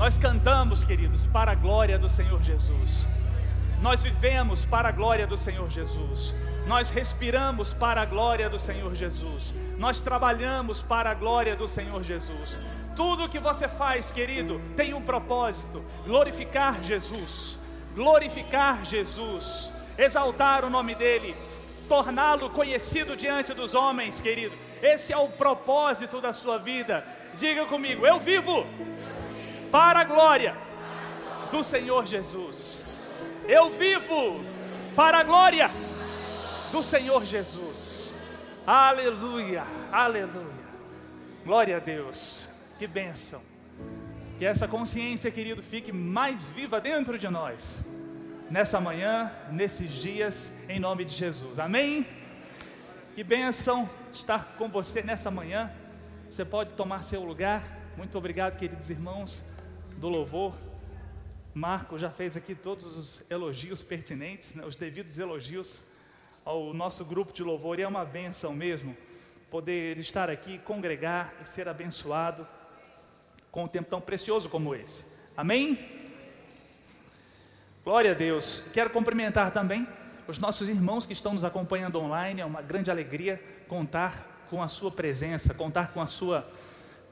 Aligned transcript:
Nós 0.00 0.16
cantamos, 0.16 0.82
queridos, 0.82 1.26
para 1.26 1.52
a 1.52 1.54
glória 1.54 1.98
do 1.98 2.08
Senhor 2.08 2.42
Jesus. 2.42 3.04
Nós 3.82 4.02
vivemos 4.02 4.64
para 4.64 4.88
a 4.88 4.92
glória 4.92 5.26
do 5.26 5.36
Senhor 5.36 5.68
Jesus. 5.68 6.34
Nós 6.66 6.88
respiramos 6.88 7.74
para 7.74 8.00
a 8.00 8.06
glória 8.06 8.48
do 8.48 8.58
Senhor 8.58 8.94
Jesus. 8.94 9.52
Nós 9.76 10.00
trabalhamos 10.00 10.80
para 10.80 11.10
a 11.10 11.14
glória 11.14 11.54
do 11.54 11.68
Senhor 11.68 12.02
Jesus. 12.02 12.58
Tudo 12.96 13.28
que 13.28 13.38
você 13.38 13.68
faz, 13.68 14.10
querido, 14.10 14.58
tem 14.74 14.94
um 14.94 15.02
propósito: 15.02 15.84
glorificar 16.06 16.82
Jesus, 16.82 17.58
glorificar 17.94 18.82
Jesus, 18.82 19.70
exaltar 19.98 20.64
o 20.64 20.70
nome 20.70 20.94
dEle, 20.94 21.36
torná-lo 21.90 22.48
conhecido 22.48 23.18
diante 23.18 23.52
dos 23.52 23.74
homens, 23.74 24.18
querido. 24.18 24.54
Esse 24.80 25.12
é 25.12 25.18
o 25.18 25.28
propósito 25.28 26.22
da 26.22 26.32
sua 26.32 26.56
vida. 26.56 27.04
Diga 27.36 27.66
comigo: 27.66 28.06
eu 28.06 28.18
vivo 28.18 28.66
para 29.70 30.00
a 30.00 30.04
glória 30.04 30.56
do 31.50 31.62
Senhor 31.62 32.06
Jesus. 32.06 32.84
Eu 33.46 33.70
vivo 33.70 34.44
para 34.94 35.18
a 35.18 35.22
glória 35.22 35.70
do 36.72 36.82
Senhor 36.82 37.24
Jesus. 37.24 38.12
Aleluia, 38.66 39.64
aleluia. 39.90 40.60
Glória 41.44 41.76
a 41.76 41.80
Deus. 41.80 42.48
Que 42.78 42.86
bênção. 42.86 43.40
Que 44.38 44.44
essa 44.44 44.66
consciência, 44.66 45.30
querido, 45.30 45.62
fique 45.62 45.92
mais 45.92 46.46
viva 46.46 46.80
dentro 46.80 47.18
de 47.18 47.28
nós. 47.28 47.80
Nessa 48.50 48.80
manhã, 48.80 49.30
nesses 49.50 49.90
dias, 49.90 50.52
em 50.68 50.80
nome 50.80 51.04
de 51.04 51.14
Jesus. 51.14 51.58
Amém? 51.58 52.06
Que 53.14 53.22
bênção 53.22 53.88
estar 54.12 54.56
com 54.56 54.68
você 54.68 55.02
nessa 55.02 55.30
manhã. 55.30 55.70
Você 56.28 56.44
pode 56.44 56.72
tomar 56.72 57.02
seu 57.02 57.24
lugar. 57.24 57.62
Muito 57.96 58.16
obrigado, 58.16 58.56
queridos 58.56 58.90
irmãos 58.90 59.44
do 60.00 60.08
louvor. 60.08 60.54
Marco 61.52 61.98
já 61.98 62.10
fez 62.10 62.34
aqui 62.34 62.54
todos 62.54 62.96
os 62.96 63.30
elogios 63.30 63.82
pertinentes, 63.82 64.54
né, 64.54 64.64
os 64.64 64.74
devidos 64.74 65.18
elogios 65.18 65.82
ao 66.42 66.72
nosso 66.72 67.04
grupo 67.04 67.34
de 67.34 67.42
louvor. 67.42 67.78
E 67.78 67.82
é 67.82 67.86
uma 67.86 68.02
benção 68.02 68.54
mesmo 68.54 68.96
poder 69.50 69.98
estar 69.98 70.30
aqui, 70.30 70.58
congregar 70.60 71.34
e 71.42 71.44
ser 71.46 71.68
abençoado 71.68 72.48
com 73.52 73.64
um 73.64 73.68
tempo 73.68 73.90
tão 73.90 74.00
precioso 74.00 74.48
como 74.48 74.74
esse. 74.74 75.04
Amém? 75.36 75.78
Glória 77.84 78.12
a 78.12 78.14
Deus. 78.14 78.62
Quero 78.72 78.88
cumprimentar 78.88 79.52
também 79.52 79.86
os 80.26 80.38
nossos 80.38 80.70
irmãos 80.70 81.04
que 81.04 81.12
estão 81.12 81.34
nos 81.34 81.44
acompanhando 81.44 82.00
online. 82.00 82.40
É 82.40 82.44
uma 82.46 82.62
grande 82.62 82.90
alegria 82.90 83.38
contar 83.68 84.46
com 84.48 84.62
a 84.62 84.68
sua 84.68 84.90
presença, 84.90 85.52
contar 85.52 85.92
com 85.92 86.00
a 86.00 86.06
sua 86.06 86.48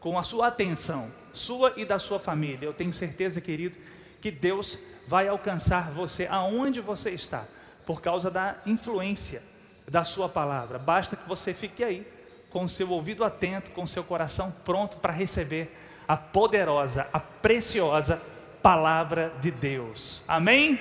com 0.01 0.17
a 0.17 0.23
sua 0.23 0.47
atenção, 0.47 1.11
sua 1.39 1.73
e 1.77 1.85
da 1.85 1.99
sua 1.99 2.19
família. 2.19 2.67
Eu 2.67 2.75
tenho 2.75 2.93
certeza, 2.93 3.41
querido, 3.41 3.77
que 4.21 4.31
Deus 4.31 4.79
vai 5.07 5.29
alcançar 5.29 5.91
você 5.91 6.27
aonde 6.31 6.81
você 6.81 7.11
está, 7.11 7.45
por 7.87 8.03
causa 8.03 8.31
da 8.31 8.57
influência 8.67 9.43
da 9.89 10.05
sua 10.05 10.29
palavra. 10.29 10.79
Basta 10.79 11.17
que 11.17 11.27
você 11.27 11.55
fique 11.55 11.83
aí, 11.83 12.07
com 12.51 12.69
seu 12.69 12.91
ouvido 12.91 13.25
atento, 13.25 13.71
com 13.71 13.87
seu 13.87 14.05
coração 14.05 14.55
pronto 14.65 14.99
para 14.99 15.13
receber 15.13 15.75
a 16.07 16.17
poderosa, 16.17 17.07
a 17.13 17.21
preciosa 17.21 18.21
palavra 18.63 19.33
de 19.41 19.51
Deus. 19.51 20.23
Amém? 20.27 20.79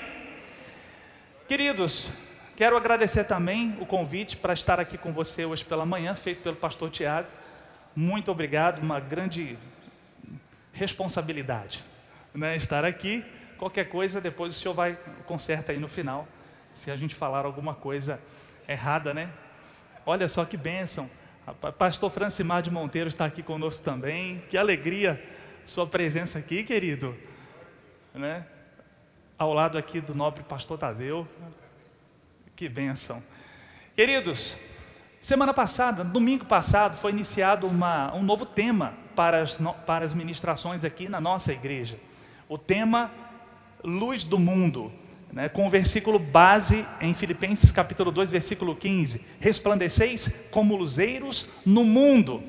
Queridos, 1.48 2.10
quero 2.56 2.76
agradecer 2.76 3.24
também 3.26 3.78
o 3.80 3.86
convite 3.86 4.36
para 4.36 4.54
estar 4.54 4.80
aqui 4.80 4.98
com 4.98 5.14
você 5.14 5.46
hoje 5.46 5.64
pela 5.64 5.86
manhã, 5.86 6.16
feito 6.16 6.42
pelo 6.42 6.56
pastor 6.56 6.90
Tiago. 6.90 7.28
Muito 7.96 8.32
obrigado, 8.32 8.82
uma 8.82 9.00
grande 9.00 9.58
responsabilidade 10.78 11.84
né, 12.34 12.56
estar 12.56 12.86
aqui. 12.86 13.26
Qualquer 13.58 13.90
coisa, 13.90 14.22
depois 14.22 14.56
o 14.56 14.60
senhor 14.60 14.74
vai 14.74 14.96
conserta 15.26 15.72
aí 15.72 15.80
no 15.80 15.88
final, 15.88 16.28
se 16.74 16.92
a 16.92 16.96
gente 16.96 17.16
falar 17.16 17.46
alguma 17.46 17.74
coisa 17.74 18.22
errada, 18.68 19.14
né? 19.14 19.30
Olha 20.06 20.30
só 20.30 20.46
que 20.46 20.56
bênção. 20.56 21.10
Pastor 21.78 22.12
Francimar 22.12 22.62
de 22.62 22.70
Monteiro 22.70 23.10
está 23.10 23.26
aqui 23.26 23.42
conosco 23.42 23.84
também. 23.84 24.44
Que 24.50 24.58
alegria 24.58 25.22
sua 25.66 25.88
presença 25.88 26.38
aqui, 26.40 26.64
querido. 26.64 27.18
Né? 28.14 28.46
Ao 29.38 29.54
lado 29.54 29.78
aqui 29.78 30.00
do 30.00 30.14
nobre 30.14 30.44
pastor 30.44 30.78
Tadeu. 30.78 31.28
Que 32.56 32.70
bênção. 32.70 33.24
Queridos, 33.96 34.58
semana 35.22 35.54
passada, 35.54 36.04
domingo 36.04 36.46
passado, 36.46 36.98
foi 36.98 37.12
iniciado 37.12 37.68
uma, 37.68 38.14
um 38.16 38.22
novo 38.22 38.46
tema 38.46 39.07
para 39.18 39.42
as, 39.42 39.58
para 39.88 40.06
as 40.06 40.14
ministrações 40.14 40.84
aqui 40.84 41.10
na 41.10 41.20
nossa 41.20 41.52
igreja. 41.52 42.00
O 42.48 42.56
tema 42.56 43.12
Luz 43.84 44.24
do 44.24 44.38
Mundo 44.38 44.92
né, 45.34 45.50
com 45.50 45.66
o 45.66 45.70
versículo 45.72 46.20
base 46.20 46.86
em 47.02 47.16
Filipenses 47.16 47.72
capítulo 47.72 48.12
2, 48.12 48.30
versículo 48.30 48.76
15: 48.76 49.20
Resplandeceis 49.40 50.30
como 50.52 50.76
luzeiros 50.76 51.48
no 51.66 51.84
mundo. 51.84 52.44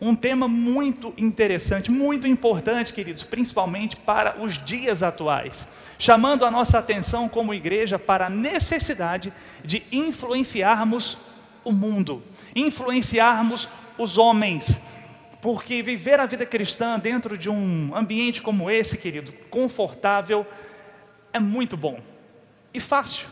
Um 0.00 0.16
tema 0.16 0.48
muito 0.48 1.12
interessante, 1.16 1.90
muito 1.90 2.26
importante, 2.26 2.92
queridos, 2.92 3.22
principalmente 3.22 3.94
para 3.96 4.40
os 4.42 4.62
dias 4.64 5.02
atuais, 5.02 5.68
chamando 5.98 6.44
a 6.44 6.50
nossa 6.50 6.78
atenção 6.78 7.28
como 7.28 7.54
igreja 7.54 7.98
para 7.98 8.26
a 8.26 8.30
necessidade 8.30 9.30
de 9.62 9.82
influenciarmos 9.92 11.18
o 11.62 11.72
mundo, 11.72 12.22
influenciarmos 12.56 13.68
os 13.96 14.18
homens, 14.18 14.80
porque 15.44 15.82
viver 15.82 16.18
a 16.18 16.24
vida 16.24 16.46
cristã 16.46 16.98
dentro 16.98 17.36
de 17.36 17.50
um 17.50 17.94
ambiente 17.94 18.40
como 18.40 18.70
esse, 18.70 18.96
querido, 18.96 19.30
confortável, 19.50 20.46
é 21.34 21.38
muito 21.38 21.76
bom 21.76 22.00
e 22.72 22.80
fácil, 22.80 23.28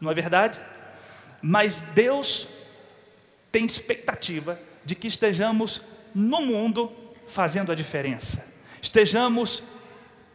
não 0.00 0.10
é 0.10 0.14
verdade? 0.14 0.58
Mas 1.40 1.78
Deus 1.78 2.48
tem 3.52 3.64
expectativa 3.64 4.58
de 4.84 4.96
que 4.96 5.06
estejamos 5.06 5.80
no 6.12 6.40
mundo 6.40 6.92
fazendo 7.28 7.70
a 7.70 7.76
diferença, 7.76 8.44
estejamos 8.82 9.62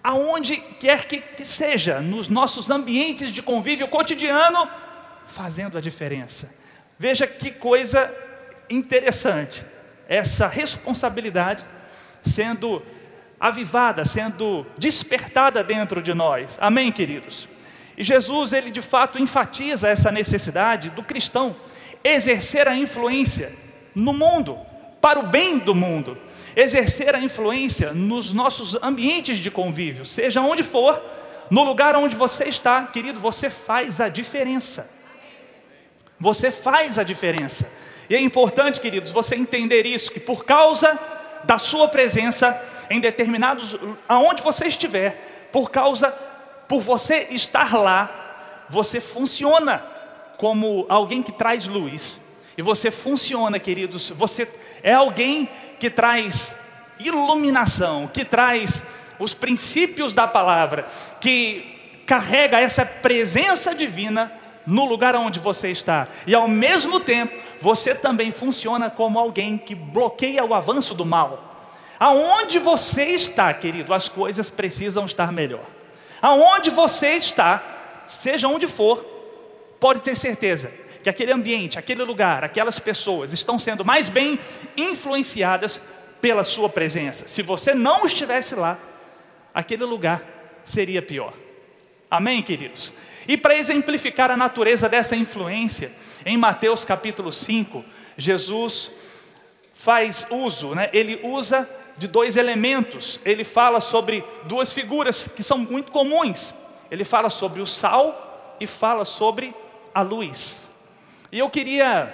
aonde 0.02 0.56
quer 0.56 1.06
que, 1.06 1.20
que 1.20 1.44
seja, 1.44 2.00
nos 2.00 2.30
nossos 2.30 2.70
ambientes 2.70 3.34
de 3.34 3.42
convívio 3.42 3.90
cotidiano, 3.90 4.70
fazendo 5.26 5.78
a 5.78 5.82
diferença. 5.82 6.50
Veja 6.98 7.28
que 7.28 7.52
coisa 7.52 8.10
interessante, 8.70 9.66
essa 10.10 10.48
responsabilidade 10.48 11.64
sendo 12.26 12.82
avivada, 13.40 14.04
sendo 14.04 14.66
despertada 14.78 15.64
dentro 15.64 16.02
de 16.02 16.14
nós. 16.14 16.58
Amém, 16.60 16.92
queridos? 16.92 17.48
E 17.96 18.04
Jesus, 18.04 18.52
ele 18.52 18.72
de 18.72 18.82
fato 18.82 19.20
enfatiza 19.20 19.88
essa 19.88 20.12
necessidade 20.12 20.90
do 20.90 21.04
cristão 21.04 21.56
exercer 22.04 22.68
a 22.68 22.76
influência 22.76 23.54
no 23.94 24.14
mundo, 24.14 24.58
para 25.02 25.20
o 25.20 25.28
bem 25.28 25.60
do 25.60 25.76
mundo, 25.76 26.18
exercer 26.56 27.14
a 27.16 27.20
influência 27.20 27.94
nos 27.94 28.34
nossos 28.34 28.76
ambientes 28.82 29.38
de 29.38 29.52
convívio, 29.52 30.06
seja 30.06 30.42
onde 30.42 30.64
for, 30.64 31.02
no 31.50 31.64
lugar 31.64 31.96
onde 31.96 32.16
você 32.16 32.46
está, 32.46 32.86
querido, 32.88 33.20
você 33.20 33.50
faz 33.50 34.00
a 34.02 34.10
diferença. 34.10 34.90
Você 36.20 36.52
faz 36.52 37.00
a 37.00 37.04
diferença. 37.04 37.70
E 38.10 38.16
é 38.16 38.20
importante, 38.20 38.82
queridos, 38.82 39.12
você 39.12 39.36
entender 39.36 39.86
isso, 39.86 40.12
que 40.12 40.20
por 40.20 40.44
causa 40.44 40.98
da 41.44 41.58
sua 41.58 41.88
presença 41.88 42.60
em 42.90 43.00
determinados, 43.00 43.78
aonde 44.08 44.42
você 44.42 44.68
estiver, 44.68 45.48
por 45.52 45.70
causa 45.70 46.12
por 46.68 46.82
você 46.82 47.28
estar 47.32 47.76
lá, 47.76 48.66
você 48.70 49.00
funciona 49.00 49.84
como 50.38 50.86
alguém 50.90 51.22
que 51.22 51.32
traz 51.32 51.66
luz. 51.68 52.20
E 52.58 52.62
você 52.62 52.92
funciona, 52.92 53.60
queridos, 53.60 54.10
você 54.10 54.48
é 54.84 54.94
alguém 54.94 55.48
que 55.80 55.90
traz 55.90 56.56
iluminação, 57.00 58.08
que 58.08 58.26
traz 58.26 58.84
os 59.18 59.34
princípios 59.34 60.14
da 60.14 60.28
palavra, 60.28 60.88
que 61.22 62.04
carrega 62.06 62.60
essa 62.60 62.86
presença 62.86 63.74
divina 63.76 64.39
no 64.70 64.86
lugar 64.86 65.16
onde 65.16 65.40
você 65.40 65.70
está. 65.70 66.08
E 66.28 66.36
ao 66.36 66.48
mesmo 66.48 67.00
tempo, 67.00 67.36
você 67.60 67.96
também 67.96 68.32
funciona 68.32 68.90
como 68.90 69.18
alguém 69.18 69.58
que 69.58 69.74
bloqueia 69.74 70.46
o 70.46 70.54
avanço 70.54 70.94
do 70.94 71.06
mal. 71.06 71.74
Aonde 72.00 72.60
você 72.60 73.08
está, 73.08 73.54
querido, 73.54 73.94
as 73.94 74.08
coisas 74.08 74.50
precisam 74.50 75.06
estar 75.06 75.32
melhor. 75.32 75.66
Aonde 76.22 76.70
você 76.70 77.14
está, 77.14 77.64
seja 78.06 78.48
onde 78.48 78.68
for, 78.68 79.04
pode 79.80 80.02
ter 80.02 80.16
certeza 80.16 80.72
que 81.02 81.10
aquele 81.10 81.32
ambiente, 81.32 81.80
aquele 81.80 82.04
lugar, 82.04 82.44
aquelas 82.44 82.78
pessoas 82.78 83.34
estão 83.34 83.58
sendo 83.58 83.84
mais 83.84 84.08
bem 84.08 84.38
influenciadas 84.78 85.82
pela 86.22 86.44
sua 86.44 86.70
presença. 86.70 87.28
Se 87.28 87.42
você 87.42 87.74
não 87.74 88.06
estivesse 88.06 88.54
lá, 88.54 88.78
aquele 89.54 89.84
lugar 89.84 90.22
seria 90.64 91.02
pior. 91.02 91.34
Amém, 92.12 92.42
queridos? 92.42 92.94
E 93.30 93.38
para 93.38 93.56
exemplificar 93.56 94.32
a 94.32 94.36
natureza 94.36 94.90
dessa 94.90 95.16
influência, 95.16 95.92
em 96.26 96.36
Mateus 96.36 96.84
capítulo 96.84 97.32
5, 97.32 97.86
Jesus 98.18 98.90
faz 99.72 100.26
uso, 100.32 100.74
né? 100.74 100.90
ele 100.92 101.20
usa 101.22 101.70
de 101.96 102.08
dois 102.08 102.38
elementos. 102.38 103.20
Ele 103.24 103.44
fala 103.44 103.80
sobre 103.82 104.24
duas 104.46 104.74
figuras 104.74 105.28
que 105.28 105.44
são 105.44 105.60
muito 105.60 105.92
comuns. 105.92 106.56
Ele 106.90 107.06
fala 107.06 107.30
sobre 107.30 107.62
o 107.62 107.68
sal 107.68 108.58
e 108.60 108.66
fala 108.66 109.06
sobre 109.06 109.54
a 109.94 110.02
luz. 110.02 110.68
E 111.32 111.38
eu 111.38 111.52
queria 111.52 112.12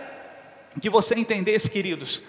que 0.81 0.89
você 0.89 1.15
entendesse, 1.15 1.71
queridos. 1.71 2.21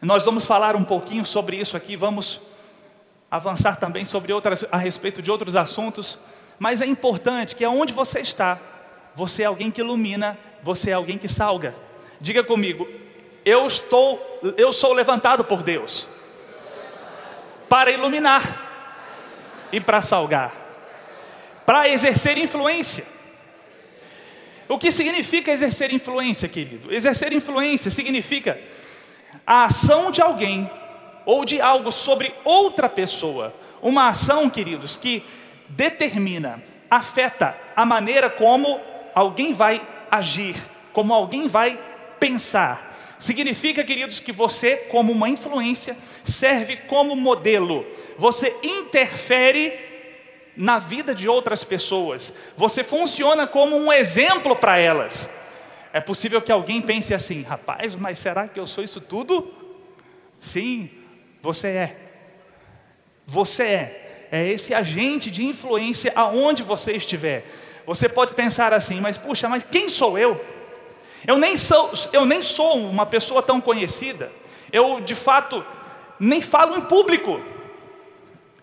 Nós 0.00 0.24
vamos 0.24 0.46
falar 0.46 0.74
um 0.74 0.82
pouquinho 0.82 1.26
sobre 1.26 1.58
isso 1.58 1.76
aqui, 1.76 1.94
vamos 1.94 2.40
avançar 3.30 3.76
também 3.76 4.06
sobre 4.06 4.32
outras 4.32 4.64
a 4.72 4.78
respeito 4.78 5.20
de 5.20 5.30
outros 5.30 5.54
assuntos, 5.56 6.18
mas 6.58 6.80
é 6.80 6.86
importante 6.86 7.54
que 7.54 7.64
aonde 7.64 7.92
você 7.92 8.20
está, 8.20 8.58
você 9.14 9.42
é 9.42 9.46
alguém 9.46 9.70
que 9.70 9.80
ilumina, 9.80 10.38
você 10.62 10.90
é 10.90 10.94
alguém 10.94 11.18
que 11.18 11.28
salga. 11.28 11.74
Diga 12.20 12.42
comigo, 12.42 12.88
eu 13.44 13.66
estou, 13.66 14.40
eu 14.56 14.72
sou 14.72 14.92
levantado 14.92 15.44
por 15.44 15.62
Deus 15.62 16.08
para 17.68 17.90
iluminar 17.90 18.42
e 19.70 19.80
para 19.80 20.00
salgar, 20.00 20.52
para 21.64 21.88
exercer 21.88 22.38
influência. 22.38 23.04
O 24.68 24.78
que 24.78 24.90
significa 24.90 25.50
exercer 25.50 25.92
influência, 25.92 26.48
querido? 26.48 26.92
Exercer 26.92 27.32
influência 27.32 27.90
significa 27.90 28.60
a 29.46 29.64
ação 29.64 30.10
de 30.10 30.20
alguém 30.20 30.70
ou 31.24 31.44
de 31.44 31.60
algo 31.60 31.90
sobre 31.90 32.34
outra 32.44 32.88
pessoa. 32.88 33.54
Uma 33.80 34.08
ação, 34.08 34.50
queridos, 34.50 34.96
que 34.96 35.22
determina, 35.68 36.62
afeta 36.90 37.56
a 37.76 37.84
maneira 37.84 38.30
como 38.30 38.80
alguém 39.14 39.52
vai 39.52 39.80
agir, 40.10 40.56
como 40.92 41.12
alguém 41.12 41.48
vai 41.48 41.78
pensar. 42.18 43.16
Significa, 43.18 43.82
queridos, 43.82 44.20
que 44.20 44.32
você, 44.32 44.76
como 44.76 45.12
uma 45.12 45.28
influência, 45.28 45.96
serve 46.24 46.76
como 46.76 47.16
modelo. 47.16 47.84
Você 48.16 48.54
interfere 48.62 49.72
na 50.56 50.78
vida 50.78 51.14
de 51.14 51.28
outras 51.28 51.64
pessoas. 51.64 52.32
Você 52.56 52.84
funciona 52.84 53.46
como 53.46 53.76
um 53.76 53.92
exemplo 53.92 54.54
para 54.54 54.78
elas. 54.78 55.28
É 55.92 56.00
possível 56.00 56.40
que 56.40 56.52
alguém 56.52 56.80
pense 56.80 57.12
assim: 57.12 57.42
rapaz, 57.42 57.94
mas 57.96 58.18
será 58.18 58.46
que 58.46 58.60
eu 58.60 58.66
sou 58.66 58.84
isso 58.84 59.00
tudo? 59.00 59.52
Sim, 60.38 60.90
você 61.42 61.68
é. 61.68 61.96
Você 63.26 63.62
é. 63.62 64.07
É 64.30 64.46
esse 64.46 64.74
agente 64.74 65.30
de 65.30 65.44
influência 65.44 66.12
aonde 66.14 66.62
você 66.62 66.92
estiver. 66.92 67.44
Você 67.86 68.08
pode 68.08 68.34
pensar 68.34 68.72
assim, 68.74 69.00
mas 69.00 69.16
puxa, 69.16 69.48
mas 69.48 69.64
quem 69.64 69.88
sou 69.88 70.18
eu? 70.18 70.38
Eu 71.26 71.38
nem 71.38 71.56
sou, 71.56 71.92
eu 72.12 72.24
nem 72.24 72.42
sou 72.42 72.76
uma 72.76 73.06
pessoa 73.06 73.42
tão 73.42 73.60
conhecida. 73.60 74.30
Eu, 74.70 75.00
de 75.00 75.14
fato, 75.14 75.64
nem 76.20 76.42
falo 76.42 76.76
em 76.76 76.82
público. 76.82 77.40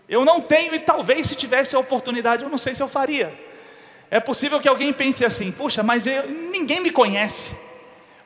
Eu 0.08 0.24
não 0.24 0.40
tenho, 0.40 0.74
e 0.74 0.78
talvez 0.78 1.26
se 1.26 1.34
tivesse 1.34 1.74
a 1.74 1.78
oportunidade, 1.78 2.44
eu 2.44 2.48
não 2.48 2.58
sei 2.58 2.74
se 2.74 2.82
eu 2.82 2.88
faria. 2.88 3.34
É 4.08 4.20
possível 4.20 4.60
que 4.60 4.68
alguém 4.68 4.92
pense 4.92 5.24
assim: 5.24 5.50
puxa, 5.50 5.82
mas 5.82 6.06
eu, 6.06 6.28
ninguém 6.28 6.80
me 6.80 6.92
conhece, 6.92 7.56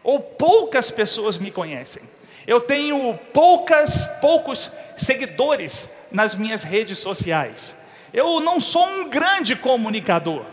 ou 0.02 0.20
poucas 0.20 0.90
pessoas 0.90 1.38
me 1.38 1.50
conhecem. 1.50 2.02
Eu 2.46 2.60
tenho 2.60 3.18
poucas, 3.32 4.06
poucos 4.20 4.70
seguidores 4.96 5.88
nas 6.10 6.34
minhas 6.34 6.62
redes 6.62 6.98
sociais. 6.98 7.76
Eu 8.12 8.40
não 8.40 8.60
sou 8.60 8.84
um 8.84 9.08
grande 9.08 9.54
comunicador. 9.54 10.44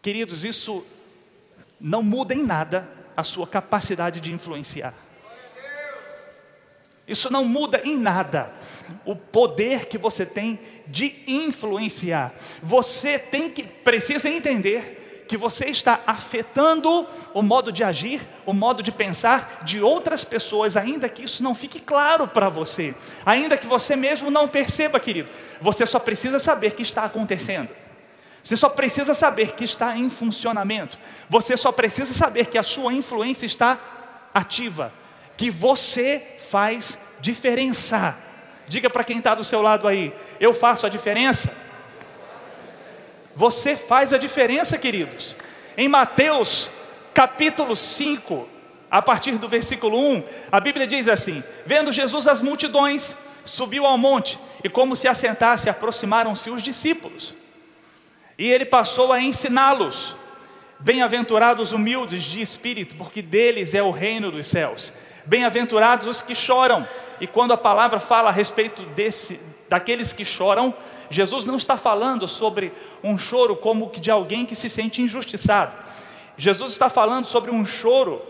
Queridos, 0.00 0.44
isso 0.44 0.84
não 1.80 2.02
muda 2.02 2.34
em 2.34 2.42
nada 2.42 2.88
a 3.16 3.22
sua 3.22 3.46
capacidade 3.46 4.20
de 4.20 4.32
influenciar. 4.32 4.94
Isso 7.06 7.30
não 7.30 7.44
muda 7.44 7.80
em 7.84 7.98
nada 7.98 8.52
o 9.04 9.14
poder 9.16 9.86
que 9.86 9.98
você 9.98 10.24
tem 10.24 10.58
de 10.86 11.22
influenciar. 11.26 12.32
Você 12.62 13.18
tem 13.18 13.50
que 13.50 13.62
precisa 13.62 14.28
entender 14.28 15.01
que 15.32 15.36
você 15.38 15.64
está 15.64 16.00
afetando 16.06 17.08
o 17.32 17.40
modo 17.40 17.72
de 17.72 17.82
agir, 17.82 18.20
o 18.44 18.52
modo 18.52 18.82
de 18.82 18.92
pensar 18.92 19.62
de 19.64 19.80
outras 19.80 20.24
pessoas, 20.24 20.76
ainda 20.76 21.08
que 21.08 21.24
isso 21.24 21.42
não 21.42 21.54
fique 21.54 21.80
claro 21.80 22.28
para 22.28 22.50
você, 22.50 22.94
ainda 23.24 23.56
que 23.56 23.66
você 23.66 23.96
mesmo 23.96 24.30
não 24.30 24.46
perceba, 24.46 25.00
querido. 25.00 25.30
Você 25.58 25.86
só 25.86 25.98
precisa 25.98 26.38
saber 26.38 26.72
que 26.72 26.82
está 26.82 27.04
acontecendo. 27.04 27.70
Você 28.44 28.58
só 28.58 28.68
precisa 28.68 29.14
saber 29.14 29.52
que 29.52 29.64
está 29.64 29.96
em 29.96 30.10
funcionamento. 30.10 30.98
Você 31.30 31.56
só 31.56 31.72
precisa 31.72 32.12
saber 32.12 32.48
que 32.48 32.58
a 32.58 32.62
sua 32.62 32.92
influência 32.92 33.46
está 33.46 33.78
ativa. 34.34 34.92
Que 35.34 35.50
você 35.50 36.36
faz 36.50 36.98
diferença. 37.22 38.14
Diga 38.68 38.90
para 38.90 39.02
quem 39.02 39.16
está 39.16 39.34
do 39.34 39.44
seu 39.44 39.62
lado 39.62 39.88
aí: 39.88 40.12
eu 40.38 40.52
faço 40.52 40.84
a 40.84 40.90
diferença. 40.90 41.50
Você 43.34 43.76
faz 43.76 44.12
a 44.12 44.18
diferença, 44.18 44.76
queridos. 44.76 45.34
Em 45.76 45.88
Mateus 45.88 46.68
capítulo 47.14 47.76
5, 47.76 48.48
a 48.90 49.00
partir 49.00 49.38
do 49.38 49.48
versículo 49.48 49.98
1, 49.98 50.24
a 50.50 50.60
Bíblia 50.60 50.86
diz 50.86 51.08
assim: 51.08 51.42
Vendo 51.64 51.92
Jesus 51.92 52.28
as 52.28 52.42
multidões, 52.42 53.16
subiu 53.44 53.86
ao 53.86 53.96
monte, 53.96 54.38
e 54.62 54.68
como 54.68 54.94
se 54.94 55.08
assentasse, 55.08 55.70
aproximaram-se 55.70 56.50
os 56.50 56.62
discípulos. 56.62 57.34
E 58.38 58.50
ele 58.50 58.64
passou 58.64 59.12
a 59.12 59.20
ensiná-los. 59.20 60.16
Bem-aventurados 60.78 61.70
humildes 61.70 62.24
de 62.24 62.40
espírito, 62.40 62.96
porque 62.96 63.22
deles 63.22 63.72
é 63.72 63.80
o 63.80 63.92
reino 63.92 64.32
dos 64.32 64.48
céus. 64.48 64.92
Bem-aventurados 65.24 66.08
os 66.08 66.20
que 66.20 66.34
choram. 66.34 66.86
E 67.20 67.26
quando 67.26 67.52
a 67.52 67.56
palavra 67.56 68.00
fala 68.00 68.30
a 68.30 68.32
respeito 68.32 68.82
desse, 68.86 69.38
daqueles 69.72 70.12
que 70.12 70.22
choram, 70.22 70.74
Jesus 71.08 71.46
não 71.46 71.56
está 71.56 71.78
falando 71.78 72.28
sobre 72.28 72.74
um 73.02 73.16
choro 73.16 73.56
como 73.56 73.90
de 73.90 74.10
alguém 74.10 74.44
que 74.44 74.54
se 74.54 74.68
sente 74.68 75.00
injustiçado. 75.00 75.72
Jesus 76.36 76.72
está 76.72 76.90
falando 76.90 77.24
sobre 77.24 77.50
um 77.50 77.64
choro 77.64 78.20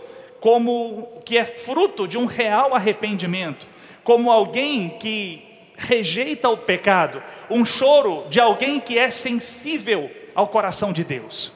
como 0.40 1.20
que 1.24 1.36
é 1.36 1.44
fruto 1.44 2.06
de 2.06 2.16
um 2.16 2.26
real 2.26 2.76
arrependimento, 2.76 3.66
como 4.04 4.30
alguém 4.30 4.90
que 5.00 5.44
rejeita 5.76 6.48
o 6.48 6.56
pecado, 6.56 7.20
um 7.50 7.66
choro 7.66 8.24
de 8.30 8.38
alguém 8.38 8.78
que 8.78 8.96
é 8.96 9.10
sensível 9.10 10.08
ao 10.36 10.46
coração 10.46 10.92
de 10.92 11.02
Deus. 11.02 11.50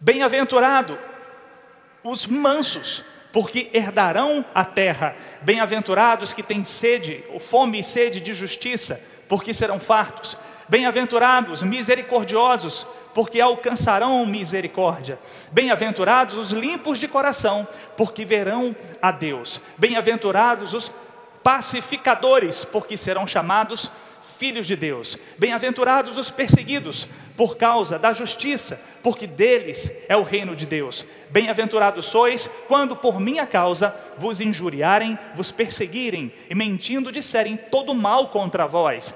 Bem-aventurado 0.00 0.98
os 2.02 2.26
mansos, 2.26 3.04
porque 3.36 3.68
herdarão 3.74 4.42
a 4.54 4.64
terra. 4.64 5.14
Bem-aventurados 5.42 6.32
que 6.32 6.42
têm 6.42 6.64
sede, 6.64 7.22
ou 7.30 7.38
fome 7.38 7.80
e 7.80 7.84
sede 7.84 8.18
de 8.18 8.32
justiça, 8.32 8.98
porque 9.28 9.52
serão 9.52 9.78
fartos. 9.78 10.38
Bem-aventurados 10.70 11.62
misericordiosos, 11.62 12.86
porque 13.12 13.38
alcançarão 13.38 14.24
misericórdia. 14.24 15.18
Bem-aventurados 15.52 16.38
os 16.38 16.50
limpos 16.50 16.98
de 16.98 17.06
coração, 17.06 17.68
porque 17.94 18.24
verão 18.24 18.74
a 19.02 19.10
Deus. 19.10 19.60
Bem-aventurados 19.76 20.72
os 20.72 20.90
pacificadores, 21.42 22.64
porque 22.64 22.96
serão 22.96 23.26
chamados 23.26 23.90
filhos 24.26 24.66
de 24.66 24.76
Deus. 24.76 25.16
Bem-aventurados 25.38 26.18
os 26.18 26.30
perseguidos 26.30 27.06
por 27.36 27.56
causa 27.56 27.98
da 27.98 28.12
justiça, 28.12 28.80
porque 29.02 29.26
deles 29.26 29.90
é 30.08 30.16
o 30.16 30.22
reino 30.22 30.54
de 30.54 30.66
Deus. 30.66 31.04
Bem-aventurados 31.30 32.06
sois 32.06 32.50
quando 32.66 32.96
por 32.96 33.20
minha 33.20 33.46
causa 33.46 33.94
vos 34.18 34.40
injuriarem, 34.40 35.18
vos 35.34 35.50
perseguirem 35.50 36.32
e 36.50 36.54
mentindo 36.54 37.12
disserem 37.12 37.56
todo 37.56 37.94
mal 37.94 38.28
contra 38.28 38.66
vós. 38.66 39.14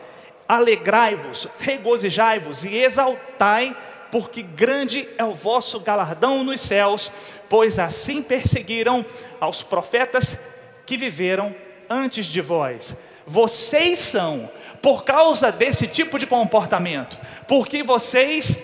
Alegrai-vos, 0.48 1.48
regozijai-vos 1.58 2.64
e 2.64 2.76
exaltai, 2.76 3.76
porque 4.10 4.42
grande 4.42 5.08
é 5.16 5.24
o 5.24 5.34
vosso 5.34 5.78
galardão 5.80 6.42
nos 6.42 6.60
céus, 6.60 7.10
pois 7.48 7.78
assim 7.78 8.22
perseguiram 8.22 9.04
aos 9.38 9.62
profetas 9.62 10.36
que 10.84 10.96
viveram 10.96 11.54
antes 11.88 12.26
de 12.26 12.40
vós. 12.40 12.96
Vocês 13.30 14.00
são, 14.00 14.50
por 14.82 15.04
causa 15.04 15.52
desse 15.52 15.86
tipo 15.86 16.18
de 16.18 16.26
comportamento, 16.26 17.16
porque 17.46 17.80
vocês 17.80 18.60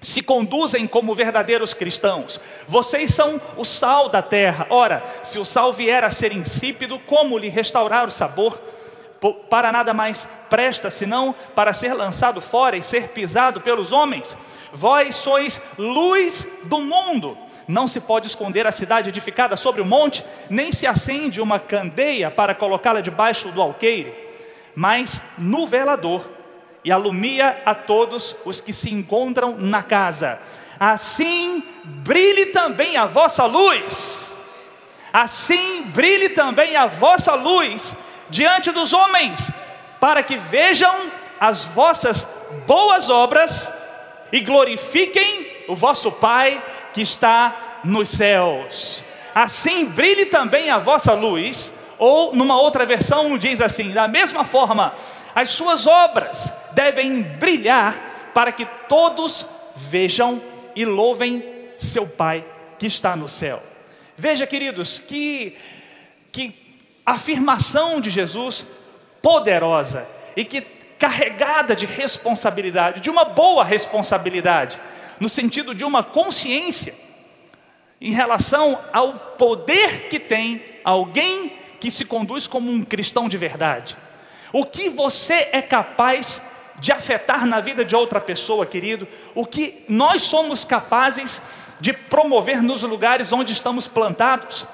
se 0.00 0.22
conduzem 0.22 0.86
como 0.86 1.12
verdadeiros 1.12 1.74
cristãos. 1.74 2.40
Vocês 2.68 3.12
são 3.12 3.40
o 3.56 3.64
sal 3.64 4.08
da 4.08 4.22
terra. 4.22 4.64
Ora, 4.70 5.02
se 5.24 5.40
o 5.40 5.44
sal 5.44 5.72
vier 5.72 6.04
a 6.04 6.10
ser 6.12 6.30
insípido, 6.30 7.00
como 7.00 7.36
lhe 7.36 7.48
restaurar 7.48 8.06
o 8.06 8.12
sabor? 8.12 8.56
Para 9.50 9.72
nada 9.72 9.92
mais 9.92 10.26
presta 10.48 10.88
senão 10.88 11.34
para 11.52 11.72
ser 11.72 11.92
lançado 11.92 12.40
fora 12.40 12.76
e 12.76 12.84
ser 12.84 13.08
pisado 13.08 13.60
pelos 13.60 13.90
homens. 13.90 14.36
Vós 14.72 15.16
sois 15.16 15.60
luz 15.76 16.46
do 16.62 16.78
mundo. 16.78 17.36
Não 17.70 17.86
se 17.86 18.00
pode 18.00 18.26
esconder 18.26 18.66
a 18.66 18.72
cidade 18.72 19.08
edificada 19.08 19.56
sobre 19.56 19.80
o 19.80 19.84
monte, 19.84 20.24
nem 20.50 20.72
se 20.72 20.86
acende 20.86 21.40
uma 21.40 21.60
candeia 21.60 22.30
para 22.30 22.54
colocá-la 22.54 23.00
debaixo 23.00 23.50
do 23.52 23.62
alqueire, 23.62 24.12
mas 24.74 25.22
no 25.38 25.68
velador, 25.68 26.28
e 26.84 26.90
alumia 26.90 27.62
a 27.64 27.74
todos 27.74 28.34
os 28.44 28.60
que 28.60 28.72
se 28.72 28.92
encontram 28.92 29.56
na 29.56 29.82
casa. 29.82 30.40
Assim 30.80 31.62
brilhe 31.84 32.46
também 32.46 32.96
a 32.96 33.06
vossa 33.06 33.44
luz, 33.46 34.30
Assim 35.12 35.82
brilhe 35.82 36.28
também 36.30 36.76
a 36.76 36.86
vossa 36.86 37.34
luz 37.34 37.94
diante 38.28 38.70
dos 38.70 38.92
homens, 38.92 39.50
para 40.00 40.22
que 40.22 40.36
vejam 40.36 41.10
as 41.38 41.64
vossas 41.64 42.26
boas 42.66 43.10
obras 43.10 43.72
e 44.32 44.40
glorifiquem 44.40 45.59
o 45.70 45.74
vosso 45.74 46.10
Pai 46.10 46.62
que 46.92 47.00
está 47.00 47.80
nos 47.84 48.08
céus. 48.08 49.04
Assim 49.32 49.86
brilhe 49.86 50.26
também 50.26 50.68
a 50.68 50.78
vossa 50.78 51.14
luz, 51.14 51.72
ou 51.96 52.34
numa 52.34 52.60
outra 52.60 52.84
versão 52.84 53.38
diz 53.38 53.60
assim: 53.60 53.92
da 53.92 54.08
mesma 54.08 54.44
forma, 54.44 54.92
as 55.34 55.50
suas 55.50 55.86
obras 55.86 56.52
devem 56.72 57.22
brilhar 57.22 57.94
para 58.34 58.50
que 58.50 58.66
todos 58.88 59.46
vejam 59.76 60.42
e 60.74 60.84
louvem 60.84 61.44
seu 61.78 62.06
Pai 62.06 62.44
que 62.78 62.86
está 62.86 63.14
no 63.14 63.28
céu. 63.28 63.62
Veja, 64.16 64.46
queridos, 64.46 64.98
que, 64.98 65.56
que 66.32 66.52
afirmação 67.06 68.00
de 68.00 68.10
Jesus 68.10 68.66
poderosa 69.22 70.06
e 70.36 70.44
que 70.44 70.60
carregada 70.98 71.74
de 71.74 71.86
responsabilidade, 71.86 73.00
de 73.00 73.08
uma 73.08 73.24
boa 73.24 73.64
responsabilidade, 73.64 74.78
no 75.20 75.28
sentido 75.28 75.74
de 75.74 75.84
uma 75.84 76.02
consciência 76.02 76.94
em 78.00 78.12
relação 78.12 78.78
ao 78.92 79.12
poder 79.12 80.08
que 80.08 80.18
tem 80.18 80.64
alguém 80.82 81.52
que 81.78 81.90
se 81.90 82.04
conduz 82.04 82.46
como 82.46 82.70
um 82.70 82.82
cristão 82.82 83.28
de 83.28 83.36
verdade. 83.36 83.96
O 84.52 84.64
que 84.64 84.88
você 84.88 85.48
é 85.52 85.60
capaz 85.60 86.42
de 86.78 86.90
afetar 86.92 87.46
na 87.46 87.60
vida 87.60 87.84
de 87.84 87.94
outra 87.94 88.20
pessoa, 88.20 88.64
querido, 88.64 89.06
o 89.34 89.44
que 89.44 89.84
nós 89.86 90.22
somos 90.22 90.64
capazes 90.64 91.42
de 91.78 91.92
promover 91.92 92.62
nos 92.62 92.82
lugares 92.82 93.32
onde 93.32 93.52
estamos 93.52 93.86
plantados. 93.86 94.66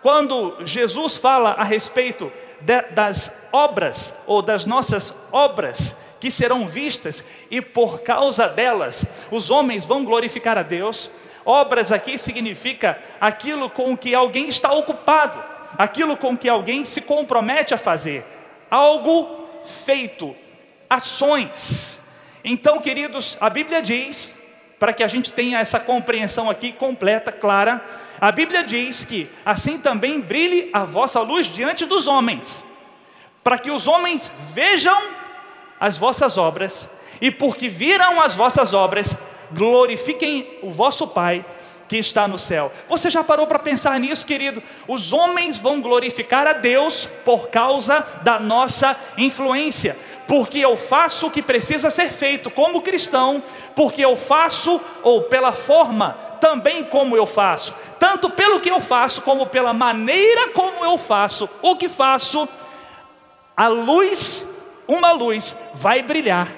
Quando 0.00 0.56
Jesus 0.64 1.16
fala 1.16 1.50
a 1.50 1.64
respeito 1.64 2.32
de, 2.60 2.80
das 2.92 3.32
obras 3.52 4.14
ou 4.26 4.40
das 4.40 4.64
nossas 4.64 5.12
obras 5.32 5.94
que 6.20 6.30
serão 6.30 6.68
vistas 6.68 7.24
e 7.50 7.60
por 7.60 8.00
causa 8.00 8.48
delas 8.48 9.04
os 9.30 9.50
homens 9.50 9.84
vão 9.84 10.04
glorificar 10.04 10.58
a 10.58 10.62
Deus. 10.62 11.10
Obras 11.44 11.92
aqui 11.92 12.18
significa 12.18 12.98
aquilo 13.20 13.70
com 13.70 13.96
que 13.96 14.14
alguém 14.14 14.48
está 14.48 14.72
ocupado, 14.72 15.42
aquilo 15.76 16.16
com 16.16 16.36
que 16.36 16.48
alguém 16.48 16.84
se 16.84 17.00
compromete 17.00 17.72
a 17.72 17.78
fazer, 17.78 18.24
algo 18.70 19.48
feito, 19.84 20.34
ações. 20.88 21.98
Então, 22.44 22.80
queridos, 22.80 23.36
a 23.40 23.48
Bíblia 23.48 23.80
diz, 23.80 24.34
para 24.78 24.92
que 24.92 25.02
a 25.02 25.08
gente 25.08 25.32
tenha 25.32 25.58
essa 25.58 25.80
compreensão 25.80 26.48
aqui 26.48 26.72
completa, 26.72 27.32
clara, 27.32 27.84
a 28.20 28.30
Bíblia 28.30 28.62
diz 28.62 29.04
que 29.04 29.28
assim 29.44 29.78
também 29.78 30.20
brilhe 30.20 30.70
a 30.72 30.84
vossa 30.84 31.20
luz 31.20 31.46
diante 31.46 31.84
dos 31.84 32.06
homens, 32.06 32.64
para 33.42 33.58
que 33.58 33.70
os 33.70 33.86
homens 33.86 34.30
vejam 34.52 35.17
as 35.80 35.98
vossas 35.98 36.36
obras, 36.36 36.88
e 37.20 37.30
porque 37.30 37.68
viram 37.68 38.20
as 38.20 38.34
vossas 38.34 38.74
obras, 38.74 39.14
glorifiquem 39.52 40.58
o 40.62 40.70
vosso 40.70 41.06
Pai 41.08 41.44
que 41.88 41.96
está 41.96 42.28
no 42.28 42.38
céu. 42.38 42.70
Você 42.88 43.08
já 43.08 43.24
parou 43.24 43.46
para 43.46 43.58
pensar 43.58 43.98
nisso, 43.98 44.26
querido? 44.26 44.62
Os 44.86 45.12
homens 45.12 45.56
vão 45.56 45.80
glorificar 45.80 46.46
a 46.46 46.52
Deus 46.52 47.08
por 47.24 47.48
causa 47.48 48.06
da 48.22 48.38
nossa 48.38 48.94
influência, 49.16 49.96
porque 50.26 50.58
eu 50.58 50.76
faço 50.76 51.26
o 51.26 51.30
que 51.30 51.42
precisa 51.42 51.90
ser 51.90 52.12
feito 52.12 52.50
como 52.50 52.82
cristão, 52.82 53.42
porque 53.74 54.04
eu 54.04 54.14
faço, 54.16 54.78
ou 55.02 55.22
pela 55.22 55.52
forma 55.52 56.10
também 56.40 56.84
como 56.84 57.16
eu 57.16 57.26
faço, 57.26 57.74
tanto 57.98 58.28
pelo 58.30 58.60
que 58.60 58.70
eu 58.70 58.80
faço, 58.80 59.22
como 59.22 59.46
pela 59.46 59.72
maneira 59.72 60.50
como 60.50 60.84
eu 60.84 60.98
faço, 60.98 61.48
o 61.62 61.74
que 61.74 61.88
faço, 61.88 62.46
a 63.56 63.66
luz, 63.66 64.46
uma 64.88 65.12
luz, 65.12 65.54
vai 65.74 66.02
brilhar 66.02 66.48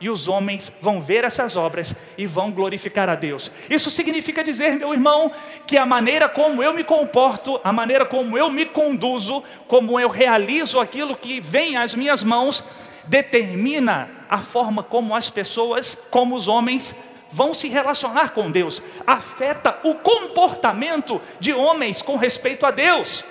e 0.00 0.10
os 0.10 0.28
homens 0.28 0.72
vão 0.80 1.00
ver 1.00 1.24
essas 1.24 1.56
obras 1.56 1.94
e 2.18 2.26
vão 2.26 2.50
glorificar 2.50 3.08
a 3.08 3.14
Deus. 3.14 3.50
Isso 3.70 3.90
significa 3.90 4.44
dizer, 4.44 4.76
meu 4.76 4.92
irmão, 4.92 5.30
que 5.66 5.78
a 5.78 5.86
maneira 5.86 6.28
como 6.28 6.62
eu 6.62 6.72
me 6.72 6.84
comporto, 6.84 7.60
a 7.62 7.72
maneira 7.72 8.04
como 8.04 8.36
eu 8.36 8.50
me 8.50 8.66
conduzo, 8.66 9.42
como 9.66 9.98
eu 9.98 10.08
realizo 10.08 10.80
aquilo 10.80 11.16
que 11.16 11.40
vem 11.40 11.76
às 11.76 11.94
minhas 11.94 12.22
mãos, 12.22 12.62
determina 13.06 14.10
a 14.28 14.38
forma 14.38 14.82
como 14.82 15.14
as 15.14 15.30
pessoas, 15.30 15.96
como 16.10 16.34
os 16.34 16.48
homens, 16.48 16.94
vão 17.30 17.54
se 17.54 17.68
relacionar 17.68 18.30
com 18.30 18.50
Deus, 18.50 18.80
afeta 19.06 19.78
o 19.82 19.94
comportamento 19.94 21.20
de 21.40 21.52
homens 21.52 22.02
com 22.02 22.16
respeito 22.16 22.64
a 22.64 22.70
Deus. 22.70 23.24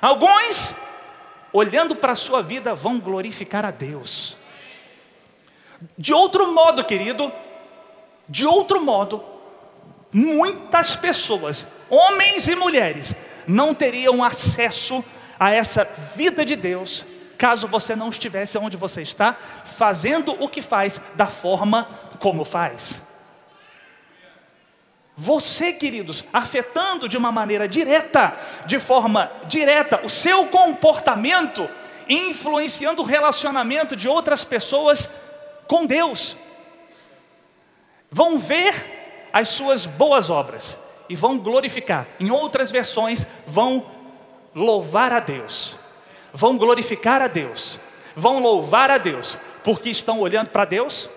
Alguns, 0.00 0.74
olhando 1.54 1.96
para 1.96 2.12
a 2.12 2.16
sua 2.16 2.42
vida, 2.42 2.74
vão 2.74 3.00
glorificar 3.00 3.64
a 3.64 3.70
Deus 3.70 4.36
de 5.98 6.12
outro 6.12 6.52
modo, 6.52 6.84
querido, 6.84 7.30
de 8.28 8.46
outro 8.46 8.80
modo, 8.80 9.22
muitas 10.12 10.96
pessoas, 10.96 11.66
homens 11.90 12.48
e 12.48 12.56
mulheres, 12.56 13.14
não 13.46 13.74
teriam 13.74 14.22
acesso 14.22 15.04
a 15.38 15.50
essa 15.50 15.84
vida 16.14 16.44
de 16.44 16.56
Deus 16.56 17.04
caso 17.36 17.66
você 17.66 17.96
não 17.96 18.10
estivesse 18.10 18.56
onde 18.56 18.76
você 18.76 19.02
está, 19.02 19.34
fazendo 19.64 20.32
o 20.42 20.48
que 20.48 20.62
faz, 20.62 21.00
da 21.16 21.26
forma 21.26 21.86
como 22.18 22.44
faz. 22.44 23.02
Você, 25.16 25.72
queridos, 25.72 26.24
afetando 26.32 27.08
de 27.08 27.16
uma 27.16 27.30
maneira 27.30 27.68
direta, 27.68 28.36
de 28.66 28.80
forma 28.80 29.30
direta, 29.46 30.00
o 30.02 30.10
seu 30.10 30.46
comportamento, 30.46 31.68
influenciando 32.08 33.02
o 33.02 33.04
relacionamento 33.04 33.94
de 33.94 34.08
outras 34.08 34.42
pessoas 34.42 35.08
com 35.68 35.86
Deus. 35.86 36.36
Vão 38.10 38.38
ver 38.38 39.28
as 39.32 39.48
suas 39.48 39.86
boas 39.86 40.30
obras 40.30 40.76
e 41.08 41.14
vão 41.14 41.38
glorificar. 41.38 42.08
Em 42.18 42.30
outras 42.30 42.72
versões, 42.72 43.24
vão 43.46 43.86
louvar 44.52 45.12
a 45.12 45.20
Deus, 45.20 45.76
vão 46.32 46.56
glorificar 46.56 47.22
a 47.22 47.28
Deus, 47.28 47.78
vão 48.16 48.40
louvar 48.40 48.90
a 48.90 48.98
Deus, 48.98 49.38
porque 49.62 49.90
estão 49.90 50.20
olhando 50.20 50.50
para 50.50 50.64
Deus. 50.64 51.08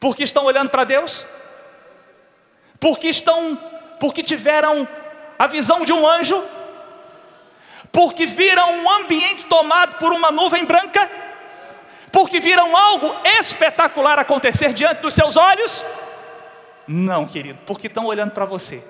Porque 0.00 0.24
estão 0.24 0.44
olhando 0.44 0.68
para 0.68 0.82
Deus? 0.82 1.24
Porque 2.82 3.08
estão, 3.08 3.58
porque 3.98 4.22
tiveram 4.22 4.86
a 5.38 5.46
visão 5.46 5.86
de 5.86 5.92
um 5.94 6.06
anjo? 6.06 6.44
Porque 7.90 8.26
viram 8.26 8.70
um 8.70 8.90
ambiente 8.90 9.46
tomado 9.46 9.96
por 9.96 10.12
uma 10.12 10.30
nuvem 10.30 10.66
branca? 10.66 11.22
porque 12.12 12.38
viram 12.38 12.76
algo 12.76 13.10
espetacular 13.38 14.18
acontecer 14.18 14.74
diante 14.74 15.00
dos 15.00 15.14
seus 15.14 15.38
olhos? 15.38 15.82
Não, 16.86 17.26
querido, 17.26 17.58
porque 17.66 17.86
estão 17.86 18.04
olhando 18.04 18.32
para 18.32 18.44
você. 18.44 18.84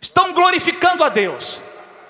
Estão 0.00 0.32
glorificando 0.34 1.02
a 1.02 1.08
Deus, 1.08 1.58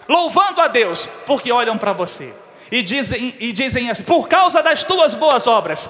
louvando 0.08 0.60
a 0.60 0.66
Deus, 0.66 1.08
porque 1.24 1.52
olham 1.52 1.78
para 1.78 1.92
você 1.92 2.34
e 2.70 2.82
dizem, 2.82 3.34
e 3.38 3.52
dizem 3.52 3.88
assim: 3.88 4.02
por 4.02 4.26
causa 4.26 4.60
das 4.60 4.82
tuas 4.82 5.14
boas 5.14 5.46
obras, 5.46 5.88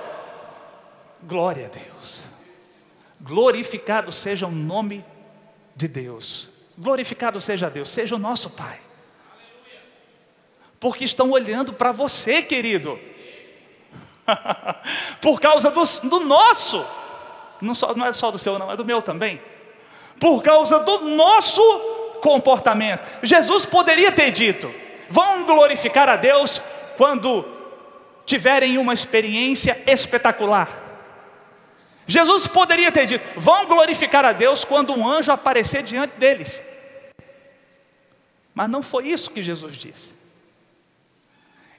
glória 1.23 1.67
a 1.67 1.69
Deus, 1.71 2.21
glorificado 3.27 4.13
seja 4.13 4.47
o 4.47 4.51
nome 4.51 5.05
de 5.75 5.89
Deus, 5.89 6.51
glorificado 6.79 7.41
seja 7.41 7.69
Deus, 7.69 7.91
seja 7.91 8.15
o 8.15 8.19
nosso 8.19 8.51
Pai 8.51 8.87
porque 10.79 11.05
estão 11.05 11.31
olhando 11.31 11.73
para 11.73 11.93
você, 11.93 12.43
querido. 12.43 12.99
Por 15.21 15.41
causa 15.41 15.71
do, 15.71 15.83
do 16.09 16.21
nosso, 16.21 16.85
não, 17.61 17.75
só, 17.75 17.95
não 17.95 18.07
é 18.07 18.13
só 18.13 18.31
do 18.31 18.39
seu, 18.39 18.59
não, 18.59 18.71
é 18.71 18.77
do 18.77 18.85
meu 18.85 19.01
também. 19.01 19.41
Por 20.21 20.43
causa 20.43 20.79
do 20.81 21.01
nosso 21.01 21.61
comportamento. 22.21 23.19
Jesus 23.23 23.67
poderia 23.67 24.13
ter 24.13 24.31
dito: 24.31 24.73
vão 25.09 25.45
glorificar 25.45 26.09
a 26.09 26.17
Deus 26.17 26.61
quando 26.97 27.45
tiverem 28.25 28.79
uma 28.79 28.95
experiência 28.95 29.83
espetacular. 29.87 30.86
Jesus 32.07 32.47
poderia 32.47 32.93
ter 32.93 33.07
dito: 33.07 33.41
vão 33.41 33.67
glorificar 33.67 34.25
a 34.25 34.33
Deus 34.33 34.65
quando 34.65 34.93
um 34.93 35.07
anjo 35.07 35.33
aparecer 35.33 35.83
diante 35.83 36.17
deles. 36.17 36.63
Mas 38.55 38.71
não 38.71 38.83
foi 38.83 39.09
isso 39.09 39.31
que 39.31 39.43
Jesus 39.43 39.77
disse. 39.77 40.15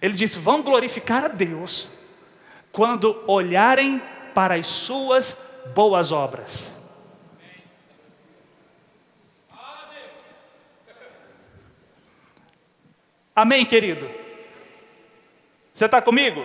Ele 0.01 0.13
disse: 0.13 0.37
vão 0.37 0.61
glorificar 0.61 1.25
a 1.25 1.29
Deus 1.29 1.89
quando 2.71 3.23
olharem 3.25 4.01
para 4.33 4.55
as 4.55 4.67
suas 4.67 5.35
boas 5.73 6.11
obras. 6.11 6.71
Amém, 13.35 13.65
querido? 13.65 14.09
Você 15.71 15.85
está 15.85 16.01
comigo? 16.01 16.43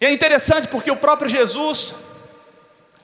E 0.00 0.04
é 0.04 0.12
interessante 0.12 0.68
porque 0.68 0.90
o 0.90 0.96
próprio 0.96 1.28
Jesus 1.28 1.94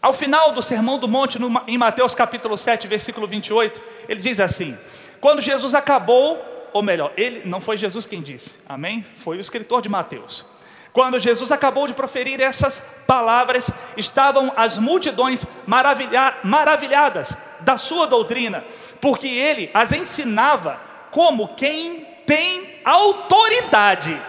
Ao 0.01 0.13
final 0.13 0.53
do 0.53 0.63
Sermão 0.63 0.99
do 0.99 1.07
Monte, 1.07 1.39
em 1.67 1.79
Mateus 1.79 2.15
capítulo 2.15 2.59
7, 2.59 2.89
versículo 2.89 3.27
28, 3.27 3.81
ele 4.09 4.21
diz 4.21 4.41
assim: 4.41 4.77
Quando 5.21 5.41
Jesus 5.41 5.75
acabou, 5.75 6.43
ou 6.73 6.83
melhor, 6.83 7.13
ele 7.17 7.43
não 7.45 7.61
foi 7.61 7.77
Jesus 7.77 8.05
quem 8.07 8.21
disse, 8.21 8.59
amém? 8.69 9.07
Foi 9.19 9.37
o 9.37 9.41
escritor 9.41 9.81
de 9.81 9.89
Mateus. 9.89 10.45
Quando 10.93 11.19
Jesus 11.19 11.51
acabou 11.51 11.87
de 11.87 11.95
proferir 11.95 12.41
essas 12.41 12.83
palavras, 13.07 13.71
estavam 13.97 14.53
as 14.57 14.77
multidões 14.77 15.47
maravilha 15.67 16.35
maravilhadas 16.45 17.37
da 17.61 17.79
sua 17.79 18.07
doutrina, 18.07 18.65
porque 19.01 19.29
ele 19.29 19.71
as 19.73 19.93
ensinava 19.93 20.79
como 21.11 21.55
quem 21.55 22.07
tem 22.27 22.81
autoridade, 22.85 24.21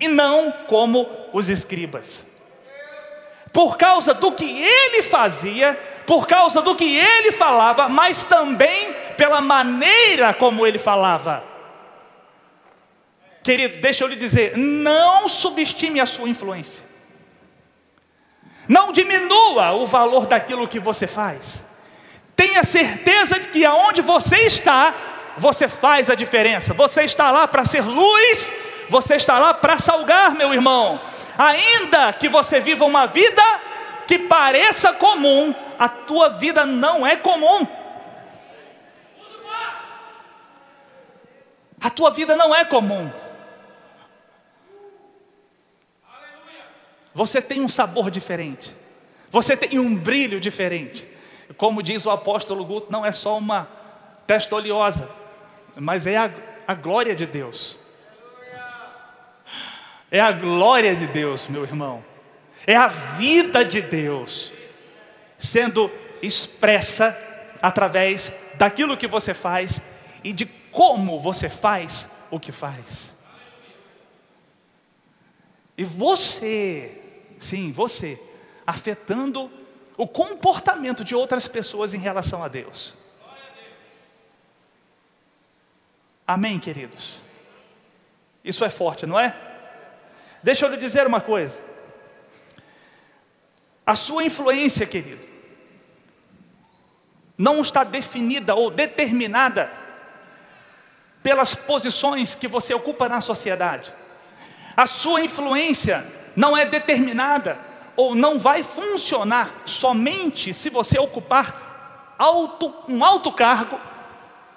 e 0.00 0.08
não 0.08 0.50
como 0.66 1.08
os 1.32 1.50
escribas. 1.50 2.24
Por 3.52 3.76
causa 3.76 4.14
do 4.14 4.32
que 4.32 4.62
ele 4.62 5.02
fazia, 5.02 5.78
por 6.06 6.26
causa 6.26 6.62
do 6.62 6.74
que 6.74 6.96
ele 6.96 7.32
falava, 7.32 7.88
mas 7.88 8.24
também 8.24 8.92
pela 9.16 9.40
maneira 9.40 10.32
como 10.32 10.66
ele 10.66 10.78
falava. 10.78 11.44
Querido, 13.42 13.80
deixa 13.80 14.04
eu 14.04 14.08
lhe 14.08 14.16
dizer, 14.16 14.56
não 14.56 15.28
subestime 15.28 16.00
a 16.00 16.06
sua 16.06 16.28
influência. 16.28 16.84
Não 18.68 18.92
diminua 18.92 19.72
o 19.72 19.86
valor 19.86 20.26
daquilo 20.26 20.68
que 20.68 20.78
você 20.78 21.06
faz. 21.06 21.64
Tenha 22.36 22.62
certeza 22.62 23.40
de 23.40 23.48
que 23.48 23.64
aonde 23.64 24.00
você 24.00 24.36
está, 24.46 24.94
você 25.36 25.68
faz 25.68 26.08
a 26.08 26.14
diferença. 26.14 26.72
Você 26.74 27.02
está 27.02 27.30
lá 27.30 27.48
para 27.48 27.64
ser 27.64 27.82
luz, 27.82 28.52
você 28.90 29.14
está 29.14 29.38
lá 29.38 29.54
para 29.54 29.78
salgar, 29.78 30.34
meu 30.34 30.52
irmão. 30.52 31.00
Ainda 31.38 32.12
que 32.12 32.28
você 32.28 32.58
viva 32.58 32.84
uma 32.84 33.06
vida 33.06 33.42
que 34.06 34.18
pareça 34.18 34.92
comum, 34.92 35.54
a 35.78 35.88
tua 35.88 36.28
vida 36.28 36.66
não 36.66 37.06
é 37.06 37.14
comum. 37.14 37.66
A 41.80 41.88
tua 41.88 42.10
vida 42.10 42.34
não 42.36 42.52
é 42.52 42.64
comum. 42.64 43.10
Você 47.14 47.40
tem 47.40 47.60
um 47.60 47.68
sabor 47.68 48.10
diferente. 48.10 48.74
Você 49.30 49.56
tem 49.56 49.78
um 49.78 49.94
brilho 49.94 50.40
diferente. 50.40 51.06
Como 51.56 51.80
diz 51.80 52.04
o 52.04 52.10
apóstolo 52.10 52.64
Guto, 52.64 52.90
não 52.90 53.06
é 53.06 53.12
só 53.12 53.38
uma 53.38 53.68
testa 54.26 54.56
oleosa, 54.56 55.08
mas 55.76 56.06
é 56.08 56.16
a, 56.16 56.30
a 56.66 56.74
glória 56.74 57.14
de 57.14 57.24
Deus. 57.24 57.79
É 60.10 60.20
a 60.20 60.32
glória 60.32 60.94
de 60.94 61.06
Deus, 61.06 61.46
meu 61.46 61.62
irmão. 61.62 62.04
É 62.66 62.76
a 62.76 62.88
vida 62.88 63.64
de 63.64 63.80
Deus 63.80 64.52
sendo 65.38 65.90
expressa 66.20 67.16
através 67.62 68.32
daquilo 68.56 68.96
que 68.96 69.06
você 69.06 69.32
faz 69.32 69.80
e 70.22 70.32
de 70.32 70.44
como 70.70 71.18
você 71.18 71.48
faz 71.48 72.08
o 72.30 72.38
que 72.38 72.52
faz. 72.52 73.12
E 75.78 75.84
você 75.84 77.00
sim, 77.40 77.72
você, 77.72 78.20
afetando 78.66 79.50
o 79.96 80.06
comportamento 80.06 81.02
de 81.02 81.14
outras 81.14 81.48
pessoas 81.48 81.94
em 81.94 81.98
relação 81.98 82.44
a 82.44 82.48
Deus. 82.48 82.94
Amém, 86.26 86.60
queridos? 86.60 87.16
Isso 88.44 88.64
é 88.64 88.70
forte, 88.70 89.06
não 89.06 89.18
é? 89.18 89.34
Deixa 90.42 90.64
eu 90.64 90.70
lhe 90.70 90.76
dizer 90.76 91.06
uma 91.06 91.20
coisa. 91.20 91.60
A 93.86 93.94
sua 93.94 94.24
influência, 94.24 94.86
querido, 94.86 95.26
não 97.36 97.60
está 97.60 97.84
definida 97.84 98.54
ou 98.54 98.70
determinada 98.70 99.70
pelas 101.22 101.54
posições 101.54 102.34
que 102.34 102.48
você 102.48 102.72
ocupa 102.72 103.08
na 103.08 103.20
sociedade. 103.20 103.92
A 104.76 104.86
sua 104.86 105.22
influência 105.22 106.06
não 106.36 106.56
é 106.56 106.64
determinada 106.64 107.58
ou 107.96 108.14
não 108.14 108.38
vai 108.38 108.62
funcionar 108.62 109.50
somente 109.64 110.54
se 110.54 110.70
você 110.70 110.98
ocupar 110.98 112.14
alto, 112.18 112.74
um 112.88 113.04
alto 113.04 113.32
cargo 113.32 113.80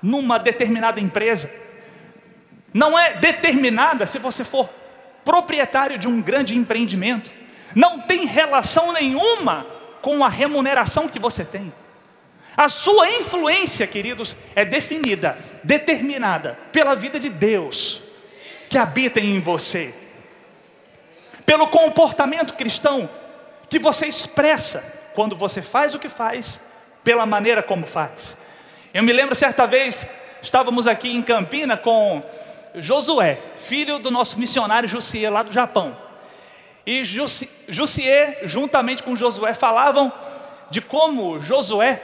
numa 0.01 0.37
determinada 0.37 0.99
empresa. 0.99 1.49
Não 2.73 2.97
é 2.97 3.15
determinada 3.15 4.05
se 4.05 4.19
você 4.19 4.43
for 4.43 4.69
proprietário 5.23 5.97
de 5.97 6.07
um 6.07 6.21
grande 6.21 6.55
empreendimento. 6.55 7.29
Não 7.75 7.99
tem 8.01 8.25
relação 8.25 8.91
nenhuma 8.91 9.65
com 10.01 10.23
a 10.23 10.29
remuneração 10.29 11.07
que 11.07 11.19
você 11.19 11.43
tem. 11.43 11.73
A 12.55 12.69
sua 12.69 13.09
influência, 13.09 13.87
queridos, 13.87 14.35
é 14.55 14.63
definida, 14.63 15.37
determinada 15.63 16.57
pela 16.71 16.95
vida 16.95 17.19
de 17.19 17.29
Deus 17.29 18.01
que 18.69 18.77
habita 18.77 19.19
em 19.19 19.39
você 19.39 19.93
pelo 21.45 21.67
comportamento 21.67 22.53
cristão 22.53 23.09
que 23.69 23.79
você 23.79 24.07
expressa 24.07 24.83
quando 25.13 25.35
você 25.35 25.61
faz 25.61 25.93
o 25.93 25.99
que 25.99 26.09
faz, 26.09 26.59
pela 27.03 27.25
maneira 27.25 27.61
como 27.61 27.85
faz. 27.85 28.37
Eu 28.93 29.03
me 29.03 29.13
lembro 29.13 29.35
certa 29.35 29.65
vez, 29.65 30.07
estávamos 30.41 30.87
aqui 30.87 31.15
em 31.15 31.21
Campina 31.21 31.77
com 31.77 32.23
Josué, 32.75 33.41
filho 33.57 33.99
do 33.99 34.09
nosso 34.09 34.39
missionário 34.39 34.89
Jussier, 34.89 35.31
lá 35.31 35.43
do 35.43 35.51
Japão. 35.51 35.95
E 36.85 37.03
Jussier, 37.67 38.41
juntamente 38.43 39.03
com 39.03 39.15
Josué, 39.15 39.53
falavam 39.53 40.11
de 40.69 40.81
como 40.81 41.39
Josué 41.39 42.01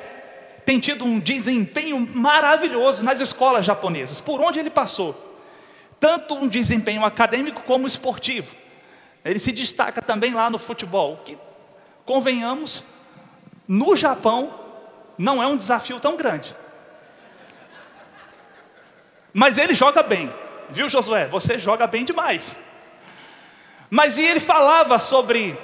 tem 0.65 0.79
tido 0.79 1.03
um 1.03 1.19
desempenho 1.19 2.07
maravilhoso 2.13 3.03
nas 3.03 3.19
escolas 3.19 3.65
japonesas, 3.65 4.21
por 4.21 4.39
onde 4.39 4.59
ele 4.59 4.69
passou. 4.69 5.37
Tanto 5.99 6.35
um 6.35 6.47
desempenho 6.47 7.03
acadêmico 7.03 7.63
como 7.63 7.87
esportivo. 7.87 8.55
Ele 9.25 9.39
se 9.39 9.51
destaca 9.51 10.01
também 10.01 10.33
lá 10.33 10.49
no 10.49 10.59
futebol, 10.59 11.21
que, 11.25 11.37
convenhamos, 12.05 12.83
no 13.67 13.95
Japão 13.95 14.53
não 15.17 15.43
é 15.43 15.47
um 15.47 15.57
desafio 15.57 15.99
tão 15.99 16.15
grande. 16.15 16.55
Mas 19.33 19.57
ele 19.57 19.73
joga 19.75 20.01
bem, 20.01 20.31
viu 20.71 20.89
Josué? 20.89 21.27
Você 21.27 21.57
joga 21.57 21.87
bem 21.87 22.05
demais. 22.05 22.57
Mas 23.89 24.17
e 24.17 24.23
ele 24.23 24.39
falava 24.39 24.99
sobre 24.99 25.57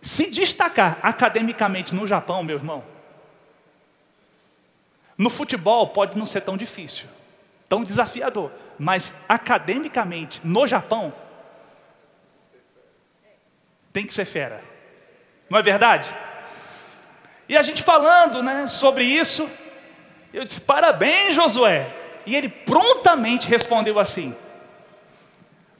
se 0.00 0.30
destacar 0.30 0.98
academicamente 1.02 1.94
no 1.94 2.06
Japão, 2.06 2.42
meu 2.42 2.56
irmão. 2.56 2.82
No 5.16 5.28
futebol 5.28 5.88
pode 5.88 6.18
não 6.18 6.24
ser 6.24 6.40
tão 6.40 6.56
difícil, 6.56 7.06
tão 7.68 7.84
desafiador, 7.84 8.50
mas 8.78 9.12
academicamente 9.28 10.40
no 10.42 10.66
Japão 10.66 11.12
tem 13.92 14.06
que 14.06 14.14
ser 14.14 14.24
fera. 14.24 14.64
Não 15.48 15.58
é 15.58 15.62
verdade? 15.62 16.14
E 17.48 17.56
a 17.56 17.62
gente 17.62 17.82
falando 17.82 18.42
né, 18.42 18.66
sobre 18.66 19.04
isso, 19.04 19.50
eu 20.32 20.44
disse: 20.44 20.60
parabéns, 20.60 21.34
Josué. 21.34 21.99
E 22.26 22.36
ele 22.36 22.48
prontamente 22.48 23.48
respondeu 23.48 23.98
assim: 23.98 24.34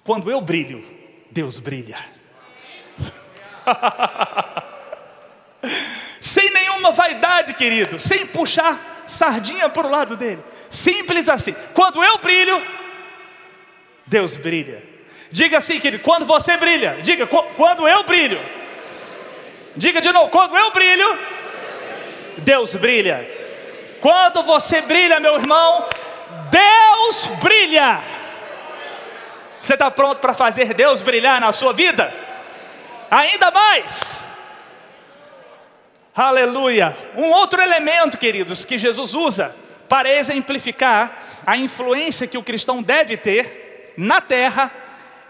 quando 0.05 0.31
eu 0.31 0.40
brilho, 0.40 0.85
Deus 1.31 1.59
brilha. 1.59 1.98
sem 6.20 6.50
nenhuma 6.50 6.90
vaidade, 6.90 7.55
querido, 7.55 7.98
sem 7.98 8.26
puxar 8.26 9.05
sardinha 9.07 9.68
para 9.68 9.87
o 9.87 9.90
lado 9.90 10.16
dele. 10.16 10.42
Simples 10.68 11.29
assim. 11.29 11.55
Quando 11.74 12.03
eu 12.03 12.18
brilho, 12.18 12.62
Deus 14.07 14.37
brilha. 14.37 14.83
Diga 15.31 15.59
assim, 15.59 15.79
querido, 15.79 16.03
quando 16.03 16.26
você 16.26 16.57
brilha, 16.57 16.98
diga, 17.03 17.26
quando 17.26 17.87
eu 17.87 18.03
brilho. 18.03 18.40
Diga 19.76 20.00
de 20.00 20.11
novo, 20.11 20.31
quando 20.31 20.57
eu 20.57 20.72
brilho, 20.72 21.18
Deus 22.38 22.74
brilha. 22.74 23.24
Quando 24.00 24.42
você 24.42 24.81
brilha, 24.81 25.20
meu 25.20 25.37
irmão, 25.37 25.85
Deus 26.50 27.26
brilha. 27.42 28.00
Você 29.62 29.74
está 29.74 29.90
pronto 29.90 30.18
para 30.18 30.34
fazer 30.34 30.74
Deus 30.74 31.02
brilhar 31.02 31.40
na 31.40 31.52
sua 31.52 31.72
vida? 31.72 32.12
Ainda 33.10 33.50
mais. 33.50 34.20
Aleluia. 36.14 36.96
Um 37.16 37.30
outro 37.30 37.60
elemento, 37.60 38.18
queridos, 38.18 38.64
que 38.64 38.78
Jesus 38.78 39.14
usa 39.14 39.54
para 39.88 40.10
exemplificar 40.10 41.18
a 41.46 41.56
influência 41.56 42.26
que 42.26 42.38
o 42.38 42.42
cristão 42.42 42.82
deve 42.82 43.16
ter 43.16 43.92
na 43.96 44.20
terra 44.20 44.70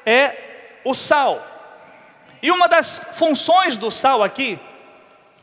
é 0.05 0.35
o 0.85 0.95
sal. 0.95 1.47
E 2.43 2.51
uma 2.51 2.69
das 2.69 3.01
funções 3.13 3.77
do 3.77 3.91
sal 3.91 4.23
aqui, 4.23 4.59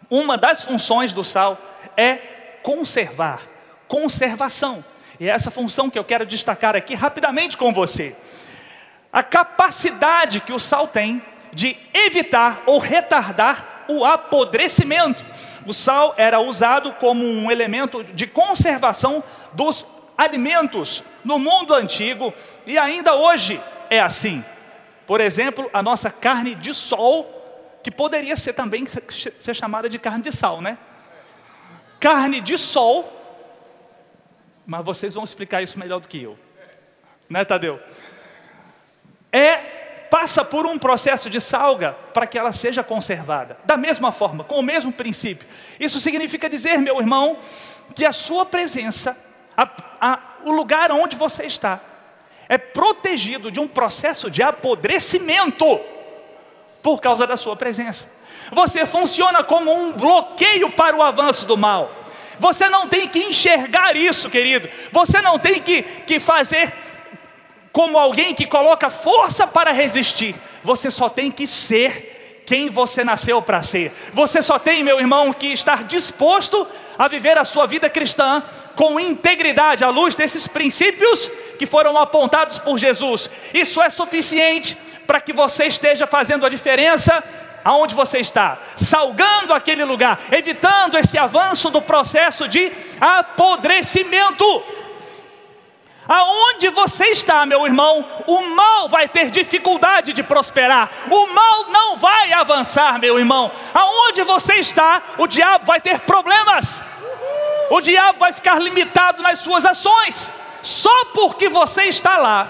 uma 0.09 0.37
das 0.37 0.63
funções 0.63 1.13
do 1.13 1.23
sal 1.23 1.57
é 1.95 2.15
conservar, 2.63 3.41
conservação. 3.87 4.83
E 5.19 5.29
é 5.29 5.31
essa 5.31 5.49
função 5.49 5.89
que 5.89 5.97
eu 5.97 6.03
quero 6.03 6.25
destacar 6.25 6.75
aqui 6.75 6.93
rapidamente 6.93 7.57
com 7.57 7.73
você. 7.73 8.15
A 9.11 9.23
capacidade 9.23 10.39
que 10.41 10.53
o 10.53 10.59
sal 10.59 10.87
tem 10.87 11.21
de 11.51 11.75
evitar 11.93 12.61
ou 12.65 12.77
retardar 12.77 13.85
o 13.87 14.05
apodrecimento. 14.05 15.25
O 15.65 15.73
sal 15.73 16.13
era 16.17 16.39
usado 16.39 16.93
como 16.93 17.25
um 17.25 17.49
elemento 17.49 18.03
de 18.03 18.27
conservação 18.27 19.23
dos 19.53 19.85
alimentos 20.17 21.03
no 21.23 21.39
mundo 21.39 21.73
antigo 21.73 22.33
e 22.65 22.77
ainda 22.77 23.15
hoje 23.15 23.61
é 23.89 23.99
assim. 23.99 24.43
Por 25.05 25.21
exemplo, 25.21 25.69
a 25.73 25.81
nossa 25.81 26.11
carne 26.11 26.53
de 26.53 26.73
sol, 26.73 27.79
que 27.81 27.89
poderia 27.89 28.35
ser 28.35 28.53
também 28.53 28.85
ser 29.39 29.53
chamada 29.53 29.89
de 29.89 29.97
carne 29.97 30.21
de 30.21 30.31
sal, 30.31 30.61
né? 30.61 30.77
Carne 31.99 32.41
de 32.41 32.57
sol, 32.57 33.16
mas 34.67 34.85
vocês 34.85 35.15
vão 35.15 35.23
explicar 35.23 35.63
isso 35.63 35.79
melhor 35.79 35.99
do 36.01 36.07
que 36.07 36.21
eu, 36.21 36.37
né, 37.29 37.45
Tadeu? 37.45 37.79
É 39.31 39.75
passa 40.09 40.43
por 40.43 40.65
um 40.65 40.77
processo 40.77 41.29
de 41.29 41.39
salga 41.39 41.93
para 42.13 42.27
que 42.27 42.37
ela 42.37 42.51
seja 42.51 42.83
conservada. 42.83 43.57
Da 43.65 43.77
mesma 43.77 44.11
forma, 44.11 44.43
com 44.43 44.55
o 44.55 44.63
mesmo 44.63 44.91
princípio. 44.91 45.47
Isso 45.79 45.99
significa 45.99 46.49
dizer, 46.49 46.77
meu 46.79 46.99
irmão, 46.99 47.37
que 47.95 48.05
a 48.05 48.11
sua 48.11 48.45
presença, 48.45 49.17
a, 49.55 49.69
a, 49.99 50.19
o 50.45 50.51
lugar 50.51 50.91
onde 50.91 51.15
você 51.15 51.45
está, 51.45 51.81
é 52.49 52.57
protegido 52.57 53.51
de 53.51 53.59
um 53.59 53.67
processo 53.67 54.31
de 54.31 54.41
apodrecimento 54.41 55.79
por 56.81 57.01
causa 57.01 57.27
da 57.27 57.35
sua 57.35 57.55
presença. 57.55 58.09
Você 58.51 58.85
funciona 58.85 59.43
como 59.43 59.71
um 59.71 59.93
bloqueio 59.93 60.71
para 60.71 60.95
o 60.95 61.03
avanço 61.03 61.45
do 61.45 61.57
mal. 61.57 61.91
Você 62.39 62.69
não 62.69 62.87
tem 62.87 63.07
que 63.07 63.19
enxergar 63.19 63.95
isso, 63.95 64.29
querido. 64.29 64.69
Você 64.91 65.21
não 65.21 65.39
tem 65.39 65.61
que, 65.61 65.81
que 65.81 66.19
fazer 66.19 66.73
como 67.71 67.97
alguém 67.97 68.33
que 68.33 68.45
coloca 68.45 68.89
força 68.89 69.45
para 69.45 69.71
resistir. 69.71 70.35
Você 70.63 70.89
só 70.89 71.09
tem 71.09 71.29
que 71.29 71.45
ser 71.45 72.43
quem 72.47 72.69
você 72.69 73.03
nasceu 73.03 73.41
para 73.41 73.61
ser. 73.61 73.91
Você 74.13 74.41
só 74.41 74.57
tem, 74.57 74.81
meu 74.81 74.99
irmão, 74.99 75.33
que 75.33 75.47
estar 75.47 75.83
disposto 75.83 76.65
a 76.97 77.07
viver 77.09 77.37
a 77.37 77.43
sua 77.43 77.67
vida 77.67 77.89
cristã 77.89 78.41
com 78.73 78.97
integridade, 78.97 79.83
à 79.83 79.89
luz 79.89 80.15
desses 80.15 80.47
princípios 80.47 81.29
que 81.59 81.65
foram 81.65 81.97
apontados 81.97 82.57
por 82.57 82.77
Jesus. 82.77 83.29
Isso 83.53 83.81
é 83.81 83.89
suficiente 83.89 84.77
para 85.05 85.19
que 85.19 85.33
você 85.33 85.65
esteja 85.65 86.07
fazendo 86.07 86.45
a 86.45 86.49
diferença 86.49 87.21
aonde 87.67 87.93
você 87.93 88.19
está, 88.19 88.59
salgando 88.77 89.53
aquele 89.53 89.83
lugar, 89.83 90.17
evitando 90.31 90.97
esse 90.97 91.17
avanço 91.17 91.69
do 91.69 91.81
processo 91.81 92.47
de 92.47 92.71
apodrecimento. 93.01 94.63
Aonde 96.07 96.69
você 96.69 97.07
está, 97.07 97.45
meu 97.45 97.65
irmão, 97.65 98.05
o 98.25 98.41
mal 98.55 98.87
vai 98.87 99.09
ter 99.09 99.29
dificuldade 99.29 100.13
de 100.13 100.23
prosperar, 100.23 100.89
o 101.11 101.27
mal 101.27 101.65
não 101.67 101.97
vai 101.97 102.31
avançar, 102.31 102.97
meu 102.99 103.19
irmão. 103.19 103.51
Aonde 103.73 104.23
você 104.23 104.53
está, 104.53 105.01
o 105.17 105.27
diabo 105.27 105.65
vai 105.65 105.81
ter 105.81 105.99
problemas, 105.99 106.81
o 107.69 107.81
diabo 107.81 108.19
vai 108.19 108.31
ficar 108.31 108.61
limitado 108.61 109.21
nas 109.21 109.41
suas 109.41 109.65
ações, 109.65 110.31
só 110.63 111.03
porque 111.13 111.49
você 111.49 111.83
está 111.83 112.17
lá, 112.17 112.47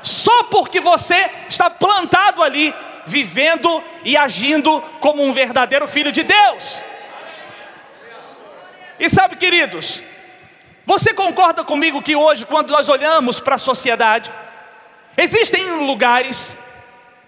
só 0.00 0.44
porque 0.44 0.78
você 0.78 1.28
está 1.48 1.68
plantado 1.68 2.40
ali, 2.40 2.72
vivendo 3.06 3.82
e 4.04 4.16
agindo 4.16 4.80
como 5.00 5.22
um 5.22 5.32
verdadeiro 5.32 5.86
filho 5.88 6.12
de 6.12 6.22
Deus. 6.22 6.82
E 8.98 9.08
sabe, 9.08 9.36
queridos, 9.36 10.02
você 10.84 11.14
concorda 11.14 11.64
comigo 11.64 12.02
que 12.02 12.16
hoje, 12.16 12.44
quando 12.44 12.70
nós 12.70 12.88
olhamos 12.88 13.40
para 13.40 13.54
a 13.54 13.58
sociedade, 13.58 14.30
existem 15.16 15.86
lugares, 15.86 16.54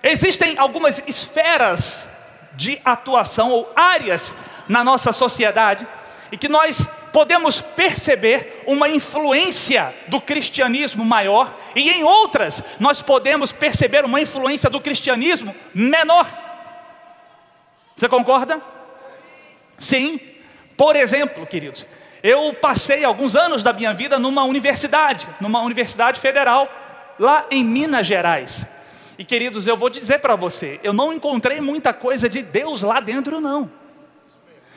existem 0.03 0.59
algumas 0.59 1.03
esferas 1.07 2.09
de 2.55 2.81
atuação 2.85 3.51
ou 3.51 3.73
áreas 3.75 4.35
na 4.69 4.85
nossa 4.85 5.13
sociedade 5.13 5.87
e 6.31 6.37
que 6.37 6.49
nós 6.49 6.89
podemos 7.13 7.61
perceber 7.61 8.63
uma 8.67 8.89
influência 8.89 9.95
do 10.09 10.21
cristianismo 10.21 11.05
maior 11.05 11.55
e 11.77 11.91
em 11.91 12.03
outras 12.03 12.63
nós 12.81 13.03
podemos 13.03 13.53
perceber 13.53 14.05
uma 14.05 14.21
influência 14.21 14.71
do 14.71 14.81
cristianismo 14.81 15.55
menor. 15.75 16.27
Você 17.95 18.09
concorda? 18.09 18.61
Sim. 19.79 20.19
Por 20.77 20.97
exemplo, 20.97 21.47
queridos, 21.47 21.85
eu 22.23 22.55
passei 22.55 23.05
alguns 23.05 23.37
anos 23.37 23.63
da 23.63 23.73
minha 23.73 23.93
vida 23.93 24.19
numa 24.19 24.45
universidade, 24.45 25.29
numa 25.41 25.61
universidade 25.61 26.19
federal, 26.19 26.69
lá 27.19 27.47
em 27.51 27.63
Minas 27.63 28.07
Gerais. 28.07 28.67
E 29.19 29.25
queridos, 29.25 29.67
eu 29.67 29.77
vou 29.77 29.91
dizer 29.91 30.19
para 30.19 30.35
você, 30.35 30.81
eu 30.83 30.93
não 30.93 31.13
encontrei 31.13 31.61
muita 31.61 31.93
coisa 31.93 32.29
de 32.29 32.43
Deus 32.43 32.83
lá 32.83 33.01
dentro, 33.01 33.41
não. 33.41 33.82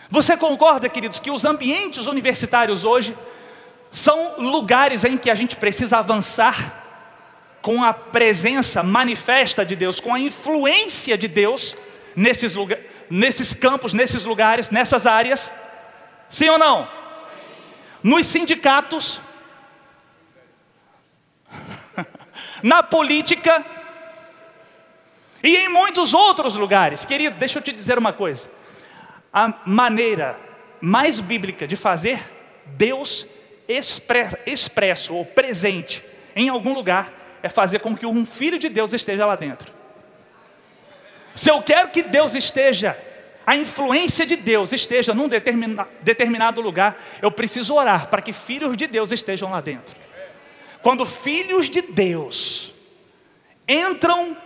Você 0.10 0.38
concorda, 0.38 0.88
queridos, 0.90 1.20
que 1.20 1.32
os 1.32 1.46
ambientes 1.46 2.06
universitários 2.06 2.84
hoje 2.84 3.16
são 3.92 4.40
lugares 4.40 5.04
em 5.04 5.18
que 5.18 5.30
a 5.30 5.36
gente 5.36 5.56
precisa 5.56 5.98
avançar 5.98 6.84
com 7.62 7.84
a 7.84 7.94
presença 7.94 8.84
manifesta 8.84 9.66
de 9.66 9.76
Deus, 9.76 10.00
com 10.00 10.14
a 10.14 10.20
influência 10.20 11.18
de 11.18 11.28
Deus 11.28 11.76
nesses, 12.16 12.54
lugar, 12.54 12.78
nesses 13.10 13.54
campos, 13.54 13.94
nesses 13.94 14.26
lugares, 14.26 14.70
nessas 14.70 15.08
áreas? 15.08 15.52
Sim 16.30 16.50
ou 16.50 16.58
não? 16.58 16.88
nos 18.06 18.28
sindicatos, 18.28 19.20
na 22.62 22.84
política 22.84 23.66
e 25.44 25.56
em 25.56 25.70
muitos 25.70 26.14
outros 26.14 26.56
lugares. 26.56 27.04
Querido, 27.04 27.36
deixa 27.38 27.58
eu 27.58 27.64
te 27.64 27.72
dizer 27.72 27.98
uma 27.98 28.14
coisa: 28.14 28.48
a 29.36 29.54
maneira 29.66 30.40
mais 30.80 31.20
bíblica 31.20 31.68
de 31.68 31.76
fazer 31.76 32.18
Deus 32.68 33.28
expresso 34.46 35.14
ou 35.14 35.26
presente 35.26 36.02
em 36.34 36.48
algum 36.48 36.74
lugar 36.74 37.12
é 37.44 37.50
fazer 37.50 37.80
com 37.80 37.98
que 37.98 38.06
um 38.06 38.26
filho 38.26 38.58
de 38.58 38.70
Deus 38.70 38.94
esteja 38.94 39.26
lá 39.26 39.36
dentro. 39.36 39.74
Se 41.34 41.52
eu 41.52 41.62
quero 41.62 41.90
que 41.90 42.02
Deus 42.02 42.34
esteja 42.34 42.98
a 43.46 43.58
influência 43.58 44.26
de 44.26 44.38
Deus 44.38 44.72
esteja 44.72 45.14
num 45.14 45.28
determina, 45.28 45.86
determinado 46.02 46.62
lugar, 46.62 46.98
eu 47.22 47.30
preciso 47.30 47.76
orar 47.76 48.08
para 48.08 48.22
que 48.22 48.32
filhos 48.32 48.78
de 48.78 48.88
Deus 48.88 49.12
estejam 49.12 49.52
lá 49.52 49.60
dentro. 49.60 49.94
Quando 50.82 51.06
filhos 51.06 51.70
de 51.70 51.82
Deus 51.82 52.74
entram 53.68 54.38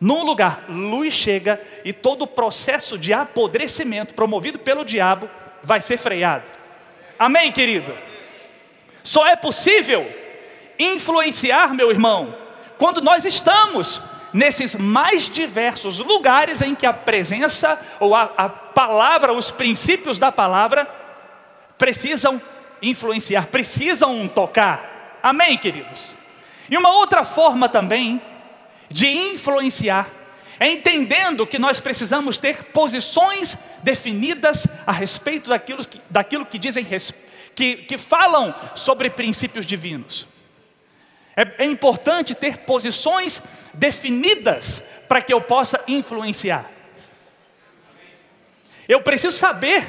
num 0.00 0.24
lugar, 0.24 0.64
luz 0.68 1.12
chega 1.12 1.60
e 1.84 1.92
todo 1.92 2.22
o 2.22 2.26
processo 2.26 2.96
de 2.96 3.12
apodrecimento 3.12 4.14
promovido 4.14 4.58
pelo 4.58 4.84
diabo 4.84 5.28
vai 5.62 5.80
ser 5.80 5.96
freado. 5.96 6.50
Amém, 7.18 7.50
querido? 7.50 7.92
Só 9.02 9.26
é 9.26 9.34
possível 9.34 10.08
influenciar, 10.78 11.74
meu 11.74 11.90
irmão, 11.90 12.34
quando 12.76 13.00
nós 13.00 13.24
estamos 13.24 14.00
nesses 14.32 14.76
mais 14.76 15.28
diversos 15.28 15.98
lugares 15.98 16.62
em 16.62 16.74
que 16.74 16.86
a 16.86 16.92
presença 16.92 17.80
ou 17.98 18.14
a, 18.14 18.30
a 18.36 18.48
palavra, 18.48 19.32
os 19.32 19.50
princípios 19.50 20.18
da 20.18 20.30
palavra 20.30 20.86
precisam 21.76 22.40
influenciar, 22.80 23.46
precisam 23.46 24.28
tocar. 24.28 25.18
Amém, 25.22 25.58
queridos? 25.58 26.12
E 26.70 26.76
uma 26.76 26.90
outra 26.90 27.24
forma 27.24 27.68
também 27.68 28.22
de 28.90 29.06
influenciar 29.06 30.08
é 30.60 30.68
entendendo 30.68 31.46
que 31.46 31.58
nós 31.58 31.78
precisamos 31.78 32.36
ter 32.36 32.64
posições 32.64 33.56
definidas 33.82 34.66
a 34.86 34.92
respeito 34.92 35.50
daquilo 35.50 35.84
que, 35.84 36.00
daquilo 36.10 36.46
que 36.46 36.58
dizem, 36.58 36.84
que, 37.54 37.76
que 37.76 37.96
falam 37.96 38.54
sobre 38.74 39.08
princípios 39.08 39.64
divinos. 39.64 40.26
É, 41.36 41.64
é 41.64 41.64
importante 41.64 42.34
ter 42.34 42.58
posições 42.58 43.40
definidas 43.72 44.82
para 45.06 45.22
que 45.22 45.32
eu 45.32 45.40
possa 45.40 45.80
influenciar. 45.86 46.68
Eu 48.88 49.00
preciso 49.00 49.36
saber 49.36 49.86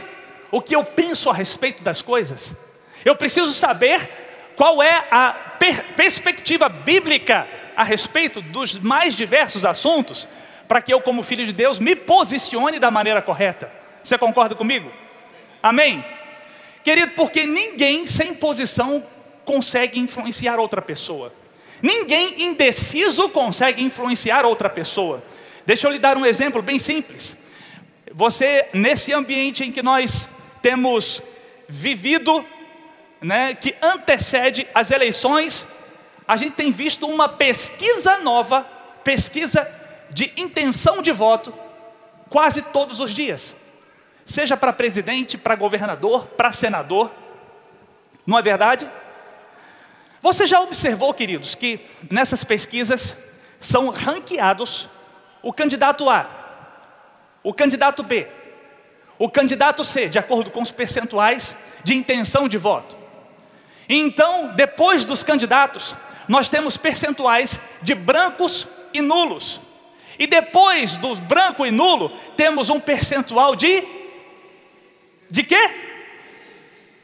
o 0.52 0.62
que 0.62 0.76
eu 0.76 0.84
penso 0.84 1.30
a 1.32 1.34
respeito 1.34 1.82
das 1.82 2.04
coisas. 2.04 2.54
Eu 3.04 3.16
preciso 3.16 3.54
saber 3.54 4.08
qual 4.56 4.84
é 4.84 5.08
a 5.10 5.32
per 5.58 5.84
perspectiva 5.96 6.70
bíblica 6.70 7.48
a 7.80 7.84
respeito 7.86 8.42
dos 8.42 8.78
mais 8.78 9.16
diversos 9.16 9.64
assuntos, 9.64 10.28
para 10.68 10.82
que 10.82 10.94
eu, 10.94 11.00
como 11.00 11.24
filho 11.24 11.46
de 11.46 11.54
Deus, 11.54 11.80
me 11.80 11.96
posicione 11.96 12.78
da 12.78 12.92
maneira 12.92 13.22
correta. 13.22 13.72
Você 14.04 14.18
concorda 14.18 14.54
comigo? 14.54 14.92
Amém? 15.64 16.04
Querido, 16.84 17.14
porque 17.14 17.46
ninguém 17.46 18.06
sem 18.06 18.34
posição 18.34 19.02
consegue 19.46 19.98
influenciar 19.98 20.60
outra 20.60 20.82
pessoa. 20.82 21.34
Ninguém 21.82 22.44
indeciso 22.44 23.30
consegue 23.30 23.82
influenciar 23.82 24.46
outra 24.46 24.70
pessoa. 24.70 25.24
Deixa 25.66 25.88
eu 25.88 25.92
lhe 25.94 26.00
dar 26.00 26.18
um 26.18 26.26
exemplo 26.26 26.62
bem 26.62 26.78
simples. 26.78 27.38
Você, 28.12 28.68
nesse 28.74 29.14
ambiente 29.14 29.64
em 29.64 29.72
que 29.72 29.82
nós 29.82 30.28
temos 30.62 31.22
vivido, 31.66 32.46
né, 33.22 33.56
que 33.56 33.74
antecede 33.82 34.68
as 34.76 34.92
eleições, 34.92 35.66
a 36.30 36.38
gente 36.38 36.54
tem 36.54 36.72
visto 36.72 37.08
uma 37.08 37.28
pesquisa 37.28 38.20
nova, 38.20 38.62
pesquisa 39.04 39.68
de 40.12 40.32
intenção 40.38 41.02
de 41.02 41.12
voto, 41.12 41.52
quase 42.30 42.62
todos 42.62 43.00
os 43.00 43.10
dias. 43.10 43.56
seja 44.28 44.56
para 44.56 44.72
presidente, 44.72 45.40
para 45.40 45.56
governador, 45.56 46.28
para 46.28 46.52
senador. 46.52 47.10
Não 48.28 48.38
é 48.38 48.44
verdade? 48.44 48.88
Você 50.22 50.46
já 50.46 50.62
observou, 50.62 51.12
queridos, 51.16 51.56
que 51.56 51.80
nessas 52.12 52.44
pesquisas 52.44 53.18
são 53.60 53.90
ranqueados 53.90 54.88
o 55.42 55.52
candidato 55.52 56.08
A, 56.12 56.30
o 57.42 57.52
candidato 57.52 58.04
B, 58.04 58.28
o 59.18 59.28
candidato 59.28 59.84
C, 59.84 60.08
de 60.08 60.20
acordo 60.20 60.52
com 60.52 60.62
os 60.62 60.70
percentuais 60.70 61.58
de 61.84 61.96
intenção 61.96 62.48
de 62.48 62.60
voto. 62.60 62.99
Então, 63.90 64.54
depois 64.56 65.04
dos 65.04 65.24
candidatos, 65.24 65.96
nós 66.28 66.48
temos 66.48 66.78
percentuais 66.78 67.60
de 67.82 67.96
brancos 67.96 68.68
e 68.94 69.02
nulos. 69.02 69.60
E 70.20 70.28
depois 70.28 70.96
dos 70.98 71.18
branco 71.18 71.66
e 71.66 71.72
nulo, 71.72 72.10
temos 72.38 72.70
um 72.70 72.80
percentual 72.80 73.56
de 73.56 73.84
de 75.32 75.44
quê? 75.44 75.70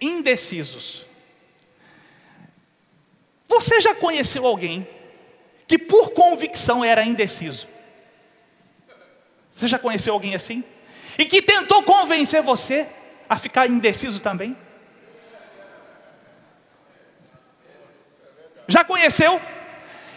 Indecisos. 0.02 1.06
Você 3.48 3.80
já 3.80 3.94
conheceu 3.94 4.46
alguém 4.46 4.88
que 5.68 5.78
por 5.78 6.12
convicção 6.12 6.84
era 6.84 7.04
indeciso? 7.04 7.68
Você 9.54 9.68
já 9.68 9.80
conheceu 9.80 10.14
alguém 10.14 10.36
assim? 10.36 10.64
E 11.18 11.26
que 11.26 11.42
tentou 11.42 11.84
convencer 11.84 12.42
você 12.42 12.88
a 13.30 13.38
ficar 13.38 13.68
indeciso 13.68 14.22
também? 14.22 14.58
Já 18.68 18.84
conheceu? 18.84 19.42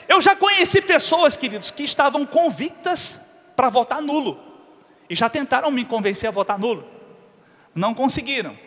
Eu 0.08 0.20
já 0.20 0.34
conheci 0.34 0.80
pessoas, 0.80 1.36
queridos, 1.36 1.70
que 1.70 1.82
estavam 1.82 2.24
convictas 2.24 3.18
para 3.54 3.68
votar 3.68 4.00
nulo. 4.00 4.42
E 5.08 5.14
já 5.14 5.28
tentaram 5.28 5.70
me 5.70 5.84
convencer 5.84 6.28
a 6.28 6.32
votar 6.32 6.58
nulo. 6.58 6.88
Não 7.74 7.94
conseguiram. 7.94 8.58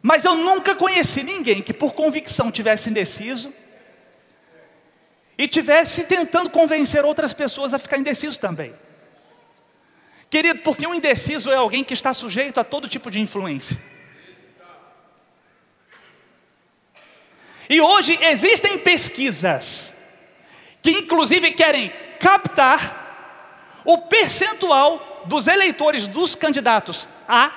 Mas 0.00 0.24
eu 0.24 0.34
nunca 0.34 0.74
conheci 0.74 1.22
ninguém 1.22 1.62
que 1.62 1.72
por 1.72 1.92
convicção 1.92 2.50
tivesse 2.50 2.90
indeciso 2.90 3.52
e 5.38 5.46
tivesse 5.46 6.04
tentando 6.04 6.50
convencer 6.50 7.04
outras 7.04 7.32
pessoas 7.32 7.72
a 7.72 7.78
ficar 7.78 7.98
indeciso 7.98 8.40
também. 8.40 8.74
Querido, 10.28 10.60
porque 10.60 10.86
um 10.86 10.94
indeciso 10.94 11.50
é 11.50 11.56
alguém 11.56 11.84
que 11.84 11.94
está 11.94 12.14
sujeito 12.14 12.58
a 12.58 12.64
todo 12.64 12.88
tipo 12.88 13.10
de 13.10 13.20
influência. 13.20 13.78
E 17.68 17.80
hoje 17.80 18.18
existem 18.22 18.78
pesquisas 18.78 19.92
que 20.80 20.90
inclusive 20.90 21.52
querem 21.52 21.92
captar 22.18 23.82
o 23.84 23.98
percentual 23.98 25.22
dos 25.26 25.46
eleitores 25.46 26.06
dos 26.08 26.34
candidatos 26.34 27.08
A 27.28 27.50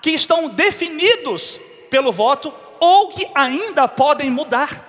que 0.00 0.10
estão 0.10 0.48
definidos 0.48 1.58
pelo 1.90 2.12
voto 2.12 2.52
ou 2.80 3.08
que 3.08 3.28
ainda 3.34 3.88
podem 3.88 4.30
mudar. 4.30 4.84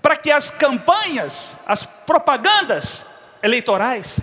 Para 0.00 0.16
que 0.16 0.32
as 0.32 0.50
campanhas, 0.50 1.56
as 1.64 1.84
propagandas 1.84 3.06
eleitorais, 3.42 4.18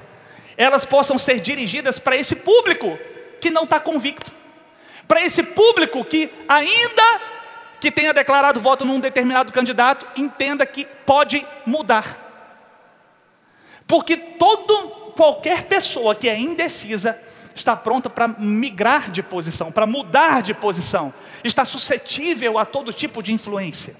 elas 0.58 0.86
possam 0.86 1.17
ser 1.17 1.39
dirigidas 1.39 1.99
para 1.99 2.17
esse 2.17 2.36
público 2.36 2.99
que 3.39 3.49
não 3.49 3.63
está 3.63 3.79
convicto, 3.79 4.32
para 5.08 5.21
esse 5.21 5.41
público 5.41 6.03
que 6.03 6.29
ainda 6.49 7.21
que 7.79 7.91
tenha 7.91 8.13
declarado 8.13 8.59
voto 8.59 8.83
num 8.85 8.99
determinado 8.99 9.51
candidato, 9.51 10.05
entenda 10.15 10.65
que 10.65 10.85
pode 11.05 11.45
mudar. 11.65 12.27
Porque 13.87 14.15
todo, 14.15 15.13
qualquer 15.15 15.63
pessoa 15.63 16.13
que 16.13 16.29
é 16.29 16.37
indecisa, 16.37 17.19
está 17.55 17.75
pronta 17.75 18.09
para 18.09 18.27
migrar 18.27 19.09
de 19.09 19.23
posição, 19.23 19.71
para 19.71 19.85
mudar 19.85 20.41
de 20.41 20.53
posição, 20.53 21.13
está 21.43 21.65
suscetível 21.65 22.57
a 22.57 22.65
todo 22.65 22.93
tipo 22.93 23.21
de 23.21 23.33
influência. 23.33 23.95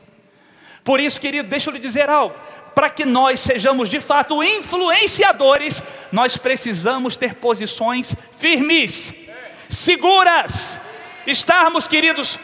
Por 0.84 1.00
isso, 1.00 1.20
querido, 1.20 1.50
deixa 1.50 1.70
eu 1.70 1.74
lhe 1.74 1.80
dizer 1.80 2.10
algo: 2.10 2.36
para 2.74 2.90
que 2.90 3.06
nós 3.06 3.40
sejamos 3.40 3.90
de 3.90 4.00
fato 4.00 4.44
influenciadores, 4.44 5.82
nós 6.12 6.38
precisamos 6.38 7.16
ter 7.16 7.36
posições 7.36 8.16
firmes, 8.38 9.14
seguras, 9.68 10.80
estarmos, 11.28 11.88
queridos, 11.88 12.40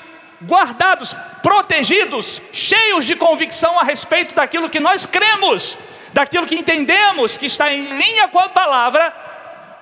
guardados, 0.45 1.15
protegidos, 1.41 2.41
cheios 2.51 3.05
de 3.05 3.15
convicção 3.15 3.79
a 3.79 3.84
respeito 3.84 4.36
daquilo 4.36 4.69
que 4.69 4.79
nós 4.79 5.05
cremos, 5.05 5.77
daquilo 6.13 6.47
que 6.47 6.55
entendemos 6.55 7.38
que 7.38 7.45
está 7.45 7.73
em 7.73 7.97
linha 7.97 8.27
com 8.27 8.39
a 8.39 8.49
palavra, 8.49 9.12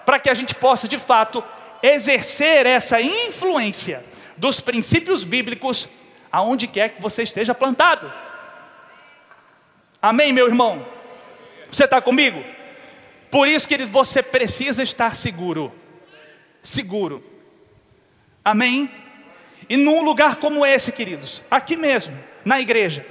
para 0.06 0.20
que 0.20 0.30
a 0.30 0.34
gente 0.34 0.56
possa 0.56 0.88
de 0.88 0.98
fato 0.98 1.44
exercer 1.82 2.66
essa 2.66 3.02
influência 3.02 4.04
dos 4.38 4.60
princípios 4.60 5.24
bíblicos 5.24 5.88
aonde 6.32 6.68
quer 6.68 6.90
que 6.90 7.02
você 7.02 7.24
esteja 7.24 7.54
plantado. 7.54 8.12
Amém, 10.02 10.34
meu 10.34 10.48
irmão? 10.48 10.86
Você 11.70 11.86
está 11.86 12.02
comigo? 12.02 12.44
Por 13.32 13.48
isso, 13.48 13.68
querido, 13.68 13.92
você 13.92 14.22
precisa 14.22 14.84
estar 14.84 15.16
seguro. 15.16 15.74
Seguro. 16.62 17.24
Amém? 18.44 18.90
E 19.70 19.78
num 19.78 20.04
lugar 20.04 20.38
como 20.38 20.66
esse, 20.66 20.92
queridos, 20.92 21.42
aqui 21.50 21.76
mesmo, 21.76 22.18
na 22.44 22.60
igreja, 22.60 23.06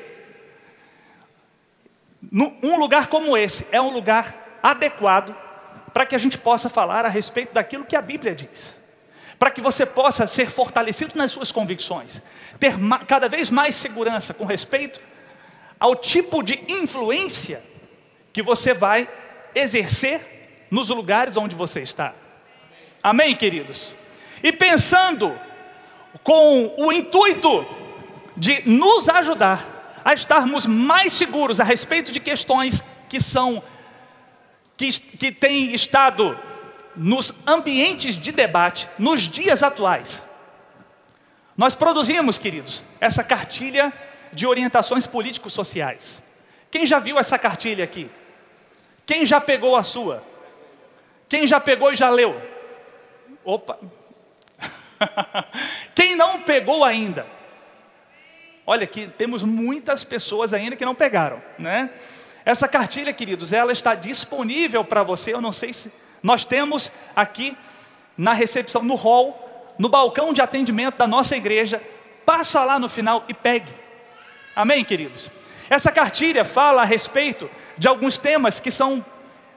um 2.62 2.76
lugar 2.76 3.08
como 3.08 3.36
esse 3.36 3.66
é 3.70 3.80
um 3.80 3.90
lugar 3.90 4.60
adequado 4.62 5.34
para 5.92 6.06
que 6.06 6.14
a 6.14 6.18
gente 6.18 6.38
possa 6.38 6.68
falar 6.68 7.04
a 7.04 7.08
respeito 7.08 7.52
daquilo 7.52 7.84
que 7.84 7.96
a 7.96 8.02
Bíblia 8.02 8.34
diz. 8.34 8.76
Para 9.38 9.50
que 9.50 9.60
você 9.60 9.84
possa 9.84 10.26
ser 10.26 10.50
fortalecido 10.50 11.12
nas 11.16 11.32
suas 11.32 11.50
convicções, 11.50 12.22
ter 12.60 12.74
cada 13.06 13.28
vez 13.28 13.50
mais 13.50 13.74
segurança 13.74 14.32
com 14.32 14.44
respeito 14.44 15.00
ao 15.80 15.96
tipo 15.96 16.42
de 16.42 16.62
influência 16.68 17.62
que 18.32 18.42
você 18.42 18.72
vai 18.72 19.08
exercer 19.54 20.66
nos 20.70 20.88
lugares 20.88 21.36
onde 21.36 21.54
você 21.54 21.80
está. 21.80 22.14
Amém, 23.02 23.34
queridos? 23.34 23.92
E 24.42 24.52
pensando 24.52 25.38
com 26.22 26.74
o 26.78 26.92
intuito 26.92 27.66
de 28.36 28.68
nos 28.68 29.08
ajudar 29.08 30.00
a 30.04 30.14
estarmos 30.14 30.66
mais 30.66 31.12
seguros 31.12 31.60
a 31.60 31.64
respeito 31.64 32.12
de 32.12 32.20
questões 32.20 32.84
que 33.08 33.20
são 33.20 33.62
que, 34.76 34.90
que 34.90 35.30
têm 35.30 35.74
estado 35.74 36.38
nos 36.96 37.32
ambientes 37.46 38.16
de 38.16 38.32
debate 38.32 38.88
nos 38.98 39.22
dias 39.22 39.62
atuais. 39.62 40.22
Nós 41.56 41.74
produzimos, 41.74 42.38
queridos, 42.38 42.82
essa 43.00 43.22
cartilha 43.22 43.92
de 44.32 44.46
orientações 44.46 45.06
políticos 45.06 45.52
sociais. 45.52 46.20
Quem 46.70 46.86
já 46.86 46.98
viu 46.98 47.18
essa 47.18 47.38
cartilha 47.38 47.84
aqui? 47.84 48.10
Quem 49.06 49.26
já 49.26 49.40
pegou 49.40 49.76
a 49.76 49.82
sua? 49.82 50.24
Quem 51.28 51.46
já 51.46 51.60
pegou 51.60 51.92
e 51.92 51.96
já 51.96 52.08
leu? 52.08 52.40
Opa, 53.44 53.78
Quem 55.94 56.16
não 56.16 56.42
pegou 56.42 56.84
ainda? 56.84 57.26
Olha 58.66 58.84
aqui, 58.84 59.08
temos 59.18 59.42
muitas 59.42 60.04
pessoas 60.04 60.52
ainda 60.52 60.76
que 60.76 60.84
não 60.84 60.94
pegaram, 60.94 61.42
né? 61.58 61.90
Essa 62.44 62.66
cartilha, 62.66 63.12
queridos, 63.12 63.52
ela 63.52 63.72
está 63.72 63.94
disponível 63.94 64.84
para 64.84 65.02
você. 65.02 65.32
Eu 65.32 65.40
não 65.40 65.52
sei 65.52 65.72
se 65.72 65.92
nós 66.22 66.44
temos 66.44 66.90
aqui 67.14 67.56
na 68.16 68.32
recepção, 68.32 68.82
no 68.82 68.94
hall, 68.94 69.74
no 69.78 69.88
balcão 69.88 70.32
de 70.32 70.40
atendimento 70.40 70.96
da 70.96 71.06
nossa 71.06 71.36
igreja. 71.36 71.82
Passa 72.24 72.64
lá 72.64 72.78
no 72.78 72.88
final 72.88 73.24
e 73.28 73.34
pegue. 73.34 73.72
Amém, 74.54 74.84
queridos? 74.84 75.30
Essa 75.70 75.90
cartilha 75.90 76.44
fala 76.44 76.82
a 76.82 76.84
respeito 76.84 77.48
de 77.78 77.88
alguns 77.88 78.18
temas 78.18 78.60
que 78.60 78.70
são 78.70 79.04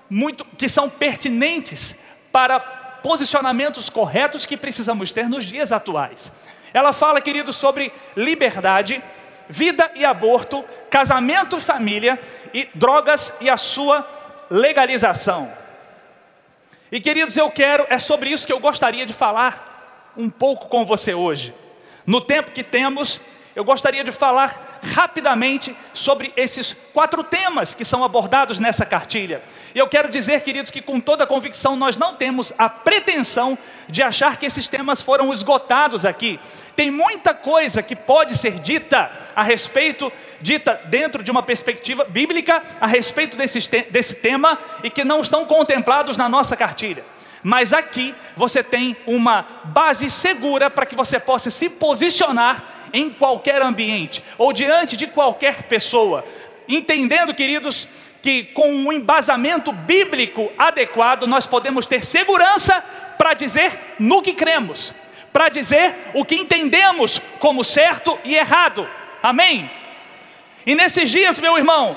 muito, 0.10 0.46
que 0.58 0.70
são 0.70 0.90
pertinentes 0.90 1.96
para 2.32 2.60
posicionamentos 3.06 3.88
corretos 3.88 4.48
que 4.48 4.58
precisamos 4.58 5.12
ter 5.12 5.30
nos 5.30 5.46
dias 5.46 5.72
atuais. 5.72 6.32
Ela 6.74 6.92
fala, 6.92 7.22
querido, 7.22 7.54
sobre 7.54 7.94
liberdade, 8.18 9.00
vida 9.48 9.92
e 9.94 10.04
aborto, 10.04 10.66
casamento 10.90 11.56
e 11.56 11.62
família 11.62 12.20
e 12.52 12.68
drogas 12.74 13.32
e 13.40 13.48
a 13.48 13.58
sua 13.58 14.10
legalização. 14.50 15.54
E 16.92 17.00
queridos, 17.00 17.38
eu 17.38 17.52
quero, 17.52 17.86
é 17.92 18.00
sobre 18.00 18.32
isso 18.32 18.48
que 18.48 18.52
eu 18.52 18.60
gostaria 18.60 19.06
de 19.06 19.14
falar 19.14 20.12
um 20.18 20.28
pouco 20.28 20.68
com 20.68 20.84
você 20.84 21.14
hoje. 21.14 21.54
No 22.08 22.20
tempo 22.20 22.50
que 22.50 22.64
temos, 22.64 23.22
eu 23.56 23.64
gostaria 23.64 24.04
de 24.04 24.12
falar 24.12 24.80
rapidamente 24.94 25.76
sobre 25.94 26.34
esses 26.36 26.76
quatro 26.94 27.24
temas 27.24 27.74
que 27.74 27.86
são 27.86 28.04
abordados 28.04 28.60
nessa 28.60 28.86
cartilha. 28.86 29.42
E 29.74 29.80
eu 29.80 29.88
quero 29.88 30.10
dizer, 30.10 30.42
queridos, 30.42 30.70
que 30.70 30.82
com 30.82 31.00
toda 31.00 31.26
convicção 31.26 31.76
nós 31.76 31.96
não 31.96 32.16
temos 32.16 32.52
a 32.58 32.68
pretensão 32.68 33.58
de 33.88 34.04
achar 34.04 34.38
que 34.38 34.46
esses 34.46 34.68
temas 34.68 35.02
foram 35.02 35.32
esgotados 35.32 36.06
aqui. 36.06 36.40
Tem 36.76 36.92
muita 36.92 37.34
coisa 37.34 37.82
que 37.82 37.96
pode 37.96 38.38
ser 38.38 38.60
dita 38.60 39.10
a 39.34 39.42
respeito, 39.42 40.12
dita 40.42 40.82
dentro 40.86 41.24
de 41.24 41.32
uma 41.32 41.42
perspectiva 41.42 42.04
bíblica, 42.04 42.62
a 42.82 42.88
respeito 42.88 43.38
desse, 43.38 43.60
desse 43.90 44.16
tema 44.16 44.60
e 44.84 44.90
que 44.90 45.06
não 45.06 45.22
estão 45.22 45.46
contemplados 45.46 46.18
na 46.18 46.28
nossa 46.28 46.58
cartilha. 46.58 47.06
Mas 47.48 47.74
aqui 47.74 48.16
você 48.36 48.64
tem 48.64 48.98
uma 49.06 49.46
base 49.66 50.10
segura 50.10 50.68
para 50.68 50.84
que 50.84 50.96
você 50.96 51.20
possa 51.20 51.52
se 51.52 51.70
posicionar 51.70 52.64
em 52.92 53.08
qualquer 53.08 53.62
ambiente 53.62 54.24
ou 54.36 54.52
diante 54.52 54.98
de 54.98 55.06
qualquer 55.06 55.62
pessoa. 55.62 56.24
Entendendo, 56.68 57.36
queridos, 57.36 57.88
que 58.20 58.46
com 58.46 58.74
um 58.74 58.92
embasamento 58.92 59.72
bíblico 59.72 60.52
adequado 60.58 61.28
nós 61.28 61.46
podemos 61.46 61.86
ter 61.86 62.04
segurança 62.04 62.84
para 63.16 63.36
dizer 63.36 63.80
no 64.00 64.24
que 64.24 64.34
cremos, 64.34 64.92
para 65.32 65.48
dizer 65.48 65.96
o 66.16 66.26
que 66.26 66.34
entendemos 66.34 67.22
como 67.38 67.64
certo 67.64 68.18
e 68.26 68.34
errado. 68.34 68.90
Amém? 69.22 69.70
E 70.66 70.74
nesses 70.74 71.12
dias, 71.12 71.40
meu 71.40 71.56
irmão, 71.60 71.96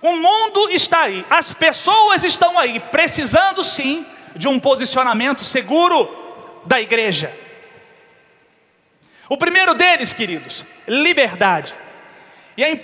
o 0.00 0.12
mundo 0.12 0.70
está 0.70 1.00
aí, 1.00 1.26
as 1.28 1.52
pessoas 1.52 2.22
estão 2.22 2.56
aí, 2.56 2.78
precisando 2.78 3.64
sim 3.64 4.06
de 4.34 4.48
um 4.48 4.58
posicionamento 4.58 5.44
seguro 5.44 6.08
da 6.66 6.80
igreja. 6.80 7.32
O 9.28 9.36
primeiro 9.36 9.74
deles, 9.74 10.12
queridos, 10.12 10.64
liberdade. 10.86 11.74
E 12.56 12.64
aí, 12.64 12.80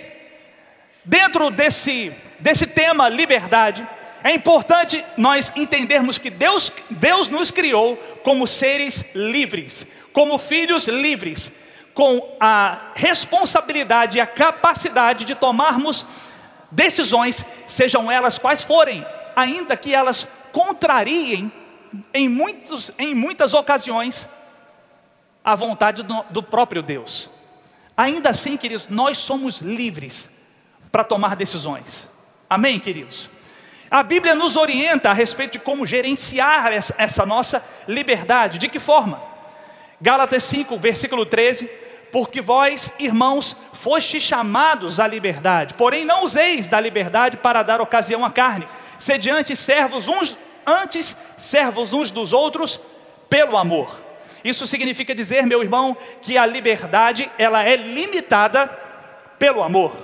dentro 1.04 1.50
desse, 1.50 2.12
desse 2.38 2.66
tema, 2.66 3.08
liberdade, 3.08 3.86
é 4.22 4.32
importante 4.34 5.04
nós 5.16 5.52
entendermos 5.56 6.18
que 6.18 6.30
Deus, 6.30 6.72
Deus 6.90 7.28
nos 7.28 7.50
criou 7.50 7.96
como 8.22 8.46
seres 8.46 9.04
livres, 9.14 9.86
como 10.12 10.38
filhos 10.38 10.86
livres, 10.86 11.52
com 11.94 12.36
a 12.38 12.92
responsabilidade 12.94 14.18
e 14.18 14.20
a 14.20 14.26
capacidade 14.26 15.24
de 15.24 15.34
tomarmos 15.34 16.06
decisões, 16.70 17.44
sejam 17.66 18.10
elas 18.10 18.38
quais 18.38 18.62
forem, 18.62 19.04
ainda 19.34 19.76
que 19.76 19.94
elas 19.94 20.26
contrariem 20.52 21.52
em, 22.14 22.28
muitos, 22.28 22.90
em 22.98 23.14
muitas 23.14 23.54
ocasiões 23.54 24.28
a 25.44 25.54
vontade 25.54 26.02
do, 26.02 26.24
do 26.30 26.42
próprio 26.42 26.82
Deus. 26.82 27.30
Ainda 27.96 28.30
assim, 28.30 28.56
queridos, 28.56 28.88
nós 28.88 29.18
somos 29.18 29.58
livres 29.58 30.30
para 30.90 31.04
tomar 31.04 31.36
decisões. 31.36 32.08
Amém, 32.48 32.78
queridos? 32.78 33.28
A 33.90 34.02
Bíblia 34.02 34.34
nos 34.34 34.56
orienta 34.56 35.10
a 35.10 35.12
respeito 35.12 35.52
de 35.52 35.58
como 35.58 35.84
gerenciar 35.84 36.72
essa, 36.72 37.26
nossa 37.26 37.62
liberdade. 37.88 38.58
De 38.58 38.68
que 38.68 38.78
forma? 38.78 39.20
Gálatas 40.00 40.44
5, 40.44 40.78
versículo 40.78 41.26
13 41.26 41.68
porque 42.12 42.40
vós, 42.40 42.92
irmãos, 42.98 43.56
fostes 43.72 44.22
chamados 44.22 44.98
à 44.98 45.06
liberdade, 45.06 45.74
porém 45.74 46.04
não 46.04 46.24
useis 46.24 46.68
da 46.68 46.80
liberdade 46.80 47.36
para 47.36 47.62
dar 47.62 47.80
ocasião 47.80 48.24
à 48.24 48.30
carne, 48.30 48.66
sediante 49.00 49.56
servos 49.56 50.06
uns, 50.06 50.36
antes 50.64 51.16
servos 51.36 51.92
uns 51.92 52.12
dos 52.12 52.32
outros 52.32 52.78
pelo 53.28 53.56
amor. 53.56 53.98
Isso 54.44 54.66
significa 54.66 55.14
dizer, 55.14 55.46
meu 55.46 55.62
irmão, 55.62 55.96
que 56.22 56.38
a 56.38 56.46
liberdade 56.46 57.30
ela 57.36 57.64
é 57.64 57.76
limitada 57.76 58.66
pelo 59.38 59.62
amor. 59.62 59.96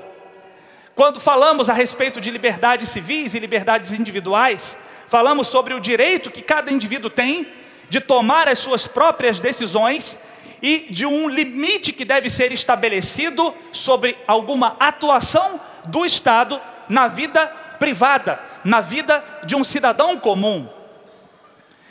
Quando 0.95 1.21
falamos 1.21 1.69
a 1.69 1.75
respeito 1.75 2.21
de 2.21 2.31
liberdades 2.31 2.89
civis 2.89 3.35
e 3.35 3.39
liberdades 3.39 3.93
individuais, 3.93 4.77
falamos 5.09 5.47
sobre 5.47 5.75
o 5.75 5.81
direito 5.81 6.31
que 6.31 6.43
cada 6.43 6.73
indivíduo 6.73 7.11
tem 7.11 7.47
de 7.89 8.01
tomar 8.01 8.49
as 8.49 8.59
suas 8.59 8.87
próprias 8.87 9.39
decisões 9.39 10.19
e 10.63 10.87
de 10.91 11.05
um 11.05 11.29
limite 11.29 11.93
que 11.93 12.05
deve 12.05 12.31
ser 12.31 12.51
estabelecido 12.51 13.55
sobre 13.73 14.17
alguma 14.27 14.77
atuação 14.81 15.61
do 15.85 16.05
Estado 16.05 16.61
na 16.89 17.09
vida 17.09 17.53
privada, 17.79 18.41
na 18.65 18.81
vida 18.81 19.23
de 19.45 19.55
um 19.55 19.65
cidadão 19.65 20.19
comum. 20.19 20.69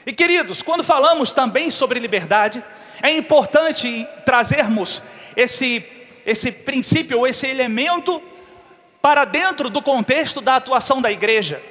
E 0.06 0.13
queridos, 0.13 0.62
quando 0.62 0.84
falamos 0.84 1.32
também 1.32 1.71
sobre 1.71 2.00
liberdade, 2.00 2.63
é 3.02 3.12
importante 3.12 4.08
trazermos 4.24 5.02
esse, 5.36 5.84
esse 6.26 6.52
princípio, 6.52 7.26
esse 7.26 7.48
elemento, 7.48 8.21
para 9.02 9.26
dentro 9.26 9.69
do 9.69 9.82
contexto 9.82 10.41
da 10.41 10.56
atuação 10.56 11.02
da 11.02 11.12
igreja. 11.12 11.62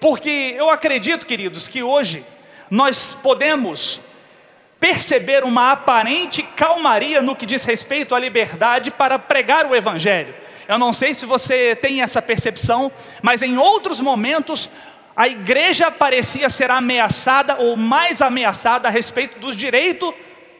Porque 0.00 0.54
eu 0.56 0.70
acredito, 0.70 1.26
queridos, 1.26 1.66
que 1.66 1.82
hoje 1.82 2.24
nós 2.70 3.16
podemos 3.22 4.00
perceber 4.78 5.42
uma 5.42 5.72
aparente 5.72 6.42
calmaria 6.42 7.20
no 7.20 7.34
que 7.34 7.46
diz 7.46 7.64
respeito 7.64 8.14
à 8.14 8.18
liberdade 8.18 8.90
para 8.90 9.18
pregar 9.18 9.66
o 9.66 9.74
Evangelho. 9.74 10.34
Eu 10.68 10.76
não 10.76 10.92
sei 10.92 11.14
se 11.14 11.24
você 11.24 11.74
tem 11.74 12.02
essa 12.02 12.20
percepção, 12.20 12.92
mas 13.22 13.40
em 13.40 13.56
outros 13.56 14.02
momentos 14.02 14.68
a 15.16 15.26
igreja 15.26 15.90
parecia 15.90 16.50
ser 16.50 16.70
ameaçada 16.70 17.56
ou 17.56 17.74
mais 17.74 18.20
ameaçada 18.20 18.86
a 18.86 18.90
respeito 18.90 19.38
dos 19.38 19.56
direitos 19.56 20.12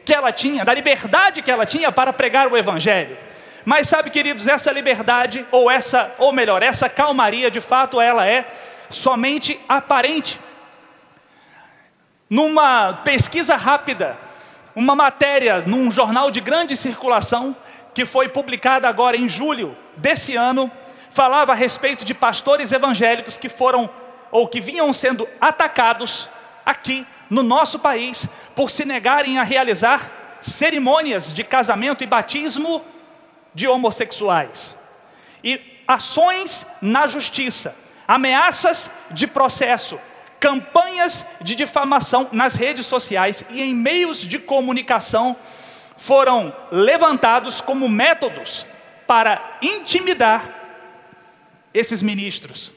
que 0.03 0.11
ela 0.11 0.31
tinha, 0.31 0.65
da 0.65 0.73
liberdade 0.73 1.43
que 1.43 1.51
ela 1.51 1.63
tinha 1.63 1.91
para 1.91 2.11
pregar 2.11 2.47
o 2.47 2.57
Evangelho. 2.57 3.15
Mas 3.63 3.87
sabe, 3.87 4.09
queridos, 4.09 4.47
essa 4.47 4.71
liberdade, 4.71 5.45
ou 5.51 5.69
essa, 5.69 6.11
ou 6.17 6.33
melhor, 6.33 6.63
essa 6.63 6.89
calmaria, 6.89 7.51
de 7.51 7.61
fato, 7.61 8.01
ela 8.01 8.25
é 8.25 8.47
somente 8.89 9.59
aparente. 9.69 10.39
Numa 12.27 12.93
pesquisa 13.03 13.55
rápida, 13.55 14.17
uma 14.75 14.95
matéria 14.95 15.61
num 15.67 15.91
jornal 15.91 16.31
de 16.31 16.41
grande 16.41 16.75
circulação, 16.75 17.55
que 17.93 18.07
foi 18.07 18.27
publicada 18.27 18.89
agora 18.89 19.15
em 19.15 19.29
julho 19.29 19.77
desse 19.99 20.35
ano, 20.35 20.71
falava 21.11 21.51
a 21.51 21.55
respeito 21.55 22.05
de 22.05 22.13
pastores 22.13 22.71
evangélicos 22.71 23.37
que 23.37 23.49
foram 23.49 23.89
ou 24.31 24.47
que 24.47 24.61
vinham 24.61 24.91
sendo 24.93 25.27
atacados 25.39 26.29
aqui 26.65 27.05
no 27.29 27.43
nosso 27.43 27.79
país 27.79 28.27
por 28.55 28.69
se 28.69 28.85
negarem 28.85 29.37
a 29.37 29.43
realizar 29.43 30.37
cerimônias 30.41 31.33
de 31.33 31.43
casamento 31.43 32.03
e 32.03 32.07
batismo 32.07 32.83
de 33.53 33.67
homossexuais. 33.67 34.75
E 35.43 35.59
ações 35.87 36.65
na 36.81 37.07
justiça, 37.07 37.75
ameaças 38.07 38.89
de 39.11 39.27
processo, 39.27 39.99
campanhas 40.39 41.25
de 41.41 41.55
difamação 41.55 42.29
nas 42.31 42.55
redes 42.55 42.85
sociais 42.85 43.43
e 43.49 43.61
em 43.61 43.73
meios 43.73 44.19
de 44.19 44.39
comunicação 44.39 45.35
foram 45.97 46.55
levantados 46.71 47.59
como 47.59 47.89
métodos 47.89 48.65
para 49.09 49.57
intimidar 49.59 50.47
esses 51.73 52.03
ministros. 52.03 52.71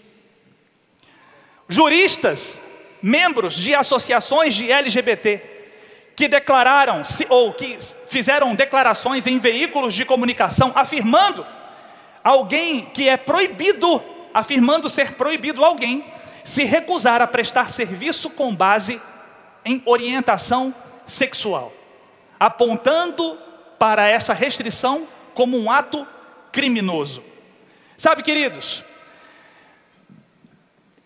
Juristas, 1.68 2.58
membros 3.02 3.54
de 3.54 3.74
associações 3.74 4.54
de 4.54 4.72
LGBT, 4.72 5.42
que 6.16 6.28
declararam 6.28 7.02
ou 7.28 7.52
que 7.52 7.76
fizeram 8.06 8.54
declarações 8.54 9.26
em 9.26 9.38
veículos 9.38 9.92
de 9.92 10.06
comunicação 10.06 10.72
afirmando 10.74 11.46
alguém 12.24 12.86
que 12.86 13.10
é 13.10 13.18
proibido, 13.18 14.02
afirmando 14.32 14.88
ser 14.88 15.12
proibido 15.12 15.62
alguém 15.62 16.02
se 16.42 16.64
recusar 16.64 17.20
a 17.20 17.26
prestar 17.26 17.68
serviço 17.68 18.30
com 18.30 18.56
base 18.56 18.98
em 19.66 19.82
orientação 19.84 20.74
sexual, 21.04 21.74
apontando 22.40 23.38
para 23.78 24.08
essa 24.08 24.32
restrição 24.32 25.06
como 25.34 25.58
um 25.58 25.70
ato 25.70 26.06
criminoso. 26.52 27.24
Sabe, 27.96 28.22
queridos, 28.22 28.84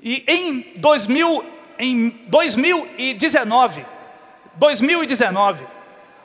e 0.01 0.25
em, 0.27 0.73
2000, 0.77 1.45
em 1.79 2.09
2019, 2.27 3.87
2019, 4.55 5.67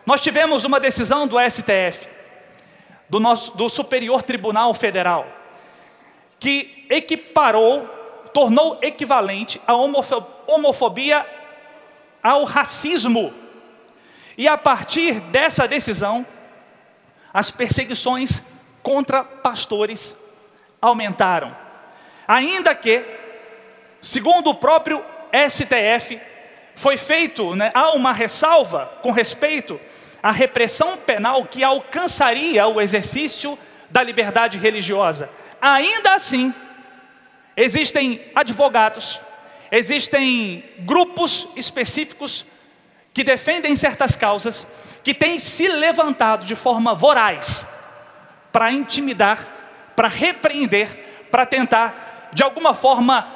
nós 0.05 0.21
tivemos 0.21 0.65
uma 0.65 0.79
decisão 0.79 1.27
do 1.27 1.38
STF, 1.39 2.07
do, 3.10 3.19
nosso, 3.19 3.55
do 3.55 3.69
Superior 3.69 4.23
Tribunal 4.23 4.73
Federal, 4.73 5.27
que 6.39 6.86
equiparou 6.89 8.01
tornou 8.34 8.79
equivalente 8.81 9.62
a 9.67 9.75
homofobia 9.75 11.25
ao 12.21 12.43
racismo. 12.43 13.34
E 14.38 14.47
a 14.47 14.57
partir 14.57 15.19
dessa 15.19 15.67
decisão, 15.67 16.26
as 17.34 17.51
perseguições 17.51 18.41
contra 18.82 19.23
pastores 19.23 20.15
aumentaram. 20.82 21.55
Ainda 22.27 22.73
que, 22.75 23.03
segundo 24.01 24.49
o 24.49 24.55
próprio 24.55 25.03
STF, 25.49 26.19
foi 26.75 26.97
feito, 26.97 27.55
né, 27.55 27.71
há 27.73 27.91
uma 27.91 28.13
ressalva 28.13 28.97
com 29.01 29.11
respeito 29.11 29.79
à 30.21 30.32
repressão 30.32 30.97
penal 30.97 31.45
que 31.45 31.63
alcançaria 31.63 32.67
o 32.67 32.79
exercício 32.82 33.57
da 33.89 34.03
liberdade 34.03 34.57
religiosa. 34.57 35.29
Ainda 35.61 36.13
assim, 36.13 36.53
Existem 37.55 38.21
advogados, 38.34 39.19
existem 39.71 40.63
grupos 40.79 41.47
específicos 41.55 42.45
que 43.13 43.23
defendem 43.23 43.75
certas 43.75 44.15
causas, 44.15 44.65
que 45.03 45.13
têm 45.13 45.38
se 45.38 45.67
levantado 45.67 46.45
de 46.45 46.55
forma 46.55 46.95
voraz 46.95 47.67
para 48.52 48.72
intimidar, 48.72 49.91
para 49.95 50.08
repreender, 50.08 50.89
para 51.30 51.45
tentar, 51.45 52.30
de 52.34 52.43
alguma 52.43 52.74
forma, 52.74 53.28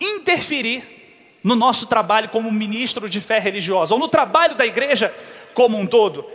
interferir 0.00 0.96
no 1.42 1.54
nosso 1.54 1.86
trabalho 1.86 2.28
como 2.28 2.50
ministro 2.50 3.08
de 3.08 3.20
fé 3.20 3.38
religiosa, 3.38 3.94
ou 3.94 4.00
no 4.00 4.08
trabalho 4.08 4.54
da 4.54 4.66
igreja 4.66 5.14
como 5.54 5.78
um 5.78 5.86
todo. 5.86 6.26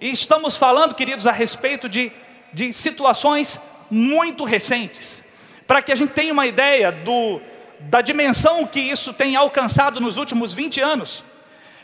E 0.00 0.10
estamos 0.10 0.56
falando, 0.56 0.94
queridos, 0.94 1.26
a 1.26 1.32
respeito 1.32 1.88
de, 1.88 2.12
de 2.52 2.72
situações 2.72 3.60
muito 3.90 4.44
recentes, 4.44 5.22
para 5.66 5.82
que 5.82 5.92
a 5.92 5.96
gente 5.96 6.12
tenha 6.12 6.32
uma 6.32 6.46
ideia 6.46 6.90
do, 6.90 7.40
da 7.80 8.00
dimensão 8.00 8.66
que 8.66 8.80
isso 8.80 9.12
tem 9.12 9.36
alcançado 9.36 10.00
nos 10.00 10.16
últimos 10.16 10.52
20 10.52 10.80
anos. 10.80 11.24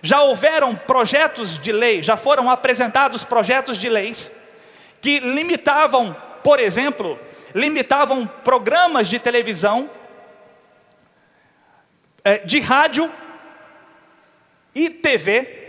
Já 0.03 0.23
houveram 0.23 0.75
projetos 0.75 1.59
de 1.59 1.73
lei, 1.73 2.03
já 2.03 2.17
foram 2.17 2.51
apresentados 2.51 3.25
projetos 3.25 3.79
de 3.79 3.89
leis 3.89 4.31
que 5.07 5.21
limitavam, 5.21 6.17
por 6.43 6.59
exemplo, 6.59 7.17
limitavam 7.55 8.27
programas 8.27 9.07
de 9.07 9.21
televisão, 9.21 9.89
eh, 12.25 12.39
de 12.39 12.59
rádio 12.59 13.09
e 14.75 14.91
TV, 14.91 15.63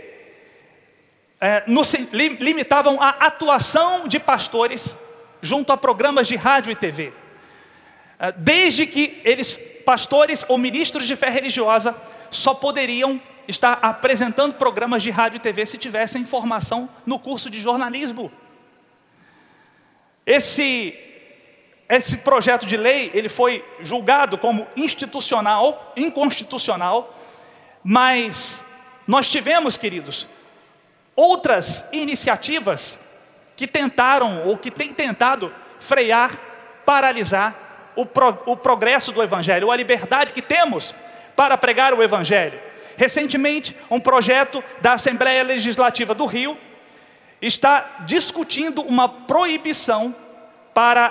no, 1.68 1.82
limitavam 2.10 3.00
a 3.00 3.10
atuação 3.10 4.08
de 4.08 4.18
pastores 4.18 4.96
junto 5.40 5.72
a 5.72 5.76
programas 5.76 6.26
de 6.26 6.34
rádio 6.34 6.72
e 6.72 6.74
TV. 6.74 7.12
É, 8.18 8.32
desde 8.32 8.86
que 8.86 9.20
eles, 9.22 9.56
pastores 9.86 10.44
ou 10.48 10.58
ministros 10.58 11.06
de 11.06 11.14
fé 11.14 11.30
religiosa, 11.30 11.94
só 12.28 12.54
poderiam 12.54 13.22
estar 13.46 13.78
apresentando 13.82 14.54
programas 14.54 15.00
de 15.00 15.10
rádio 15.10 15.36
e 15.36 15.40
TV 15.40 15.64
se 15.64 15.78
tivessem 15.78 16.24
formação 16.24 16.90
no 17.06 17.20
curso 17.20 17.48
de 17.48 17.60
jornalismo. 17.60 18.32
Esse, 20.28 20.94
esse 21.88 22.18
projeto 22.18 22.66
de 22.66 22.76
lei, 22.76 23.10
ele 23.14 23.30
foi 23.30 23.64
julgado 23.80 24.36
como 24.36 24.66
institucional, 24.76 25.94
inconstitucional, 25.96 27.18
mas 27.82 28.62
nós 29.06 29.26
tivemos, 29.30 29.78
queridos, 29.78 30.28
outras 31.16 31.82
iniciativas 31.92 32.98
que 33.56 33.66
tentaram 33.66 34.46
ou 34.46 34.58
que 34.58 34.70
têm 34.70 34.92
tentado 34.92 35.50
frear, 35.80 36.30
paralisar 36.84 37.92
o, 37.96 38.04
pro, 38.04 38.38
o 38.44 38.54
progresso 38.54 39.12
do 39.12 39.22
Evangelho, 39.22 39.70
a 39.70 39.76
liberdade 39.76 40.34
que 40.34 40.42
temos 40.42 40.94
para 41.34 41.56
pregar 41.56 41.94
o 41.94 42.02
Evangelho. 42.02 42.60
Recentemente, 42.98 43.74
um 43.90 43.98
projeto 43.98 44.62
da 44.82 44.92
Assembleia 44.92 45.42
Legislativa 45.42 46.14
do 46.14 46.26
Rio 46.26 46.58
está 47.40 48.04
discutindo 48.06 48.82
uma 48.82 49.08
proibição 49.08 50.14
para 50.74 51.10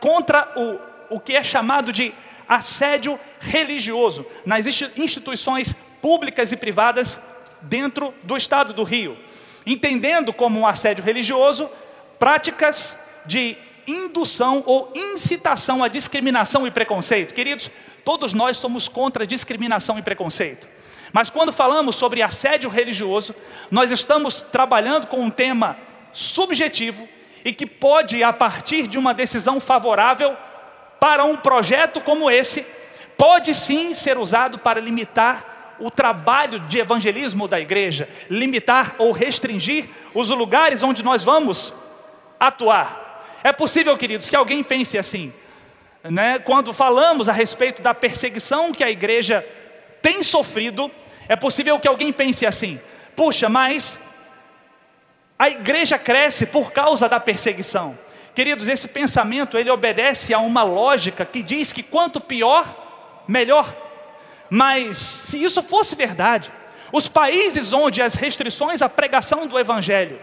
contra 0.00 0.52
o, 0.56 1.16
o 1.16 1.20
que 1.20 1.36
é 1.36 1.42
chamado 1.42 1.92
de 1.92 2.12
assédio 2.48 3.18
religioso 3.40 4.26
nas 4.44 4.66
instituições 4.96 5.74
públicas 6.00 6.50
e 6.50 6.56
privadas 6.56 7.20
dentro 7.62 8.12
do 8.24 8.36
estado 8.36 8.72
do 8.72 8.82
Rio, 8.82 9.16
entendendo 9.64 10.32
como 10.32 10.58
um 10.58 10.66
assédio 10.66 11.04
religioso 11.04 11.70
práticas 12.18 12.98
de 13.24 13.56
indução 13.86 14.62
ou 14.66 14.92
incitação 14.94 15.82
à 15.82 15.88
discriminação 15.88 16.66
e 16.66 16.70
preconceito. 16.70 17.34
Queridos, 17.34 17.70
todos 18.04 18.32
nós 18.32 18.56
somos 18.56 18.88
contra 18.88 19.26
discriminação 19.26 19.98
e 19.98 20.02
preconceito. 20.02 20.68
Mas 21.12 21.28
quando 21.28 21.52
falamos 21.52 21.96
sobre 21.96 22.22
assédio 22.22 22.70
religioso, 22.70 23.34
nós 23.70 23.90
estamos 23.90 24.42
trabalhando 24.42 25.06
com 25.06 25.18
um 25.18 25.30
tema 25.30 25.76
subjetivo 26.12 27.08
e 27.44 27.52
que 27.52 27.66
pode, 27.66 28.22
a 28.22 28.32
partir 28.32 28.86
de 28.86 28.98
uma 28.98 29.12
decisão 29.12 29.60
favorável 29.60 30.36
para 30.98 31.24
um 31.24 31.36
projeto 31.36 32.00
como 32.00 32.30
esse, 32.30 32.64
pode 33.16 33.52
sim 33.52 33.92
ser 33.92 34.16
usado 34.16 34.58
para 34.58 34.80
limitar 34.80 35.76
o 35.78 35.90
trabalho 35.90 36.60
de 36.60 36.78
evangelismo 36.78 37.48
da 37.48 37.60
igreja, 37.60 38.08
limitar 38.30 38.94
ou 38.98 39.10
restringir 39.10 39.88
os 40.14 40.30
lugares 40.30 40.82
onde 40.82 41.02
nós 41.02 41.24
vamos 41.24 41.74
atuar. 42.38 43.24
É 43.42 43.52
possível, 43.52 43.96
queridos, 43.98 44.30
que 44.30 44.36
alguém 44.36 44.62
pense 44.62 44.96
assim, 44.96 45.32
né? 46.04 46.38
quando 46.38 46.72
falamos 46.72 47.28
a 47.28 47.32
respeito 47.32 47.82
da 47.82 47.92
perseguição 47.92 48.72
que 48.72 48.84
a 48.84 48.90
igreja 48.90 49.44
tem 50.00 50.22
sofrido, 50.22 50.90
é 51.32 51.36
possível 51.36 51.80
que 51.80 51.88
alguém 51.88 52.12
pense 52.12 52.44
assim: 52.44 52.78
puxa, 53.16 53.48
mas 53.48 53.98
a 55.38 55.48
igreja 55.48 55.98
cresce 55.98 56.44
por 56.44 56.72
causa 56.72 57.08
da 57.08 57.18
perseguição. 57.18 57.98
Queridos, 58.34 58.68
esse 58.68 58.86
pensamento 58.86 59.56
ele 59.56 59.70
obedece 59.70 60.34
a 60.34 60.38
uma 60.38 60.62
lógica 60.62 61.24
que 61.24 61.42
diz 61.42 61.72
que 61.72 61.82
quanto 61.82 62.20
pior, 62.20 63.24
melhor. 63.26 63.74
Mas 64.50 64.98
se 64.98 65.42
isso 65.42 65.62
fosse 65.62 65.96
verdade, 65.96 66.52
os 66.92 67.08
países 67.08 67.72
onde 67.72 68.02
as 68.02 68.14
restrições 68.14 68.82
à 68.82 68.88
pregação 68.88 69.46
do 69.46 69.58
evangelho 69.58 70.20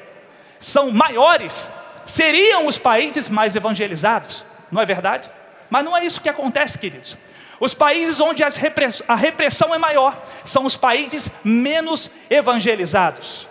são 0.59 0.91
maiores, 0.91 1.71
seriam 2.05 2.67
os 2.67 2.77
países 2.77 3.29
mais 3.29 3.55
evangelizados, 3.55 4.45
não 4.71 4.79
é 4.79 4.85
verdade? 4.85 5.29
Mas 5.71 5.83
não 5.83 5.97
é 5.97 6.05
isso 6.05 6.21
que 6.21 6.29
acontece, 6.29 6.77
queridos. 6.77 7.17
Os 7.59 7.73
países 7.73 8.19
onde 8.19 8.43
a 8.43 9.15
repressão 9.15 9.75
é 9.75 9.77
maior 9.77 10.21
são 10.45 10.65
os 10.65 10.77
países 10.77 11.29
menos 11.43 12.09
evangelizados. 12.29 13.47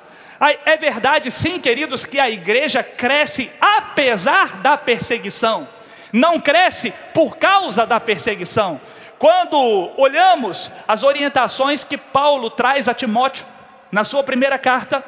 É 0.65 0.77
verdade, 0.77 1.31
sim, 1.31 1.61
queridos, 1.61 2.07
que 2.07 2.19
a 2.19 2.31
igreja 2.31 2.83
cresce 2.83 3.51
apesar 3.61 4.59
da 4.59 4.77
perseguição, 4.79 5.69
não 6.13 6.41
cresce 6.41 6.93
por 7.13 7.37
causa 7.37 7.85
da 7.85 7.99
perseguição. 7.99 8.81
Quando 9.19 9.59
olhamos 9.97 10.71
as 10.87 11.03
orientações 11.03 11.83
que 11.83 11.99
Paulo 11.99 12.51
traz 12.51 12.89
a 12.89 12.95
Timóteo, 12.95 13.45
na 13.91 14.05
sua 14.05 14.23
primeira 14.23 14.59
carta, 14.59 15.03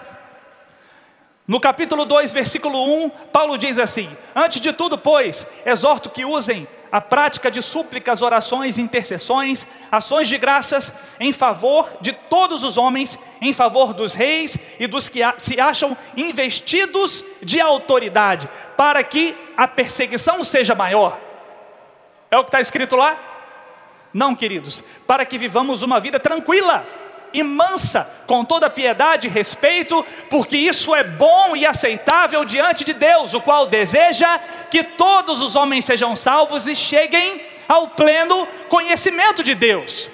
no 1.47 1.61
capítulo 1.61 2.05
2, 2.05 2.33
versículo 2.33 3.05
1, 3.05 3.11
Paulo 3.33 3.57
diz 3.57 3.79
assim: 3.79 4.09
Antes 4.35 4.61
de 4.61 4.73
tudo, 4.73 4.99
pois, 4.99 5.47
exorto 5.65 6.11
que 6.11 6.25
usem 6.25 6.67
a 6.91 7.01
prática 7.01 7.51
de 7.51 7.63
súplicas, 7.63 8.23
orações, 8.23 8.79
intercessões, 8.79 9.67
ações 9.91 10.29
de 10.29 10.37
graças 10.37 10.93
em 11.19 11.33
favor 11.33 11.91
de 12.01 12.13
todos 12.13 12.65
os 12.65 12.77
homens, 12.77 13.19
em 13.41 13.53
favor 13.53 13.93
dos 13.93 14.15
reis 14.15 14.57
e 14.79 14.87
dos 14.87 15.09
que 15.09 15.21
se 15.39 15.61
acham 15.61 15.97
investidos 16.17 17.25
de 17.43 17.61
autoridade, 17.61 18.49
para 18.77 19.03
que 19.03 19.37
a 19.57 19.69
perseguição 19.69 20.43
seja 20.43 20.75
maior. 20.75 21.19
É 22.31 22.39
o 22.39 22.45
que 22.45 22.49
está 22.49 22.61
escrito 22.61 22.97
lá? 22.97 23.19
Não, 24.13 24.35
queridos, 24.35 24.83
para 25.07 25.25
que 25.25 25.39
vivamos 25.39 25.83
uma 25.83 26.01
vida 26.01 26.19
tranquila 26.19 26.87
e 27.33 27.43
mansa, 27.43 28.09
com 28.27 28.45
toda 28.45 28.71
piedade 28.71 29.27
e 29.27 29.31
respeito, 29.31 30.05
porque 30.29 30.57
isso 30.57 30.95
é 30.95 31.05
bom 31.05 31.55
e 31.57 31.67
aceitável 31.67 32.45
diante 32.45 32.85
de 32.85 32.93
Deus, 32.93 33.35
o 33.35 33.41
qual 33.41 33.67
deseja 33.67 34.39
que 34.71 34.83
todos 34.83 35.41
os 35.41 35.57
homens 35.57 35.85
sejam 35.85 36.17
salvos 36.17 36.67
e 36.67 36.75
cheguem 36.75 37.41
ao 37.69 37.89
pleno 37.89 38.47
conhecimento 38.69 39.43
de 39.43 39.55
Deus. 39.55 40.09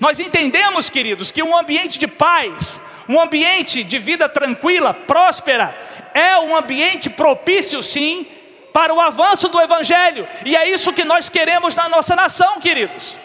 Nós 0.00 0.18
entendemos, 0.18 0.90
queridos, 0.90 1.30
que 1.30 1.42
um 1.42 1.56
ambiente 1.56 1.98
de 1.98 2.08
paz, 2.08 2.80
um 3.08 3.20
ambiente 3.20 3.84
de 3.84 3.98
vida 3.98 4.28
tranquila, 4.28 4.92
próspera, 4.92 5.76
é 6.14 6.38
um 6.38 6.56
ambiente 6.56 7.08
propício, 7.08 7.82
sim, 7.82 8.26
para 8.72 8.94
o 8.94 9.00
avanço 9.00 9.48
do 9.48 9.60
Evangelho, 9.60 10.26
e 10.46 10.56
é 10.56 10.68
isso 10.68 10.92
que 10.92 11.04
nós 11.04 11.28
queremos 11.28 11.74
na 11.76 11.88
nossa 11.88 12.16
nação, 12.16 12.58
queridos. 12.58 13.18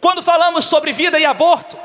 Quando 0.00 0.22
falamos 0.22 0.66
sobre 0.66 0.92
vida 0.92 1.18
e 1.18 1.24
aborto, 1.24 1.78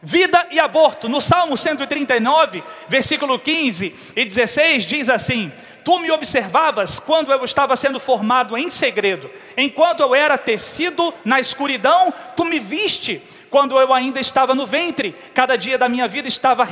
Vida 0.00 0.46
e 0.52 0.60
aborto. 0.60 1.08
No 1.08 1.20
Salmo 1.20 1.56
139, 1.56 2.62
versículo 2.88 3.38
15 3.38 3.94
e 4.14 4.24
16, 4.24 4.84
diz 4.84 5.08
assim: 5.08 5.52
Tu 5.84 5.98
me 5.98 6.10
observavas 6.10 7.00
quando 7.00 7.32
eu 7.32 7.44
estava 7.44 7.74
sendo 7.74 7.98
formado 7.98 8.56
em 8.56 8.70
segredo, 8.70 9.28
enquanto 9.56 10.00
eu 10.00 10.14
era 10.14 10.38
tecido 10.38 11.12
na 11.24 11.40
escuridão, 11.40 12.12
tu 12.36 12.44
me 12.44 12.60
viste 12.60 13.20
quando 13.50 13.78
eu 13.78 13.92
ainda 13.92 14.20
estava 14.20 14.54
no 14.54 14.66
ventre. 14.66 15.14
Cada 15.34 15.56
dia 15.56 15.76
da 15.76 15.88
minha 15.88 16.06
vida 16.06 16.28
estava 16.28 16.64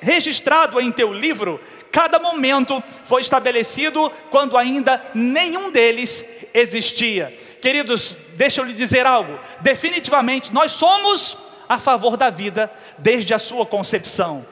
registrado 0.00 0.80
em 0.80 0.90
teu 0.90 1.12
livro, 1.12 1.60
cada 1.92 2.18
momento 2.18 2.82
foi 3.04 3.20
estabelecido 3.20 4.10
quando 4.28 4.56
ainda 4.56 5.00
nenhum 5.14 5.70
deles 5.70 6.24
existia. 6.52 7.32
Queridos, 7.62 8.18
deixa 8.34 8.60
eu 8.60 8.64
lhe 8.64 8.72
dizer 8.72 9.06
algo: 9.06 9.38
definitivamente 9.60 10.52
nós 10.52 10.72
somos 10.72 11.38
a 11.68 11.78
favor 11.78 12.16
da 12.16 12.30
vida 12.30 12.70
desde 12.98 13.34
a 13.34 13.38
sua 13.38 13.64
concepção. 13.66 14.46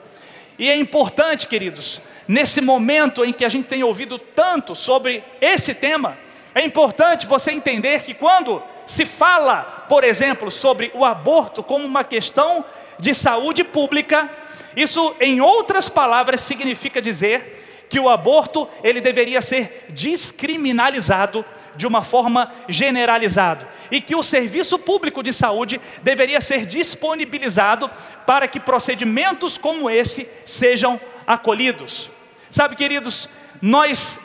E 0.58 0.70
é 0.70 0.76
importante, 0.76 1.48
queridos, 1.48 2.00
nesse 2.28 2.60
momento 2.60 3.24
em 3.24 3.32
que 3.32 3.44
a 3.44 3.48
gente 3.48 3.68
tem 3.68 3.82
ouvido 3.82 4.18
tanto 4.18 4.74
sobre 4.74 5.24
esse 5.40 5.74
tema, 5.74 6.16
é 6.54 6.64
importante 6.64 7.26
você 7.26 7.52
entender 7.52 8.02
que 8.02 8.14
quando 8.14 8.62
se 8.86 9.06
fala, 9.06 9.86
por 9.88 10.04
exemplo, 10.04 10.50
sobre 10.50 10.90
o 10.94 11.04
aborto 11.04 11.62
como 11.62 11.84
uma 11.84 12.04
questão 12.04 12.64
de 12.98 13.14
saúde 13.14 13.64
pública, 13.64 14.28
Isso, 14.76 15.14
em 15.20 15.40
outras 15.40 15.88
palavras, 15.88 16.40
significa 16.40 17.00
dizer 17.02 17.72
que 17.93 18.01
o 18.01 18.09
aborto 18.09 18.66
ele 18.82 19.03
deveria 19.03 19.43
ser 19.43 19.84
descriminalizado 19.90 21.45
de 21.76 21.86
uma 21.86 22.01
forma 22.01 22.51
generalizada 22.66 23.68
e 23.90 24.01
que 24.01 24.16
o 24.16 24.22
serviço 24.22 24.78
público 24.78 25.22
de 25.22 25.30
saúde 25.30 25.78
deveria 26.03 26.40
ser 26.40 26.64
disponibilizado 26.64 27.90
para 28.26 28.49
que 28.49 28.59
procedimentos 28.59 29.59
como 29.59 29.90
esse 29.90 30.26
sejam 30.47 30.99
acolhidos. 31.26 32.11
Sabe, 32.51 32.76
queridos, 32.76 33.28
nós 33.61 34.18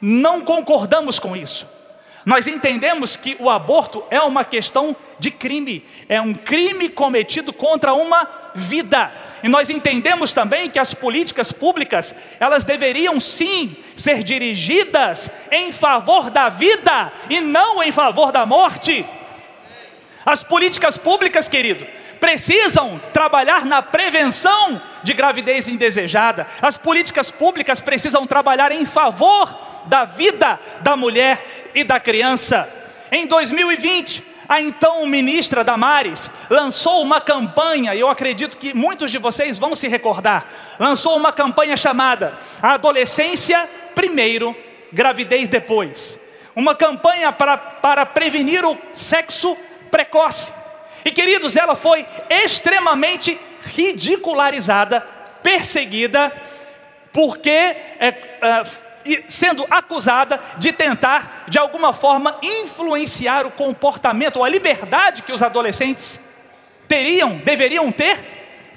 não 0.00 0.40
concordamos 0.40 1.20
com 1.20 1.36
isso. 1.36 1.68
Nós 2.28 2.46
entendemos 2.46 3.16
que 3.16 3.38
o 3.40 3.48
aborto 3.48 4.04
é 4.10 4.20
uma 4.20 4.44
questão 4.44 4.94
de 5.18 5.30
crime, 5.30 5.82
é 6.10 6.20
um 6.20 6.34
crime 6.34 6.90
cometido 6.90 7.54
contra 7.54 7.94
uma 7.94 8.28
vida. 8.54 9.10
E 9.42 9.48
nós 9.48 9.70
entendemos 9.70 10.34
também 10.34 10.68
que 10.68 10.78
as 10.78 10.92
políticas 10.92 11.52
públicas, 11.52 12.14
elas 12.38 12.64
deveriam 12.64 13.18
sim 13.18 13.74
ser 13.96 14.22
dirigidas 14.22 15.30
em 15.50 15.72
favor 15.72 16.28
da 16.28 16.50
vida 16.50 17.10
e 17.30 17.40
não 17.40 17.82
em 17.82 17.90
favor 17.90 18.30
da 18.30 18.44
morte. 18.44 19.06
As 20.26 20.44
políticas 20.44 20.98
públicas, 20.98 21.48
querido, 21.48 21.86
precisam 22.20 23.00
trabalhar 23.12 23.64
na 23.64 23.82
prevenção 23.82 24.80
de 25.02 25.14
gravidez 25.14 25.68
indesejada. 25.68 26.46
As 26.60 26.76
políticas 26.76 27.30
públicas 27.30 27.80
precisam 27.80 28.26
trabalhar 28.26 28.72
em 28.72 28.86
favor 28.86 29.56
da 29.86 30.04
vida 30.04 30.58
da 30.80 30.96
mulher 30.96 31.44
e 31.74 31.82
da 31.84 31.98
criança. 31.98 32.68
Em 33.10 33.26
2020, 33.26 34.22
a 34.48 34.62
então 34.62 35.04
ministra 35.06 35.62
Damares 35.62 36.30
lançou 36.48 37.02
uma 37.02 37.20
campanha, 37.20 37.94
e 37.94 38.00
eu 38.00 38.08
acredito 38.08 38.56
que 38.56 38.74
muitos 38.74 39.10
de 39.10 39.18
vocês 39.18 39.58
vão 39.58 39.76
se 39.76 39.88
recordar. 39.88 40.46
Lançou 40.78 41.16
uma 41.16 41.32
campanha 41.32 41.76
chamada 41.76 42.32
Adolescência 42.62 43.68
Primeiro, 43.94 44.56
Gravidez 44.92 45.48
Depois. 45.48 46.18
Uma 46.56 46.74
campanha 46.74 47.30
para, 47.30 47.58
para 47.58 48.06
prevenir 48.06 48.64
o 48.64 48.76
sexo 48.92 49.56
precoce. 49.90 50.52
E 51.04 51.10
queridos, 51.10 51.56
ela 51.56 51.74
foi 51.74 52.04
extremamente 52.28 53.38
ridicularizada, 53.74 55.00
perseguida, 55.42 56.32
porque 57.12 57.50
é, 57.50 58.08
é, 58.40 58.62
sendo 59.28 59.66
acusada 59.70 60.38
de 60.58 60.72
tentar, 60.72 61.44
de 61.48 61.58
alguma 61.58 61.92
forma, 61.92 62.38
influenciar 62.42 63.46
o 63.46 63.50
comportamento 63.50 64.36
ou 64.36 64.44
a 64.44 64.48
liberdade 64.48 65.22
que 65.22 65.32
os 65.32 65.42
adolescentes 65.42 66.20
teriam, 66.86 67.36
deveriam 67.38 67.90
ter 67.92 68.18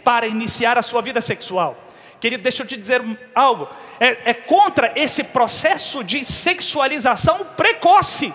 para 0.04 0.28
iniciar 0.28 0.78
a 0.78 0.84
sua 0.84 1.02
vida 1.02 1.22
sexual. 1.22 1.78
Querido, 2.20 2.44
deixa 2.44 2.62
eu 2.62 2.68
te 2.68 2.78
dizer 2.78 3.02
algo. 3.34 3.68
É, 4.00 4.30
é 4.30 4.34
contra 4.34 4.92
esse 4.96 5.24
processo 5.24 6.04
de 6.04 6.24
sexualização 6.24 7.46
precoce 7.58 8.32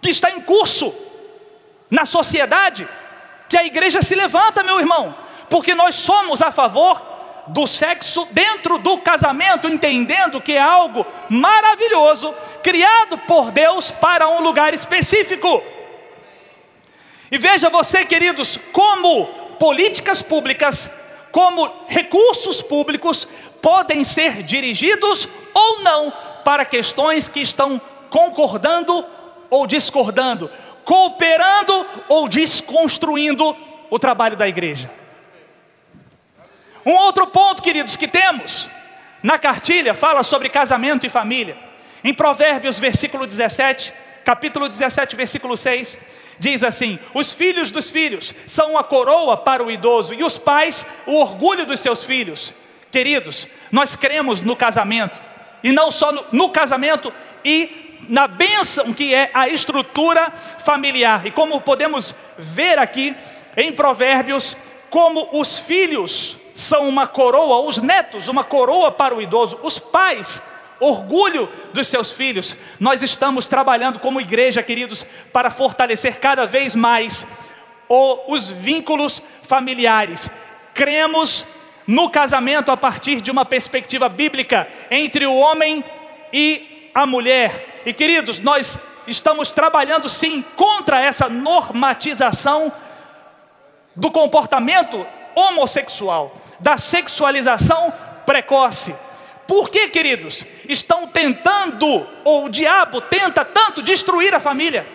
que 0.00 0.10
está 0.10 0.30
em 0.30 0.40
curso 0.40 0.94
na 1.94 2.04
sociedade 2.04 2.88
que 3.48 3.56
a 3.56 3.64
igreja 3.64 4.02
se 4.02 4.16
levanta, 4.16 4.64
meu 4.64 4.80
irmão, 4.80 5.14
porque 5.48 5.76
nós 5.76 5.94
somos 5.94 6.42
a 6.42 6.50
favor 6.50 7.00
do 7.46 7.68
sexo 7.68 8.26
dentro 8.32 8.78
do 8.78 8.98
casamento, 8.98 9.68
entendendo 9.68 10.40
que 10.40 10.54
é 10.54 10.60
algo 10.60 11.06
maravilhoso, 11.30 12.34
criado 12.64 13.16
por 13.18 13.52
Deus 13.52 13.92
para 13.92 14.28
um 14.28 14.40
lugar 14.40 14.74
específico. 14.74 15.62
E 17.30 17.38
veja 17.38 17.70
você, 17.70 18.04
queridos, 18.04 18.58
como 18.72 19.26
políticas 19.60 20.20
públicas, 20.20 20.90
como 21.30 21.70
recursos 21.86 22.60
públicos 22.60 23.24
podem 23.62 24.02
ser 24.02 24.42
dirigidos 24.42 25.28
ou 25.54 25.80
não 25.82 26.12
para 26.44 26.64
questões 26.64 27.28
que 27.28 27.40
estão 27.40 27.80
concordando 28.10 29.06
ou 29.48 29.68
discordando, 29.68 30.50
cooperando 30.84 31.86
ou 32.08 32.28
desconstruindo 32.28 33.56
o 33.90 33.98
trabalho 33.98 34.36
da 34.36 34.48
igreja. 34.48 34.90
Um 36.84 36.92
outro 36.92 37.26
ponto, 37.26 37.62
queridos, 37.62 37.96
que 37.96 38.06
temos 38.06 38.68
na 39.22 39.38
cartilha 39.38 39.94
fala 39.94 40.22
sobre 40.22 40.48
casamento 40.48 41.06
e 41.06 41.08
família. 41.08 41.56
Em 42.02 42.12
Provérbios, 42.12 42.78
versículo 42.78 43.26
17, 43.26 43.92
capítulo 44.22 44.68
17, 44.68 45.16
versículo 45.16 45.56
6, 45.56 45.98
diz 46.38 46.62
assim: 46.62 46.98
Os 47.14 47.32
filhos 47.32 47.70
dos 47.70 47.90
filhos 47.90 48.34
são 48.46 48.76
a 48.76 48.84
coroa 48.84 49.36
para 49.36 49.64
o 49.64 49.70
idoso, 49.70 50.12
e 50.12 50.22
os 50.22 50.36
pais 50.36 50.84
o 51.06 51.14
orgulho 51.16 51.64
dos 51.64 51.80
seus 51.80 52.04
filhos. 52.04 52.52
Queridos, 52.90 53.48
nós 53.72 53.96
cremos 53.96 54.42
no 54.42 54.54
casamento, 54.54 55.20
e 55.62 55.72
não 55.72 55.90
só 55.90 56.12
no, 56.12 56.24
no 56.32 56.50
casamento, 56.50 57.12
e 57.42 57.83
na 58.08 58.26
bênção 58.26 58.92
que 58.92 59.14
é 59.14 59.30
a 59.34 59.48
estrutura 59.48 60.30
familiar. 60.30 61.26
E 61.26 61.30
como 61.30 61.60
podemos 61.60 62.14
ver 62.38 62.78
aqui 62.78 63.14
em 63.56 63.72
Provérbios, 63.72 64.56
como 64.90 65.28
os 65.32 65.58
filhos 65.58 66.36
são 66.54 66.88
uma 66.88 67.06
coroa, 67.06 67.60
os 67.66 67.78
netos, 67.78 68.28
uma 68.28 68.44
coroa 68.44 68.92
para 68.92 69.14
o 69.14 69.20
idoso, 69.20 69.58
os 69.62 69.78
pais, 69.78 70.40
orgulho 70.78 71.48
dos 71.72 71.88
seus 71.88 72.12
filhos. 72.12 72.56
Nós 72.78 73.02
estamos 73.02 73.48
trabalhando 73.48 73.98
como 73.98 74.20
igreja, 74.20 74.62
queridos, 74.62 75.04
para 75.32 75.50
fortalecer 75.50 76.20
cada 76.20 76.46
vez 76.46 76.74
mais 76.74 77.26
os 77.88 78.48
vínculos 78.48 79.20
familiares. 79.42 80.30
Cremos 80.72 81.44
no 81.86 82.08
casamento 82.08 82.70
a 82.70 82.76
partir 82.76 83.20
de 83.20 83.30
uma 83.30 83.44
perspectiva 83.44 84.08
bíblica 84.08 84.66
entre 84.90 85.26
o 85.26 85.34
homem 85.34 85.84
e 86.32 86.73
a 86.94 87.04
mulher. 87.04 87.82
E 87.84 87.92
queridos, 87.92 88.40
nós 88.40 88.78
estamos 89.06 89.52
trabalhando 89.52 90.08
sim 90.08 90.42
contra 90.56 91.00
essa 91.00 91.28
normatização 91.28 92.72
do 93.96 94.10
comportamento 94.10 95.06
homossexual 95.34 96.36
da 96.60 96.78
sexualização 96.78 97.92
precoce. 98.24 98.94
Por 99.46 99.68
que, 99.68 99.88
queridos? 99.88 100.44
Estão 100.68 101.06
tentando, 101.06 102.06
ou 102.24 102.46
o 102.46 102.48
diabo 102.48 103.00
tenta 103.02 103.44
tanto 103.44 103.82
destruir 103.82 104.34
a 104.34 104.40
família. 104.40 104.86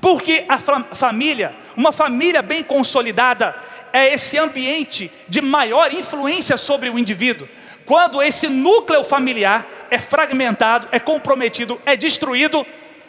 Porque 0.00 0.44
a 0.48 0.58
família, 0.94 1.54
uma 1.76 1.92
família 1.92 2.40
bem 2.40 2.62
consolidada, 2.62 3.54
é 3.92 4.14
esse 4.14 4.38
ambiente 4.38 5.10
de 5.28 5.40
maior 5.40 5.92
influência 5.92 6.56
sobre 6.56 6.88
o 6.88 6.98
indivíduo. 6.98 7.48
Quando 7.88 8.22
esse 8.22 8.48
núcleo 8.48 9.02
familiar 9.02 9.66
é 9.90 9.98
fragmentado, 9.98 10.86
é 10.92 11.00
comprometido, 11.00 11.80
é 11.86 11.96
destruído, 11.96 12.66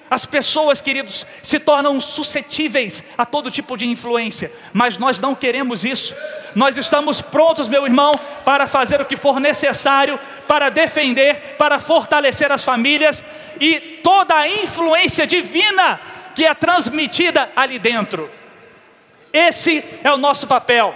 as 0.10 0.26
pessoas, 0.26 0.80
queridos, 0.80 1.28
se 1.44 1.60
tornam 1.60 2.00
suscetíveis 2.00 3.04
a 3.18 3.26
todo 3.26 3.52
tipo 3.52 3.76
de 3.76 3.86
influência, 3.86 4.50
mas 4.72 4.98
nós 4.98 5.20
não 5.20 5.36
queremos 5.36 5.84
isso. 5.84 6.16
Nós 6.56 6.78
estamos 6.78 7.20
prontos, 7.22 7.68
meu 7.68 7.86
irmão, 7.86 8.14
para 8.46 8.68
fazer 8.68 9.02
o 9.02 9.06
que 9.06 9.18
for 9.18 9.42
necessário 9.42 10.18
para 10.48 10.70
defender, 10.70 11.58
para 11.58 11.78
fortalecer 11.78 12.50
as 12.50 12.64
famílias 12.64 13.22
e 13.60 13.82
toda 14.02 14.34
a 14.34 14.48
influência 14.48 15.28
divina 15.28 16.00
que 16.34 16.46
é 16.46 16.54
transmitida 16.54 17.52
ali 17.54 17.78
dentro. 17.78 18.32
Esse 19.34 19.84
é 20.06 20.10
o 20.10 20.18
nosso 20.18 20.48
papel. 20.48 20.96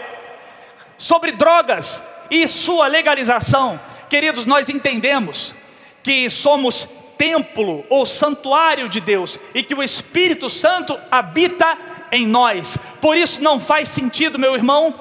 Sobre 0.97 1.33
drogas 1.33 2.01
e 2.33 2.47
sua 2.47 2.87
legalização, 2.87 3.79
queridos, 4.09 4.47
nós 4.47 4.67
entendemos 4.67 5.53
que 6.01 6.31
somos 6.31 6.89
templo 7.15 7.85
ou 7.91 8.07
santuário 8.07 8.89
de 8.89 8.99
Deus 8.99 9.39
e 9.53 9.61
que 9.61 9.75
o 9.75 9.83
Espírito 9.83 10.49
Santo 10.49 10.99
habita 11.11 11.77
em 12.11 12.25
nós. 12.25 12.75
Por 12.99 13.15
isso 13.15 13.39
não 13.39 13.59
faz 13.59 13.87
sentido, 13.87 14.39
meu 14.39 14.55
irmão, 14.55 14.95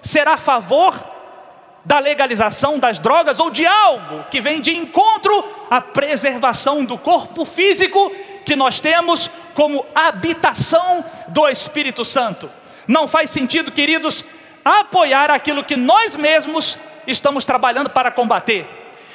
ser 0.00 0.26
a 0.26 0.38
favor 0.38 0.98
da 1.84 1.98
legalização 1.98 2.78
das 2.78 2.98
drogas 2.98 3.38
ou 3.38 3.50
de 3.50 3.66
algo 3.66 4.24
que 4.30 4.40
vem 4.40 4.62
de 4.62 4.74
encontro 4.74 5.44
à 5.68 5.82
preservação 5.82 6.82
do 6.82 6.96
corpo 6.96 7.44
físico 7.44 8.10
que 8.42 8.56
nós 8.56 8.80
temos 8.80 9.30
como 9.52 9.84
habitação 9.94 11.04
do 11.28 11.46
Espírito 11.46 12.06
Santo. 12.06 12.50
Não 12.88 13.06
faz 13.06 13.28
sentido, 13.28 13.70
queridos, 13.70 14.24
apoiar 14.64 15.30
aquilo 15.30 15.64
que 15.64 15.76
nós 15.76 16.16
mesmos 16.16 16.76
estamos 17.06 17.44
trabalhando 17.44 17.90
para 17.90 18.10
combater. 18.10 18.66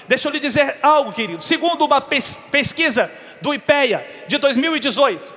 Deixa 0.08 0.28
eu 0.28 0.32
lhe 0.32 0.39
dizer 0.39 0.78
algo, 0.82 1.12
querido. 1.12 1.43
Segundo 1.43 1.86
uma 1.86 2.02
pesquisa 2.02 3.12
do 3.41 3.54
IPEA 3.54 4.08
de 4.28 4.38
2018, 4.38 5.34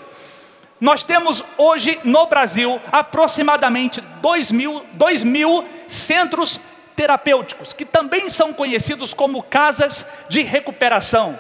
nós 0.81 1.03
temos 1.03 1.45
hoje 1.57 1.99
no 2.05 2.27
Brasil 2.27 2.81
aproximadamente 2.93 4.01
2 4.01 4.53
mil, 4.53 4.85
2 4.93 5.25
mil 5.25 5.65
centros 5.89 6.61
terapêuticos, 6.95 7.73
que 7.73 7.85
também 7.85 8.29
são 8.29 8.53
conhecidos 8.53 9.15
como 9.15 9.43
casas 9.43 10.05
de 10.29 10.43
recuperação. 10.43 11.39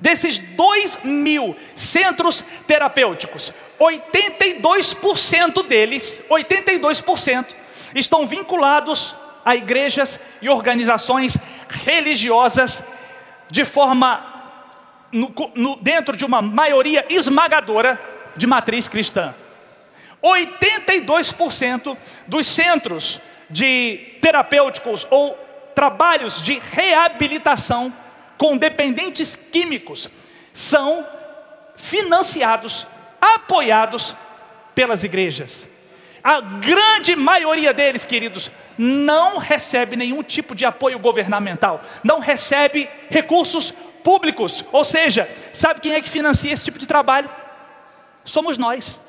Desses 0.00 0.38
2 0.38 0.98
mil 1.04 1.56
centros 1.74 2.44
terapêuticos, 2.66 3.52
82% 3.80 5.66
deles, 5.66 6.22
82% 6.30 7.46
estão 7.94 8.26
vinculados 8.26 9.14
a 9.44 9.54
igrejas 9.56 10.20
e 10.42 10.48
organizações 10.48 11.36
religiosas 11.84 12.82
de 13.50 13.64
forma 13.64 14.36
no, 15.12 15.32
no, 15.54 15.76
dentro 15.76 16.16
de 16.16 16.24
uma 16.24 16.42
maioria 16.42 17.06
esmagadora 17.08 18.00
de 18.36 18.46
matriz 18.46 18.88
cristã. 18.88 19.34
82% 20.22 21.96
dos 22.26 22.46
centros 22.46 23.20
de 23.48 24.16
terapêuticos 24.20 25.06
ou 25.10 25.38
trabalhos 25.74 26.42
de 26.42 26.58
reabilitação 26.58 27.94
com 28.36 28.56
dependentes 28.56 29.36
químicos 29.36 30.10
são 30.52 31.06
financiados, 31.76 32.86
apoiados 33.20 34.14
pelas 34.74 35.04
igrejas. 35.04 35.68
A 36.22 36.40
grande 36.40 37.14
maioria 37.14 37.72
deles, 37.72 38.04
queridos, 38.04 38.50
não 38.76 39.38
recebe 39.38 39.96
nenhum 39.96 40.22
tipo 40.22 40.54
de 40.54 40.64
apoio 40.64 40.98
governamental, 40.98 41.80
não 42.02 42.18
recebe 42.18 42.88
recursos 43.08 43.72
públicos. 44.02 44.64
Ou 44.72 44.84
seja, 44.84 45.28
sabe 45.52 45.80
quem 45.80 45.92
é 45.92 46.00
que 46.00 46.08
financia 46.08 46.52
esse 46.52 46.64
tipo 46.64 46.78
de 46.78 46.86
trabalho? 46.86 47.30
Somos 48.24 48.58
nós. 48.58 49.00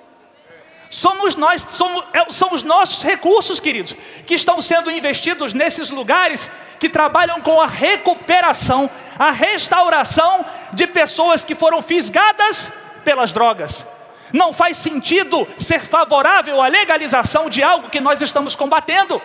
Somos 0.90 1.36
nós, 1.36 1.62
somos, 1.68 2.04
é, 2.14 2.32
são 2.32 2.54
os 2.54 2.64
nossos 2.64 3.04
recursos, 3.04 3.60
queridos, 3.60 3.96
que 4.26 4.36
estão 4.36 4.62
sendo 4.62 4.90
investidos 4.90 5.54
nesses 5.54 5.90
lugares 5.90 6.50
que 6.80 6.88
trabalham 6.88 7.42
com 7.42 7.60
a 7.62 7.68
recuperação, 7.68 8.90
a 9.20 9.32
restauração 9.32 10.46
de 10.74 10.88
pessoas 10.88 11.44
que 11.44 11.56
foram 11.56 11.82
fisgadas 11.82 12.72
pelas 13.04 13.34
drogas. 13.34 13.86
Não 14.34 14.54
faz 14.54 14.78
sentido 14.78 15.48
ser 15.58 15.82
favorável 15.82 16.62
à 16.62 16.68
legalização 16.68 17.50
de 17.50 17.64
algo 17.64 17.90
que 17.90 18.00
nós 18.00 18.22
estamos 18.22 18.56
combatendo. 18.56 19.22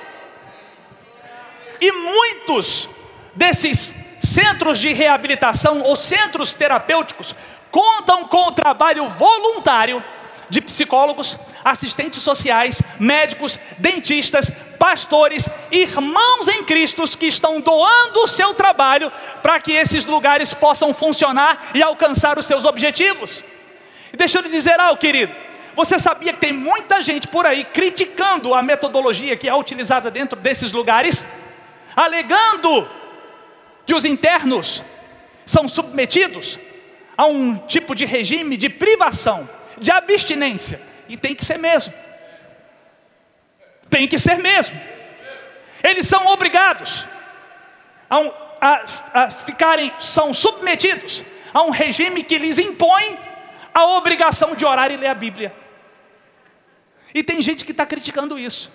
E 1.81 1.93
muitos 1.93 2.89
desses 3.35 3.95
centros 4.21 4.79
de 4.79 4.93
reabilitação 4.93 5.83
ou 5.83 5.97
centros 5.97 6.53
terapêuticos 6.53 7.35
contam 7.71 8.25
com 8.25 8.49
o 8.49 8.53
trabalho 8.53 9.09
voluntário 9.09 10.03
de 10.53 10.61
psicólogos, 10.61 11.39
assistentes 11.65 12.21
sociais, 12.21 12.83
médicos, 13.01 13.59
dentistas, 13.79 14.53
pastores, 14.79 15.49
irmãos 15.71 16.47
em 16.47 16.63
Cristo 16.63 17.03
que 17.17 17.25
estão 17.25 17.59
doando 17.59 18.21
o 18.21 18.27
seu 18.27 18.53
trabalho 18.53 19.11
para 19.43 19.59
que 19.59 19.73
esses 19.73 20.05
lugares 20.05 20.53
possam 20.53 20.93
funcionar 20.93 21.57
e 21.75 21.83
alcançar 21.83 22.39
os 22.39 22.45
seus 22.45 22.67
objetivos. 22.67 23.43
E 24.13 24.17
deixa 24.19 24.39
eu 24.39 24.43
lhe 24.43 24.51
dizer 24.51 24.79
algo, 24.79 25.01
querido. 25.01 25.35
Você 25.75 25.99
sabia 25.99 26.35
que 26.35 26.41
tem 26.41 26.53
muita 26.53 27.01
gente 27.01 27.27
por 27.27 27.47
aí 27.47 27.65
criticando 27.65 28.55
a 28.55 28.63
metodologia 28.63 29.39
que 29.39 29.49
é 29.49 29.55
utilizada 29.55 30.11
dentro 30.11 30.39
desses 30.39 30.71
lugares, 30.71 31.25
alegando 31.97 32.87
que 33.87 33.95
os 33.95 34.05
internos 34.05 34.85
são 35.47 35.67
submetidos 35.67 36.59
a 37.17 37.25
um 37.25 37.57
tipo 37.57 37.95
de 37.95 38.05
regime 38.05 38.59
de 38.59 38.69
privação, 38.69 39.49
de 39.83 39.91
abstinência, 39.91 40.81
e 41.09 41.17
tem 41.17 41.35
que 41.35 41.45
ser 41.45 41.59
mesmo. 41.59 41.93
Tem 43.91 44.09
que 44.09 44.19
ser 44.19 44.39
mesmo. 44.39 44.81
Eles 45.83 46.07
são 46.07 46.27
obrigados 46.29 47.07
a, 48.09 48.19
um, 48.19 48.33
a, 48.61 48.85
a 49.13 49.31
ficarem, 49.31 49.93
são 49.99 50.33
submetidos 50.33 51.25
a 51.53 51.63
um 51.63 51.71
regime 51.71 52.23
que 52.23 52.39
lhes 52.39 52.59
impõe 52.59 53.19
a 53.75 53.85
obrigação 53.97 54.55
de 54.55 54.65
orar 54.65 54.91
e 54.91 54.97
ler 54.97 55.09
a 55.09 55.15
Bíblia. 55.15 55.53
E 57.15 57.23
tem 57.23 57.43
gente 57.43 57.65
que 57.65 57.73
está 57.73 57.85
criticando 57.85 58.39
isso. 58.39 58.71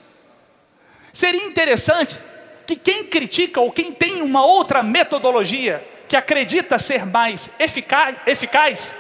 Seria 1.13 1.43
interessante 1.45 2.15
que 2.67 2.75
quem 2.75 3.05
critica 3.05 3.61
ou 3.61 3.71
quem 3.71 3.91
tem 3.91 4.21
uma 4.21 4.45
outra 4.45 4.83
metodologia 4.83 5.83
que 6.07 6.15
acredita 6.15 6.77
ser 6.77 7.05
mais 7.05 7.49
eficaz, 7.57 8.15
eficaz 8.27 8.93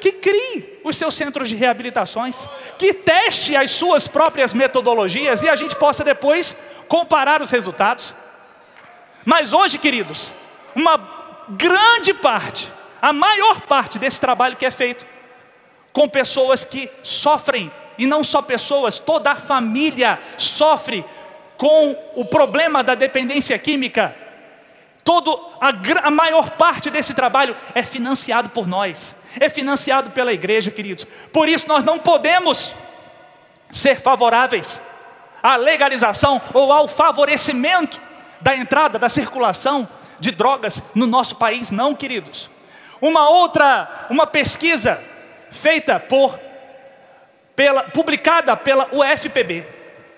que 0.00 0.12
crie 0.12 0.73
os 0.84 0.96
seus 0.96 1.14
centros 1.14 1.48
de 1.48 1.56
reabilitações, 1.56 2.46
que 2.78 2.92
teste 2.92 3.56
as 3.56 3.72
suas 3.72 4.06
próprias 4.06 4.52
metodologias 4.52 5.42
e 5.42 5.48
a 5.48 5.56
gente 5.56 5.74
possa 5.74 6.04
depois 6.04 6.54
comparar 6.86 7.40
os 7.40 7.50
resultados. 7.50 8.14
Mas 9.24 9.54
hoje, 9.54 9.78
queridos, 9.78 10.34
uma 10.76 11.00
grande 11.48 12.12
parte, 12.12 12.70
a 13.00 13.12
maior 13.12 13.62
parte 13.62 13.98
desse 13.98 14.20
trabalho 14.20 14.56
que 14.56 14.66
é 14.66 14.70
feito 14.70 15.06
com 15.92 16.08
pessoas 16.08 16.64
que 16.64 16.90
sofrem, 17.02 17.72
e 17.96 18.06
não 18.06 18.22
só 18.22 18.42
pessoas, 18.42 18.98
toda 18.98 19.30
a 19.30 19.36
família 19.36 20.18
sofre 20.36 21.04
com 21.56 21.96
o 22.14 22.24
problema 22.24 22.82
da 22.82 22.94
dependência 22.94 23.58
química. 23.58 24.14
Todo 25.04 25.38
a, 25.60 25.68
a 26.08 26.10
maior 26.10 26.50
parte 26.50 26.88
desse 26.88 27.12
trabalho 27.12 27.54
é 27.74 27.82
financiado 27.82 28.48
por 28.48 28.66
nós, 28.66 29.14
é 29.38 29.50
financiado 29.50 30.10
pela 30.10 30.32
igreja, 30.32 30.70
queridos. 30.70 31.06
Por 31.30 31.46
isso 31.46 31.68
nós 31.68 31.84
não 31.84 31.98
podemos 31.98 32.74
ser 33.70 34.00
favoráveis 34.00 34.80
à 35.42 35.56
legalização 35.56 36.40
ou 36.54 36.72
ao 36.72 36.88
favorecimento 36.88 38.00
da 38.40 38.56
entrada, 38.56 38.98
da 38.98 39.10
circulação 39.10 39.86
de 40.18 40.30
drogas 40.30 40.82
no 40.94 41.06
nosso 41.06 41.36
país, 41.36 41.70
não, 41.70 41.94
queridos. 41.94 42.50
Uma 42.98 43.28
outra, 43.28 44.06
uma 44.08 44.26
pesquisa 44.26 45.02
feita 45.50 46.00
por, 46.00 46.38
pela, 47.54 47.82
publicada 47.84 48.56
pela 48.56 48.88
UFPB. 48.90 49.66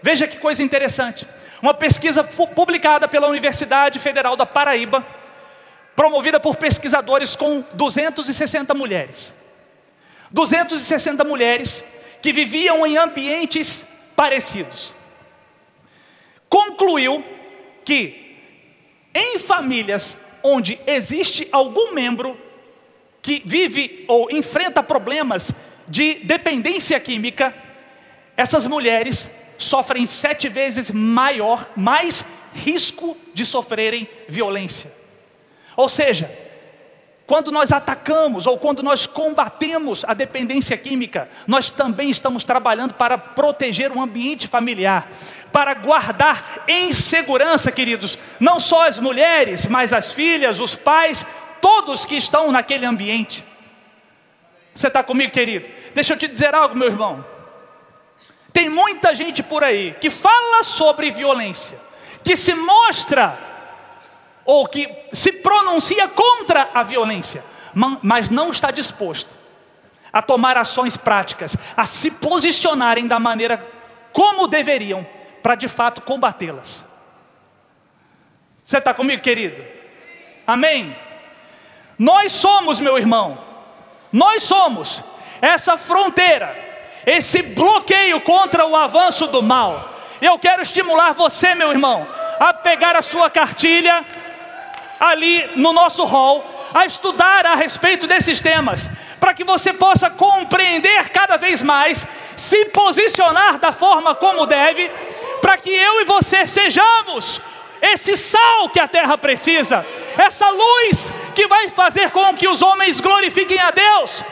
Veja 0.01 0.29
que 0.29 0.39
coisa 0.39 0.63
interessante. 0.63 1.27
Uma 1.63 1.75
pesquisa 1.75 2.23
publicada 2.23 3.09
pela 3.09 3.29
Universidade 3.29 3.99
Federal 3.99 4.37
da 4.37 4.45
Paraíba, 4.45 5.05
promovida 5.95 6.39
por 6.39 6.57
pesquisadores 6.57 7.35
com 7.35 7.65
260 7.73 8.75
mulheres. 8.75 9.35
260 10.31 11.25
mulheres 11.25 11.85
que 12.21 12.33
viviam 12.33 12.87
em 12.87 12.97
ambientes 12.97 13.87
parecidos. 14.15 14.95
Concluiu 16.49 17.25
que 17.85 18.39
em 19.15 19.39
famílias 19.39 20.17
onde 20.43 20.79
existe 20.87 21.49
algum 21.51 21.93
membro 21.93 22.39
que 23.23 23.43
vive 23.45 24.05
ou 24.07 24.31
enfrenta 24.31 24.83
problemas 24.83 25.53
de 25.89 26.15
dependência 26.17 26.99
química, 27.01 27.55
essas 28.37 28.67
mulheres 28.67 29.31
sofrem 29.59 30.07
sete 30.07 30.49
vezes 30.49 30.91
maior, 30.91 31.69
mais 31.77 32.25
risco 32.55 33.17
de 33.35 33.45
sofrerem 33.45 34.09
violência. 34.29 34.93
Ou 35.77 35.89
seja, 35.89 36.31
quando 37.27 37.51
nós 37.51 37.73
atacamos 37.73 38.47
ou 38.47 38.57
quando 38.57 38.83
nós 38.83 39.07
combatemos 39.07 40.05
a 40.05 40.15
dependência 40.15 40.77
química, 40.77 41.29
nós 41.47 41.71
também 41.71 42.09
estamos 42.09 42.45
trabalhando 42.45 42.95
para 42.95 43.19
proteger 43.19 43.91
o 43.91 44.01
ambiente 44.01 44.47
familiar, 44.47 45.11
para 45.53 45.75
guardar 45.75 46.65
em 46.69 46.93
segurança, 46.93 47.73
queridos, 47.73 48.17
não 48.39 48.61
só 48.61 48.87
as 48.87 49.01
mulheres, 49.01 49.67
mas 49.67 49.93
as 49.93 50.13
filhas, 50.13 50.61
os 50.61 50.77
pais, 50.77 51.27
todos 51.61 52.05
que 52.05 52.15
estão 52.15 52.53
naquele 52.53 52.87
ambiente. 52.87 53.45
Você 54.73 54.87
está 54.87 55.03
comigo, 55.03 55.33
querido? 55.33 55.67
Deixa 55.95 56.13
eu 56.13 56.19
te 56.19 56.29
dizer 56.29 56.55
algo, 56.55 56.77
meu 56.77 56.89
irmão. 56.89 57.36
Tem 58.57 58.71
muita 58.71 59.15
gente 59.15 59.43
por 59.43 59.63
aí 59.63 59.95
que 60.01 60.09
fala 60.09 60.65
sobre 60.65 61.11
violência, 61.11 61.79
que 62.25 62.35
se 62.35 62.55
mostra 62.55 63.39
ou 64.47 64.67
que 64.67 64.89
se 65.13 65.31
pronuncia 65.31 66.09
contra 66.09 66.71
a 66.73 66.83
violência, 66.83 67.45
mas 68.01 68.31
não 68.31 68.51
está 68.51 68.71
disposto 68.71 69.37
a 70.11 70.23
tomar 70.23 70.57
ações 70.57 70.97
práticas, 70.97 71.55
a 71.77 71.85
se 71.85 72.11
posicionarem 72.11 73.07
da 73.07 73.21
maneira 73.21 73.63
como 74.11 74.49
deveriam 74.49 75.07
para 75.43 75.55
de 75.55 75.69
fato 75.69 76.01
combatê-las. 76.01 76.83
Você 78.63 78.79
está 78.79 78.95
comigo, 78.95 79.23
querido? 79.23 79.63
Amém? 80.47 80.97
Nós 81.99 82.33
somos, 82.33 82.81
meu 82.81 82.97
irmão, 82.97 83.39
nós 84.11 84.45
somos 84.45 85.03
essa 85.43 85.77
fronteira, 85.77 86.65
esse 87.07 87.41
bloqueio 87.41 88.21
contra 88.21 88.67
o 88.67 88.75
avanço 88.75 89.29
do 89.29 89.41
mal. 89.41 89.95
Eu 90.21 90.37
quero 90.39 90.63
estimular 90.63 91.15
você, 91.15 91.55
meu 91.55 91.71
irmão, 91.71 92.07
a 92.41 92.53
pegar 92.53 92.97
a 92.97 93.03
sua 93.03 93.31
cartilha 93.31 94.05
ali 94.99 95.49
no 95.55 95.73
nosso 95.73 96.05
hall, 96.05 96.45
a 96.75 96.85
estudar 96.85 97.47
a 97.47 97.55
respeito 97.55 98.07
desses 98.07 98.41
temas, 98.41 98.91
para 99.21 99.33
que 99.33 99.45
você 99.45 99.73
possa 99.73 100.11
compreender 100.11 101.11
cada 101.11 101.37
vez 101.37 101.63
mais, 101.63 102.07
se 102.37 102.67
posicionar 102.67 103.59
da 103.59 103.73
forma 103.73 104.15
como 104.15 104.47
deve, 104.47 104.91
para 105.41 105.57
que 105.59 105.71
eu 105.71 106.01
e 106.01 106.05
você 106.05 106.47
sejamos 106.47 107.41
esse 107.81 108.17
sal 108.17 108.69
que 108.71 108.81
a 108.81 108.89
terra 108.89 109.17
precisa, 109.17 109.87
essa 110.17 110.49
luz 110.49 111.13
que 111.35 111.47
vai 111.47 111.69
fazer 111.71 112.11
com 112.11 112.35
que 112.35 112.49
os 112.49 112.63
homens 112.63 113.01
glorifiquem 113.01 113.61
a 113.61 113.71
Deus. 113.71 114.25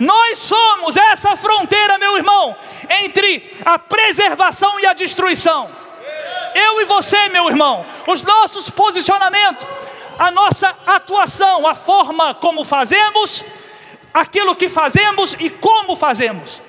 Nós 0.00 0.38
somos 0.38 0.96
essa 0.96 1.36
fronteira, 1.36 1.98
meu 1.98 2.16
irmão, 2.16 2.56
entre 3.04 3.54
a 3.62 3.78
preservação 3.78 4.80
e 4.80 4.86
a 4.86 4.94
destruição. 4.94 5.70
eu 6.54 6.80
e 6.80 6.84
você, 6.86 7.28
meu 7.28 7.48
irmão, 7.48 7.84
os 8.08 8.22
nossos 8.22 8.70
posicionamentos, 8.70 9.66
a 10.18 10.30
nossa 10.30 10.74
atuação, 10.86 11.66
a 11.66 11.74
forma 11.74 12.34
como 12.34 12.64
fazemos, 12.64 13.44
aquilo 14.12 14.56
que 14.56 14.70
fazemos 14.70 15.36
e 15.38 15.50
como 15.50 15.94
fazemos, 15.94 16.62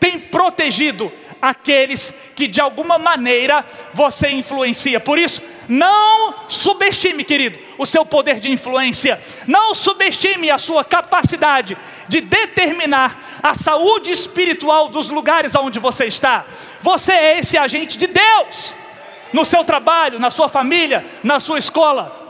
tem 0.00 0.18
protegido 0.18 1.10
aqueles 1.42 2.14
que 2.36 2.46
de 2.46 2.60
alguma 2.60 2.98
maneira 2.98 3.64
você 3.92 4.30
influencia. 4.30 5.00
Por 5.00 5.18
isso, 5.18 5.42
não 5.68 6.32
subestime, 6.48 7.24
querido, 7.24 7.58
o 7.76 7.84
seu 7.84 8.06
poder 8.06 8.38
de 8.38 8.48
influência. 8.48 9.20
Não 9.48 9.74
subestime 9.74 10.48
a 10.50 10.58
sua 10.58 10.84
capacidade 10.84 11.76
de 12.08 12.20
determinar 12.20 13.20
a 13.42 13.54
saúde 13.54 14.12
espiritual 14.12 14.88
dos 14.88 15.10
lugares 15.10 15.56
onde 15.56 15.80
você 15.80 16.06
está. 16.06 16.46
Você 16.80 17.12
é 17.12 17.38
esse 17.40 17.58
agente 17.58 17.98
de 17.98 18.06
Deus 18.06 18.76
no 19.32 19.44
seu 19.44 19.64
trabalho, 19.64 20.20
na 20.20 20.30
sua 20.30 20.48
família, 20.48 21.04
na 21.24 21.40
sua 21.40 21.58
escola. 21.58 22.20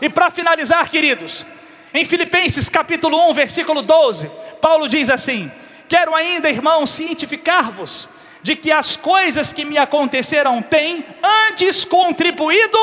E 0.00 0.08
para 0.08 0.30
finalizar, 0.30 0.88
queridos, 0.88 1.44
em 1.92 2.04
Filipenses 2.04 2.68
capítulo 2.68 3.28
1, 3.30 3.34
versículo 3.34 3.82
12, 3.82 4.30
Paulo 4.60 4.88
diz 4.88 5.10
assim: 5.10 5.50
Quero 5.88 6.14
ainda, 6.14 6.50
irmãos, 6.50 6.90
cientificar-vos 6.90 8.08
de 8.42 8.54
que 8.54 8.70
as 8.70 8.96
coisas 8.96 9.52
que 9.52 9.64
me 9.64 9.78
aconteceram 9.78 10.62
têm 10.62 11.04
antes 11.50 11.84
contribuído 11.84 12.78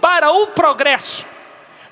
para 0.00 0.32
o 0.32 0.48
progresso, 0.48 1.24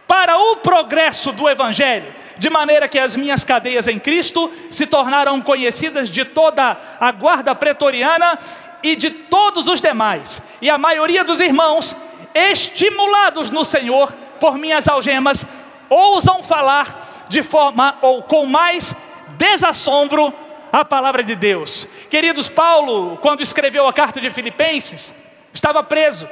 para 0.06 0.36
o 0.38 0.56
progresso 0.56 1.32
do 1.32 1.48
Evangelho, 1.48 2.12
de 2.36 2.50
maneira 2.50 2.88
que 2.88 2.98
as 2.98 3.14
minhas 3.14 3.44
cadeias 3.44 3.88
em 3.88 3.98
Cristo 3.98 4.50
se 4.70 4.86
tornaram 4.86 5.40
conhecidas 5.40 6.10
de 6.10 6.24
toda 6.24 6.76
a 6.98 7.12
guarda 7.12 7.54
pretoriana 7.54 8.38
e 8.82 8.96
de 8.96 9.10
todos 9.10 9.68
os 9.68 9.80
demais, 9.80 10.42
e 10.60 10.68
a 10.68 10.76
maioria 10.76 11.22
dos 11.22 11.40
irmãos, 11.40 11.94
estimulados 12.34 13.50
no 13.50 13.64
Senhor 13.64 14.12
por 14.40 14.58
minhas 14.58 14.88
algemas, 14.88 15.46
ousam 15.88 16.42
falar 16.42 17.26
de 17.28 17.42
forma 17.42 17.96
ou 18.02 18.22
com 18.22 18.46
mais 18.46 18.94
desassombro 19.38 20.34
a 20.72 20.84
palavra 20.84 21.22
de 21.22 21.36
Deus. 21.36 21.86
Queridos, 22.08 22.48
Paulo, 22.48 23.18
quando 23.18 23.42
escreveu 23.42 23.86
a 23.86 23.92
carta 23.92 24.18
de 24.18 24.30
Filipenses, 24.30 25.14
estava 25.52 25.82
preso. 25.84 26.26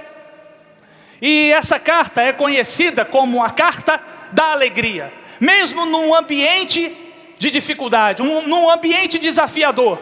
E 1.20 1.52
essa 1.52 1.78
carta 1.78 2.22
é 2.22 2.32
conhecida 2.32 3.04
como 3.04 3.44
a 3.44 3.50
carta 3.50 4.02
da 4.32 4.52
alegria, 4.52 5.12
mesmo 5.38 5.84
num 5.84 6.14
ambiente 6.14 6.96
de 7.38 7.50
dificuldade, 7.50 8.22
um, 8.22 8.48
num 8.48 8.70
ambiente 8.70 9.18
desafiador. 9.18 10.00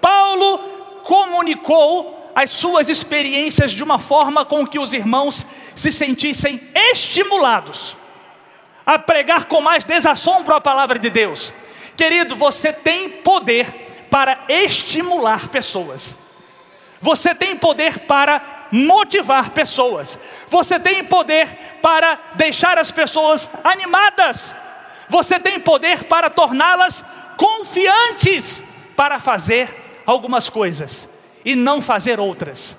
Paulo 0.00 0.58
comunicou 1.02 2.30
as 2.34 2.52
suas 2.52 2.88
experiências 2.88 3.72
de 3.72 3.82
uma 3.82 3.98
forma 3.98 4.44
com 4.44 4.64
que 4.64 4.78
os 4.78 4.92
irmãos 4.92 5.44
se 5.74 5.90
sentissem 5.90 6.60
estimulados 6.92 7.96
a 8.86 8.98
pregar 8.98 9.46
com 9.46 9.60
mais 9.60 9.84
desassombro 9.84 10.54
a 10.54 10.60
palavra 10.60 10.98
de 10.98 11.10
Deus. 11.10 11.52
Querido, 12.00 12.34
você 12.34 12.72
tem 12.72 13.10
poder 13.10 14.06
para 14.08 14.46
estimular 14.48 15.48
pessoas. 15.48 16.16
Você 16.98 17.34
tem 17.34 17.54
poder 17.54 17.98
para 18.06 18.68
motivar 18.72 19.50
pessoas. 19.50 20.18
Você 20.48 20.80
tem 20.80 21.04
poder 21.04 21.46
para 21.82 22.18
deixar 22.36 22.78
as 22.78 22.90
pessoas 22.90 23.50
animadas. 23.62 24.54
Você 25.10 25.38
tem 25.38 25.60
poder 25.60 26.04
para 26.04 26.30
torná-las 26.30 27.04
confiantes 27.36 28.64
para 28.96 29.20
fazer 29.20 30.02
algumas 30.06 30.48
coisas 30.48 31.06
e 31.44 31.54
não 31.54 31.82
fazer 31.82 32.18
outras. 32.18 32.74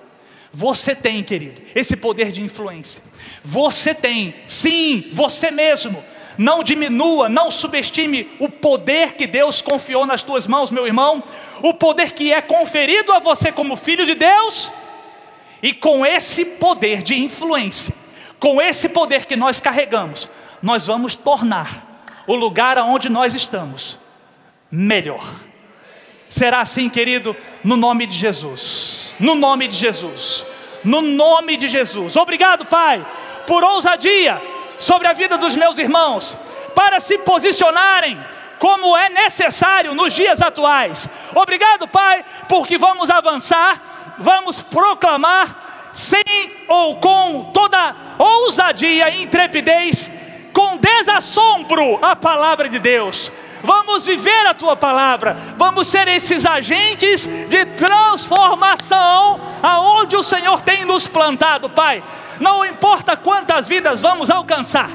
Você 0.53 0.93
tem, 0.93 1.23
querido, 1.23 1.61
esse 1.73 1.95
poder 1.95 2.31
de 2.31 2.41
influência. 2.41 3.01
Você 3.43 3.93
tem, 3.93 4.35
sim, 4.47 5.09
você 5.13 5.49
mesmo. 5.49 6.03
Não 6.37 6.63
diminua, 6.63 7.29
não 7.29 7.51
subestime 7.51 8.29
o 8.39 8.49
poder 8.49 9.13
que 9.13 9.27
Deus 9.27 9.61
confiou 9.61 10.05
nas 10.05 10.23
tuas 10.23 10.47
mãos, 10.47 10.71
meu 10.71 10.85
irmão. 10.85 11.23
O 11.61 11.73
poder 11.73 12.11
que 12.11 12.33
é 12.33 12.41
conferido 12.41 13.13
a 13.13 13.19
você 13.19 13.51
como 13.51 13.75
filho 13.75 14.05
de 14.05 14.15
Deus. 14.15 14.71
E 15.63 15.73
com 15.73 16.05
esse 16.05 16.43
poder 16.43 17.03
de 17.03 17.17
influência, 17.17 17.93
com 18.39 18.61
esse 18.61 18.89
poder 18.89 19.25
que 19.25 19.35
nós 19.35 19.59
carregamos, 19.59 20.27
nós 20.61 20.87
vamos 20.87 21.15
tornar 21.15 22.23
o 22.25 22.35
lugar 22.35 22.77
aonde 22.77 23.09
nós 23.09 23.35
estamos 23.35 23.97
melhor. 24.71 25.23
Será 26.31 26.61
assim, 26.61 26.87
querido, 26.87 27.35
no 27.61 27.75
nome 27.75 28.07
de 28.07 28.15
Jesus. 28.15 29.13
No 29.19 29.35
nome 29.35 29.67
de 29.67 29.75
Jesus. 29.75 30.45
No 30.81 31.01
nome 31.01 31.57
de 31.57 31.67
Jesus. 31.67 32.15
Obrigado, 32.15 32.63
Pai, 32.63 33.05
por 33.45 33.61
ousadia 33.65 34.41
sobre 34.79 35.09
a 35.09 35.13
vida 35.13 35.37
dos 35.37 35.57
meus 35.57 35.77
irmãos, 35.77 36.37
para 36.73 37.01
se 37.01 37.17
posicionarem 37.17 38.17
como 38.59 38.95
é 38.95 39.09
necessário 39.09 39.93
nos 39.93 40.13
dias 40.13 40.41
atuais. 40.41 41.09
Obrigado, 41.35 41.85
Pai, 41.89 42.23
porque 42.47 42.77
vamos 42.77 43.09
avançar, 43.09 44.15
vamos 44.17 44.61
proclamar 44.61 45.91
sem 45.91 46.23
ou 46.69 46.95
com 46.95 47.51
toda 47.51 47.93
ousadia 48.17 49.09
e 49.09 49.23
intrepidez, 49.23 50.09
com 50.53 50.77
desassombro 50.77 51.99
a 52.01 52.15
palavra 52.15 52.67
de 52.67 52.79
Deus 52.79 53.31
vamos 53.63 54.05
viver 54.05 54.45
a 54.47 54.53
tua 54.53 54.75
palavra, 54.75 55.35
vamos 55.57 55.87
ser 55.87 56.07
esses 56.07 56.45
agentes 56.45 57.27
de 57.47 57.65
transformação 57.65 59.39
aonde 59.61 60.15
o 60.15 60.23
Senhor 60.23 60.61
tem 60.61 60.85
nos 60.85 61.07
plantado, 61.07 61.69
Pai. 61.69 62.03
Não 62.39 62.65
importa 62.65 63.15
quantas 63.15 63.67
vidas 63.67 63.99
vamos 63.99 64.29
alcançar, 64.29 64.89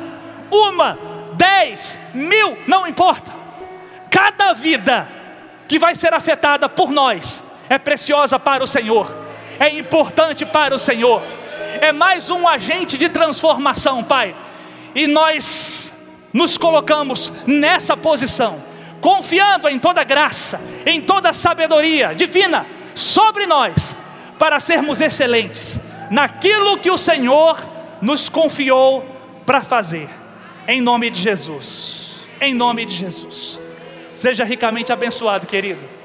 uma, 0.51 0.99
dez, 1.35 1.99
mil, 2.15 2.59
não 2.67 2.87
importa. 2.87 3.33
Cada 4.11 4.53
vida 4.53 5.09
que 5.69 5.79
vai 5.79 5.95
ser 5.95 6.15
afetada 6.15 6.69
por 6.69 6.91
nós 6.91 7.43
é 7.69 7.79
preciosa 7.79 8.39
para 8.39 8.63
o 8.63 8.67
Senhor, 8.67 9.11
é 9.59 9.69
importante 9.71 10.45
para 10.45 10.75
o 10.75 10.79
Senhor, 10.79 11.23
é 11.81 11.93
mais 11.93 12.31
um 12.31 12.49
agente 12.49 12.97
de 12.97 13.09
transformação, 13.09 14.03
Pai. 14.03 14.35
E 14.97 15.07
nós 15.07 15.93
nos 16.33 16.57
colocamos 16.57 17.31
nessa 17.47 17.95
posição, 17.97 18.63
confiando 18.99 19.69
em 19.69 19.79
toda 19.79 20.03
graça, 20.03 20.59
em 20.87 21.03
toda 21.03 21.35
sabedoria 21.35 22.15
divina 22.15 22.67
sobre 22.95 23.45
nós, 23.45 23.95
para 24.39 24.59
sermos 24.59 25.03
excelentes 25.03 25.79
naquilo 26.11 26.79
que 26.79 26.91
o 26.91 26.97
Senhor 26.97 27.63
nos 28.01 28.31
confiou 28.31 29.05
para 29.45 29.61
fazer, 29.61 30.09
em 30.67 30.81
nome 30.81 31.11
de 31.11 31.21
Jesus. 31.21 32.17
Em 32.41 32.55
nome 32.55 32.87
de 32.87 32.95
Jesus. 32.95 33.61
Seja 34.15 34.45
ricamente 34.45 34.93
abençoado, 34.93 35.47
querido. 35.47 35.96